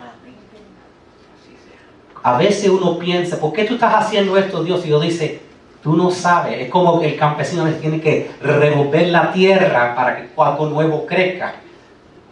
A 2.22 2.36
veces 2.36 2.68
uno 2.68 2.98
piensa, 2.98 3.38
¿por 3.38 3.52
qué 3.52 3.64
tú 3.64 3.74
estás 3.74 3.94
haciendo 3.94 4.36
esto, 4.36 4.64
Dios? 4.64 4.84
Y 4.84 4.88
Dios 4.88 5.02
dice, 5.02 5.40
tú 5.82 5.96
no 5.96 6.10
sabes. 6.10 6.60
Es 6.60 6.68
como 6.68 7.00
el 7.00 7.16
campesino 7.16 7.64
que 7.64 7.72
tiene 7.72 8.00
que 8.00 8.32
revolver 8.42 9.08
la 9.08 9.32
tierra 9.32 9.94
para 9.94 10.16
que 10.16 10.28
algo 10.36 10.66
nuevo 10.66 11.06
crezca. 11.06 11.54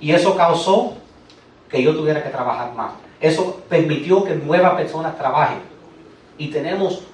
Y 0.00 0.10
eso 0.10 0.36
causó 0.36 0.94
que 1.68 1.80
yo 1.80 1.94
tuviera 1.94 2.22
que 2.22 2.30
trabajar 2.30 2.74
más. 2.74 2.92
Eso 3.20 3.62
permitió 3.68 4.24
que 4.24 4.34
nuevas 4.34 4.74
personas 4.74 5.16
trabajen. 5.16 5.58
Y 6.36 6.48
tenemos 6.48 7.04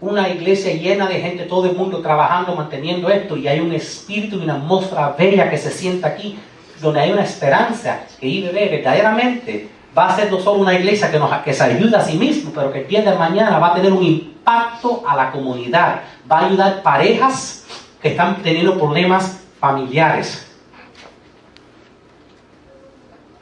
una 0.00 0.28
iglesia 0.28 0.72
llena 0.74 1.06
de 1.06 1.20
gente, 1.20 1.44
todo 1.44 1.68
el 1.68 1.76
mundo 1.76 2.00
trabajando, 2.00 2.54
manteniendo 2.54 3.10
esto, 3.10 3.36
y 3.36 3.46
hay 3.48 3.60
un 3.60 3.72
espíritu 3.72 4.36
y 4.36 4.44
una 4.44 4.54
atmósfera 4.54 5.14
bella 5.18 5.50
que 5.50 5.58
se 5.58 5.70
sienta 5.70 6.08
aquí, 6.08 6.38
donde 6.80 7.00
hay 7.00 7.12
una 7.12 7.22
esperanza 7.22 8.00
que 8.18 8.26
IBB 8.26 8.70
verdaderamente 8.70 9.68
va 9.96 10.08
a 10.08 10.16
ser 10.16 10.30
no 10.30 10.40
solo 10.40 10.60
una 10.60 10.74
iglesia 10.74 11.10
que, 11.10 11.18
nos, 11.18 11.30
que 11.42 11.52
se 11.52 11.64
ayuda 11.64 11.98
a 11.98 12.04
sí 12.04 12.16
mismo, 12.16 12.50
pero 12.54 12.72
que 12.72 12.80
el 12.80 12.88
día 12.88 13.02
de 13.02 13.14
mañana 13.16 13.58
va 13.58 13.68
a 13.68 13.74
tener 13.74 13.92
un 13.92 14.02
impacto 14.02 15.02
a 15.06 15.14
la 15.14 15.30
comunidad, 15.30 16.00
va 16.30 16.38
a 16.38 16.46
ayudar 16.46 16.82
parejas 16.82 17.66
que 18.00 18.08
están 18.08 18.42
teniendo 18.42 18.78
problemas 18.78 19.42
familiares. 19.58 20.46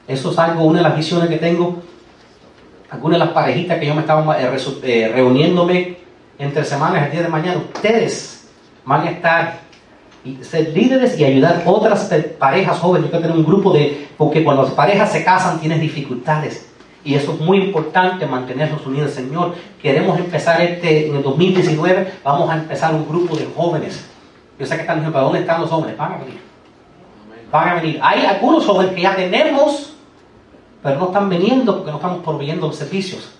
Eso 0.09 0.33
es 0.33 0.39
algo, 0.39 0.65
una 0.65 0.79
de 0.79 0.85
las 0.85 0.97
visiones 0.97 1.29
que 1.29 1.37
tengo. 1.37 1.83
Algunas 2.91 3.21
de 3.21 3.27
las 3.27 3.35
parejitas 3.35 3.79
que 3.79 3.87
yo 3.87 3.95
me 3.95 4.01
estaba 4.01 4.41
eh, 4.41 4.49
eh, 4.83 5.13
reuniéndome 5.15 5.99
entre 6.39 6.65
semanas, 6.65 7.07
el 7.07 7.13
día 7.13 7.23
de 7.23 7.29
mañana, 7.29 7.59
ustedes 7.59 8.49
van 8.85 9.07
a 9.07 9.11
estar 9.11 9.69
y 10.25 10.43
ser 10.43 10.71
líderes 10.71 11.19
y 11.19 11.25
ayudar 11.25 11.63
otras 11.65 12.13
parejas 12.39 12.79
jóvenes. 12.79 13.07
Yo 13.07 13.11
quiero 13.11 13.27
tener 13.27 13.39
un 13.39 13.47
grupo 13.47 13.73
de, 13.73 14.09
porque 14.17 14.45
cuando 14.45 14.63
las 14.63 14.73
parejas 14.73 15.13
se 15.13 15.25
casan 15.25 15.61
tienes 15.61 15.81
dificultades. 15.81 16.67
Y 17.05 17.15
eso 17.15 17.33
es 17.33 17.41
muy 17.41 17.59
importante, 17.59 18.27
mantenernos 18.27 18.85
unidos. 18.87 19.13
Señor, 19.13 19.55
queremos 19.81 20.19
empezar 20.19 20.61
este, 20.61 21.09
en 21.09 21.17
el 21.17 21.23
2019, 21.23 22.15
vamos 22.25 22.51
a 22.51 22.57
empezar 22.57 22.95
un 22.95 23.09
grupo 23.09 23.37
de 23.37 23.47
jóvenes. 23.57 24.09
Yo 24.59 24.67
sé 24.67 24.75
que 24.75 24.81
están 24.83 24.97
diciendo, 24.97 25.13
¿para 25.13 25.25
dónde 25.25 25.41
están 25.41 25.61
los 25.61 25.71
jóvenes? 25.71 25.97
Van 25.97 26.13
a 26.13 26.19
venir. 26.19 26.41
Van 27.51 27.69
a 27.69 27.75
venir. 27.75 28.01
Hay 28.03 28.27
algunos 28.27 28.67
jóvenes 28.67 28.93
que 28.95 29.03
ya 29.03 29.15
tenemos, 29.15 29.95
pero 30.83 30.99
no 30.99 31.07
están 31.07 31.29
viniendo 31.31 31.77
porque 31.77 31.91
no 31.91 31.97
estamos 31.97 32.23
proveyendo 32.25 32.73
servicios. 32.73 33.33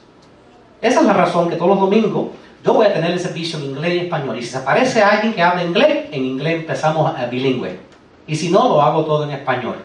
Esa 0.81 1.01
es 1.01 1.07
la 1.07 1.13
razón 1.13 1.51
que 1.51 1.57
todos 1.57 1.71
los 1.73 1.81
domingos 1.81 2.29
yo 2.65 2.75
voy 2.75 2.87
a 2.87 2.93
tener 2.93 3.13
el 3.13 3.21
servicio 3.21 3.59
en 3.59 3.67
inglés 3.67 3.95
y 3.95 3.99
español. 4.07 4.39
Y 4.39 4.43
si 4.43 4.49
se 4.49 4.59
aparece 4.59 5.03
alguien 5.03 5.33
que 5.33 5.43
habla 5.43 5.63
inglés, 5.63 6.07
en 6.11 6.25
inglés 6.25 6.61
empezamos 6.61 7.15
a 7.17 7.27
bilingüe. 7.27 7.79
Y 8.27 8.37
si 8.37 8.51
no, 8.51 8.69
lo 8.69 8.83
hago 8.83 9.05
todo 9.05 9.25
en 9.25 9.31
español. 9.31 9.77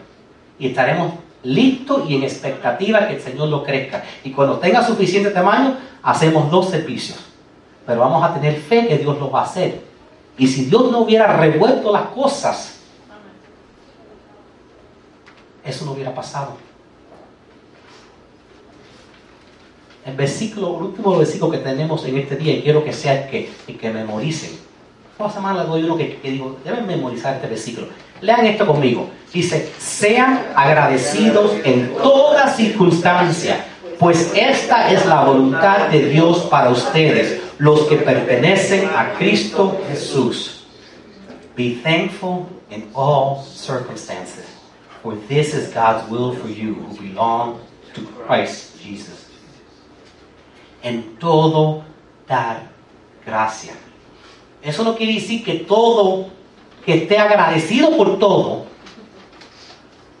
Y 0.58 0.68
estaremos 0.68 1.14
listos 1.42 2.08
y 2.08 2.16
en 2.16 2.24
expectativa 2.24 3.06
que 3.06 3.14
el 3.14 3.20
Señor 3.20 3.48
lo 3.48 3.62
crezca. 3.62 4.02
Y 4.24 4.30
cuando 4.32 4.58
tenga 4.58 4.84
suficiente 4.84 5.30
tamaño, 5.30 5.76
hacemos 6.02 6.50
dos 6.50 6.70
servicios. 6.70 7.18
Pero 7.86 8.00
vamos 8.00 8.22
a 8.24 8.34
tener 8.34 8.56
fe 8.56 8.86
que 8.86 8.98
Dios 8.98 9.18
lo 9.18 9.30
va 9.30 9.40
a 9.40 9.44
hacer. 9.44 9.82
Y 10.36 10.46
si 10.46 10.64
Dios 10.64 10.90
no 10.90 11.00
hubiera 11.00 11.36
revuelto 11.36 11.92
las 11.92 12.06
cosas, 12.06 12.80
eso 15.64 15.84
no 15.84 15.92
hubiera 15.92 16.14
pasado. 16.14 16.56
El 20.04 20.16
versículo, 20.16 20.76
el 20.78 20.84
último 20.84 21.16
versículo 21.16 21.50
que 21.50 21.58
tenemos 21.58 22.04
en 22.04 22.18
este 22.18 22.36
día, 22.36 22.54
y 22.54 22.62
quiero 22.62 22.84
que 22.84 22.92
sea 22.92 23.28
que, 23.28 23.50
que 23.80 23.90
memoricen. 23.90 24.50
Toda 25.16 25.30
semana 25.30 25.64
doy 25.64 25.84
uno 25.84 25.96
que, 25.96 26.16
que 26.16 26.30
digo, 26.30 26.58
deben 26.64 26.86
memorizar 26.86 27.36
este 27.36 27.46
versículo. 27.46 27.86
Lean 28.20 28.46
esto 28.46 28.66
conmigo. 28.66 29.08
Dice, 29.32 29.72
sean 29.78 30.46
agradecidos 30.54 31.52
en 31.64 31.94
toda 31.96 32.48
circunstancia, 32.48 33.64
pues 33.98 34.32
esta 34.34 34.90
es 34.90 35.06
la 35.06 35.24
voluntad 35.24 35.88
de 35.88 36.08
Dios 36.08 36.40
para 36.50 36.70
ustedes, 36.70 37.40
los 37.58 37.82
que 37.82 37.96
pertenecen 37.96 38.88
a 38.94 39.14
Cristo 39.14 39.80
Jesús. 39.88 40.66
Be 41.56 41.78
thankful 41.82 42.46
in 42.70 42.88
all 42.94 43.42
circumstances, 43.42 44.44
for 45.02 45.14
this 45.28 45.54
is 45.54 45.72
God's 45.72 46.10
will 46.10 46.34
for 46.34 46.48
you 46.48 46.74
who 46.74 46.96
belong 47.00 47.60
to 47.94 48.02
Christ 48.26 48.80
Jesus. 48.82 49.23
En 50.84 51.16
todo 51.18 51.82
dar 52.28 52.62
gracia. 53.26 53.72
Eso 54.62 54.84
no 54.84 54.94
quiere 54.94 55.14
decir 55.14 55.44
que 55.44 55.54
todo, 55.54 56.26
que 56.86 57.02
esté 57.02 57.18
agradecido 57.18 57.96
por 57.96 58.18
todo. 58.18 58.66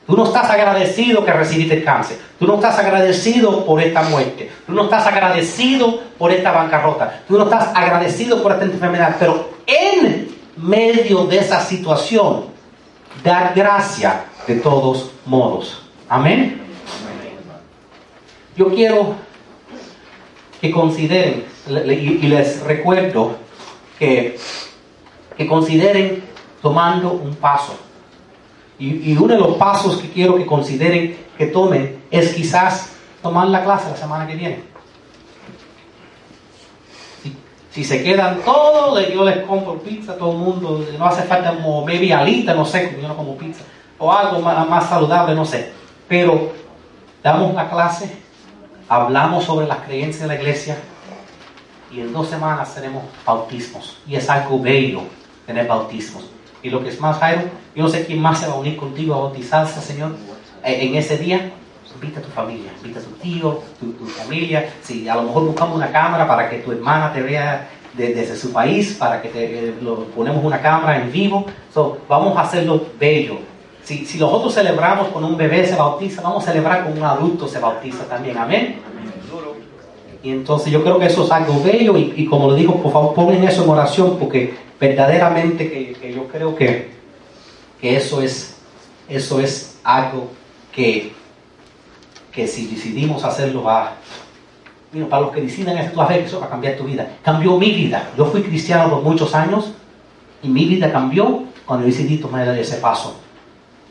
Tú 0.06 0.16
no 0.16 0.24
estás 0.24 0.50
agradecido 0.50 1.24
que 1.24 1.32
recibiste 1.32 1.82
cáncer. 1.82 2.18
Tú 2.38 2.46
no 2.46 2.56
estás 2.56 2.78
agradecido 2.78 3.64
por 3.64 3.80
esta 3.80 4.02
muerte. 4.02 4.50
Tú 4.66 4.72
no 4.72 4.84
estás 4.84 5.06
agradecido 5.06 6.00
por 6.18 6.30
esta 6.30 6.52
bancarrota. 6.52 7.22
Tú 7.26 7.38
no 7.38 7.44
estás 7.44 7.70
agradecido 7.74 8.42
por 8.42 8.52
esta 8.52 8.64
enfermedad. 8.64 9.16
Pero 9.18 9.48
en 9.66 10.34
medio 10.56 11.24
de 11.24 11.38
esa 11.38 11.60
situación, 11.60 12.46
dar 13.22 13.54
gracia 13.54 14.24
de 14.46 14.56
todos 14.56 15.10
modos. 15.24 15.82
Amén. 16.08 16.60
Yo 18.56 18.68
quiero 18.68 19.23
que 20.64 20.70
consideren, 20.70 21.44
y 21.68 22.26
les 22.26 22.62
recuerdo 22.62 23.36
que, 23.98 24.38
que 25.36 25.46
consideren 25.46 26.24
tomando 26.62 27.12
un 27.12 27.34
paso. 27.34 27.74
Y, 28.78 29.12
y 29.12 29.14
uno 29.14 29.34
de 29.34 29.40
los 29.40 29.56
pasos 29.56 29.98
que 29.98 30.08
quiero 30.08 30.36
que 30.36 30.46
consideren 30.46 31.18
que 31.36 31.48
tomen 31.48 32.04
es 32.10 32.32
quizás 32.32 32.94
tomar 33.22 33.48
la 33.48 33.62
clase 33.62 33.90
la 33.90 33.96
semana 33.98 34.26
que 34.26 34.36
viene. 34.36 34.62
Si, 37.70 37.84
se 37.84 38.02
quedan 38.02 38.40
todos, 38.40 39.06
yo 39.12 39.22
les 39.22 39.44
compro 39.44 39.78
pizza 39.80 40.12
a 40.12 40.16
todo 40.16 40.32
el 40.32 40.38
mundo, 40.38 40.82
no 40.98 41.04
hace 41.04 41.24
falta 41.24 41.56
como 41.56 41.84
maybe 41.84 42.10
alita, 42.14 42.54
no 42.54 42.64
sé, 42.64 42.96
yo 43.02 43.06
no 43.06 43.14
como 43.14 43.36
pizza, 43.36 43.64
o 43.98 44.10
algo 44.10 44.40
más, 44.40 44.66
más 44.66 44.88
saludable, 44.88 45.34
no 45.34 45.44
sé. 45.44 45.72
Pero 46.08 46.52
damos 47.22 47.52
la 47.54 47.68
clase, 47.68 48.23
hablamos 48.88 49.44
sobre 49.44 49.66
las 49.66 49.78
creencias 49.78 50.22
de 50.22 50.28
la 50.28 50.34
iglesia 50.40 50.76
y 51.90 52.00
en 52.00 52.12
dos 52.12 52.28
semanas 52.28 52.74
tenemos 52.74 53.04
bautismos. 53.24 53.98
Y 54.06 54.16
es 54.16 54.28
algo 54.28 54.60
bello 54.60 55.02
tener 55.46 55.66
bautismos. 55.66 56.24
Y 56.62 56.70
lo 56.70 56.82
que 56.82 56.88
es 56.88 57.00
más, 57.00 57.18
Jairo, 57.18 57.42
yo 57.74 57.82
no 57.82 57.88
sé 57.88 58.06
quién 58.06 58.20
más 58.20 58.40
se 58.40 58.46
va 58.46 58.54
a 58.54 58.56
unir 58.56 58.76
contigo 58.76 59.14
a 59.14 59.18
bautizarse, 59.18 59.80
Señor, 59.80 60.12
eh, 60.64 60.78
en 60.88 60.94
ese 60.96 61.18
día. 61.18 61.52
Invita 61.94 62.18
a 62.20 62.22
tu 62.22 62.30
familia, 62.30 62.70
invita 62.82 62.98
a 62.98 63.02
tu 63.02 63.10
tío, 63.12 63.62
tu, 63.78 63.92
tu 63.92 64.04
familia. 64.06 64.68
Si 64.82 65.08
a 65.08 65.14
lo 65.14 65.22
mejor 65.22 65.44
buscamos 65.44 65.76
una 65.76 65.92
cámara 65.92 66.26
para 66.26 66.50
que 66.50 66.58
tu 66.58 66.72
hermana 66.72 67.12
te 67.12 67.22
vea 67.22 67.68
de- 67.92 68.12
desde 68.12 68.34
su 68.36 68.52
país, 68.52 68.96
para 68.98 69.22
que 69.22 69.28
te, 69.28 69.68
eh, 69.68 69.74
lo- 69.80 70.06
ponemos 70.06 70.42
una 70.44 70.60
cámara 70.60 71.00
en 71.00 71.12
vivo. 71.12 71.46
Vamos 72.08 72.36
a 72.36 72.40
hacerlo 72.42 72.84
bello. 72.98 73.38
Si, 73.84 74.06
si 74.06 74.18
nosotros 74.18 74.54
celebramos 74.54 75.08
con 75.08 75.24
un 75.24 75.36
bebé 75.36 75.66
se 75.66 75.76
bautiza, 75.76 76.22
vamos 76.22 76.42
a 76.42 76.52
celebrar 76.52 76.84
con 76.84 76.96
un 76.96 77.04
adulto 77.04 77.46
se 77.46 77.58
bautiza 77.58 78.04
también. 78.04 78.38
Amén. 78.38 78.76
Y 80.22 80.30
entonces 80.30 80.72
yo 80.72 80.82
creo 80.82 80.98
que 80.98 81.06
eso 81.06 81.24
es 81.24 81.30
algo 81.30 81.62
bello 81.62 81.98
y, 81.98 82.14
y 82.16 82.26
como 82.26 82.50
le 82.50 82.56
digo, 82.56 82.82
por 82.82 82.92
favor 82.92 83.14
pongan 83.14 83.44
eso 83.44 83.62
en 83.62 83.68
oración 83.68 84.16
porque 84.18 84.54
verdaderamente 84.80 85.70
que, 85.70 85.92
que 85.92 86.14
yo 86.14 86.26
creo 86.28 86.56
que, 86.56 86.92
que 87.78 87.96
eso, 87.96 88.22
es, 88.22 88.56
eso 89.06 89.38
es 89.38 89.78
algo 89.84 90.30
que, 90.72 91.12
que 92.32 92.46
si 92.48 92.66
decidimos 92.66 93.22
hacerlo 93.22 93.64
va, 93.64 93.96
Mira, 94.94 95.08
para 95.08 95.22
los 95.22 95.32
que 95.32 95.40
deciden 95.40 95.76
esto, 95.76 96.00
a 96.00 96.06
ver, 96.06 96.20
eso 96.20 96.38
va 96.38 96.46
a 96.46 96.50
cambiar 96.50 96.76
tu 96.76 96.84
vida. 96.84 97.16
Cambió 97.22 97.58
mi 97.58 97.72
vida. 97.72 98.10
Yo 98.16 98.26
fui 98.26 98.42
cristiano 98.42 98.88
por 98.88 99.02
muchos 99.02 99.34
años 99.34 99.72
y 100.40 100.48
mi 100.48 100.66
vida 100.66 100.92
cambió 100.92 101.42
cuando 101.66 101.84
decidí 101.84 102.18
tomar 102.18 102.46
ese 102.56 102.76
paso, 102.76 103.20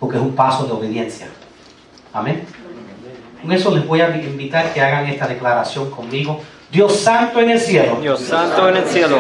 porque 0.04 0.18
es 0.18 0.22
un 0.22 0.36
paso 0.36 0.66
de 0.66 0.74
obediencia. 0.74 1.28
Amén. 2.12 2.44
Con 3.42 3.54
eso 3.54 3.74
les 3.74 3.88
voy 3.88 4.02
a 4.02 4.14
invitar 4.14 4.74
que 4.74 4.82
hagan 4.82 5.08
esta 5.08 5.28
declaración 5.28 5.90
conmigo. 5.90 6.42
Dios 6.70 6.98
santo 6.98 7.40
en 7.40 7.52
el 7.52 7.60
cielo, 7.62 8.00
Dios 8.02 8.20
santo 8.20 8.68
en 8.68 8.76
el 8.76 8.84
cielo, 8.84 9.16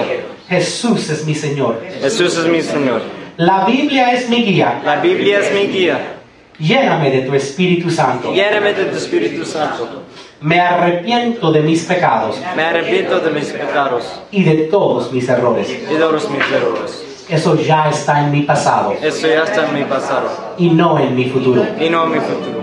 Jesús 0.49 1.09
es 1.09 1.25
mi 1.25 1.35
Señor. 1.35 1.81
Jesús 2.01 2.37
es 2.37 2.47
mi 2.47 2.61
Señor. 2.61 3.01
La 3.37 3.63
Biblia 3.63 4.11
es 4.11 4.27
mi 4.27 4.43
guía. 4.43 4.81
La 4.83 4.97
Biblia 4.97 5.39
es 5.39 5.53
mi 5.53 5.67
guía. 5.71 6.17
Lléname 6.59 7.11
de 7.11 7.21
tu 7.21 7.33
Espíritu 7.33 7.89
Santo. 7.89 8.33
Lléname 8.33 8.73
de 8.73 8.83
tu 8.83 8.97
Espíritu 8.97 9.45
Santo. 9.45 10.03
Me 10.41 10.59
arrepiento 10.59 11.49
de 11.53 11.61
mis 11.61 11.85
pecados 11.85 12.37
Me 12.57 12.63
arrepiento 12.63 13.21
de 13.21 13.31
mis 13.31 13.45
pecados 13.45 14.03
y 14.31 14.43
de 14.43 14.65
todos 14.65 15.13
mis 15.13 15.29
errores. 15.29 15.69
y 15.69 15.93
de 15.93 15.97
todos 15.97 16.29
mis 16.29 16.51
errores. 16.51 17.12
Eso 17.33 17.55
ya 17.55 17.89
está 17.89 18.21
en 18.21 18.31
mi 18.31 18.41
pasado 18.41 18.93
Eso 19.01 19.27
ya 19.27 19.43
está 19.43 19.65
en 19.65 19.73
mi 19.73 19.83
pasado 19.83 20.27
y 20.57 20.69
no 20.69 20.99
en 20.99 21.15
mi 21.15 21.25
futuro. 21.25 21.65
y 21.79 21.89
no 21.89 22.03
en 22.05 22.11
mi 22.11 22.19
futuro. 22.19 22.61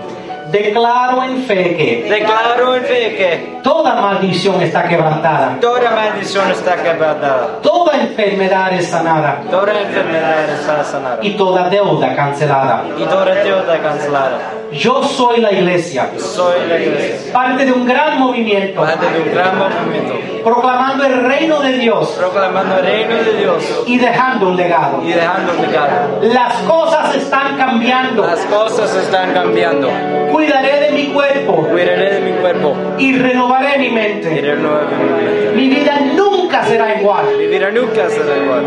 Declaro 0.50 1.22
en 1.24 1.42
fe 1.44 1.76
que 1.76 2.06
Declaro 2.10 2.76
en 2.76 2.84
fe 2.84 3.14
que 3.16 3.60
toda 3.62 4.00
maldición 4.00 4.60
está 4.62 4.88
quebrantada, 4.88 5.58
toda 5.60 5.90
maldición 5.90 6.50
está 6.50 6.76
quebrada, 6.82 7.58
toda 7.62 8.00
enfermedad 8.00 8.72
es 8.72 8.86
sanada 8.86 9.42
toda 9.50 9.80
enfermedad 9.80 10.48
está 10.50 10.84
sanada 10.84 11.18
y 11.22 11.30
toda 11.32 11.68
deuda 11.68 12.14
cancelada. 12.16 12.84
y 12.98 13.04
toda 13.04 13.34
deuda 13.34 13.78
cancelada. 13.80 14.59
Yo 14.72 15.02
soy 15.02 15.40
la 15.40 15.52
iglesia, 15.52 16.10
Soy 16.16 16.68
la 16.68 16.78
iglesia, 16.78 17.32
parte 17.32 17.64
de 17.64 17.72
un 17.72 17.86
gran 17.86 18.18
movimiento, 18.20 18.80
parte 18.80 19.06
de 19.10 19.20
un 19.20 19.34
gran 19.34 19.58
movimiento, 19.58 20.14
proclamando 20.44 21.04
el 21.04 21.24
reino 21.24 21.60
de 21.60 21.72
Dios 21.78 22.08
proclamando 22.18 22.76
el 22.78 22.84
reino 22.84 23.14
de 23.16 23.38
Dios 23.38 23.82
y 23.86 23.98
dejando 23.98 24.48
un 24.48 24.56
legado. 24.56 25.02
y 25.04 25.12
dejando 25.12 25.52
un 25.52 25.66
legado. 25.66 26.18
Las 26.22 26.54
cosas 26.62 27.14
están 27.16 27.56
cambiando. 27.56 28.26
Las 28.26 28.40
cosas 28.46 28.94
están 28.96 29.32
cambiando. 29.32 29.88
Cuidaré 30.30 30.80
de 30.80 30.90
mi 30.92 31.06
cuerpo 31.08 31.66
Cuidaré 31.70 32.14
de 32.14 32.20
mi 32.20 32.32
cuerpo 32.40 32.74
y 32.98 33.16
renovaré 33.18 33.78
mi 33.78 33.86
y 33.86 33.90
mente. 33.90 34.40
renuevo 34.40 34.78
mi 34.98 35.22
mente. 35.22 35.52
Mi 35.56 35.68
vida 35.68 35.98
nunca 36.14 36.64
será 36.64 36.98
igual. 37.00 37.24
Mi 37.36 37.46
vida 37.46 37.70
nunca 37.70 38.08
será 38.08 38.36
igual. 38.42 38.64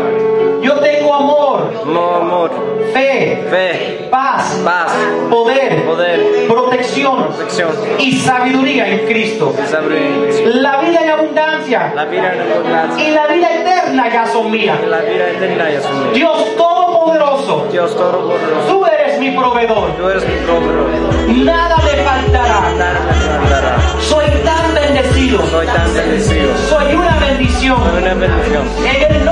Yo 0.62 0.74
tengo 0.80 1.14
amor, 1.14 1.43
Amor, 1.54 2.22
amor, 2.22 2.50
fe, 2.92 3.46
fe, 3.48 4.08
paz, 4.10 4.60
paz, 4.64 4.92
poder, 5.30 5.84
poder, 5.84 6.46
protección 6.48 7.28
protección, 7.28 7.70
y 7.98 8.12
sabiduría 8.18 8.88
en 8.88 9.06
Cristo. 9.06 9.54
sabiduría. 9.70 10.46
La 10.46 10.80
vida 10.80 11.00
en 11.02 11.10
abundancia 11.10 11.92
La 11.94 12.04
vida 12.06 12.32
en 12.34 12.40
abundancia 12.52 13.08
y 13.08 13.12
la 13.12 13.26
vida 13.28 13.48
eterna 13.54 14.08
ya 14.12 14.26
son 14.26 14.50
mías. 14.50 14.78
y 14.84 14.86
la 14.88 14.98
vida 15.00 15.30
eterna 15.30 15.70
ya 15.70 15.80
son 15.80 16.00
mías. 16.00 16.14
Dios 16.14 16.56
Todopoderoso, 16.56 17.68
Dios 17.70 17.96
Todopoderoso, 17.96 18.68
tú 18.68 18.86
eres 18.86 19.20
mi 19.20 19.30
proveedor. 19.30 19.90
tú 19.96 20.08
eres 20.08 20.24
mi 20.26 20.34
proveedor. 20.44 21.44
Nada 21.44 21.76
me 21.76 22.02
faltará. 22.02 22.72
Nada 22.76 23.00
me 23.06 23.12
faltará. 23.14 23.76
Soy 24.00 24.26
tan 24.44 24.74
bendecido. 24.74 25.38
Soy 25.50 25.66
tan 25.66 25.94
bendecido. 25.94 26.50
Soy 26.68 26.94
una 26.94 27.16
bendición. 27.18 27.78
Soy 27.78 28.02
una 28.02 28.14
bendición. 28.14 28.64
En 28.84 29.12
el 29.16 29.24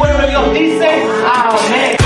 pueblo 0.00 0.18
de 0.22 0.28
Dios 0.28 0.52
dice, 0.54 0.88
amén. 1.26 1.99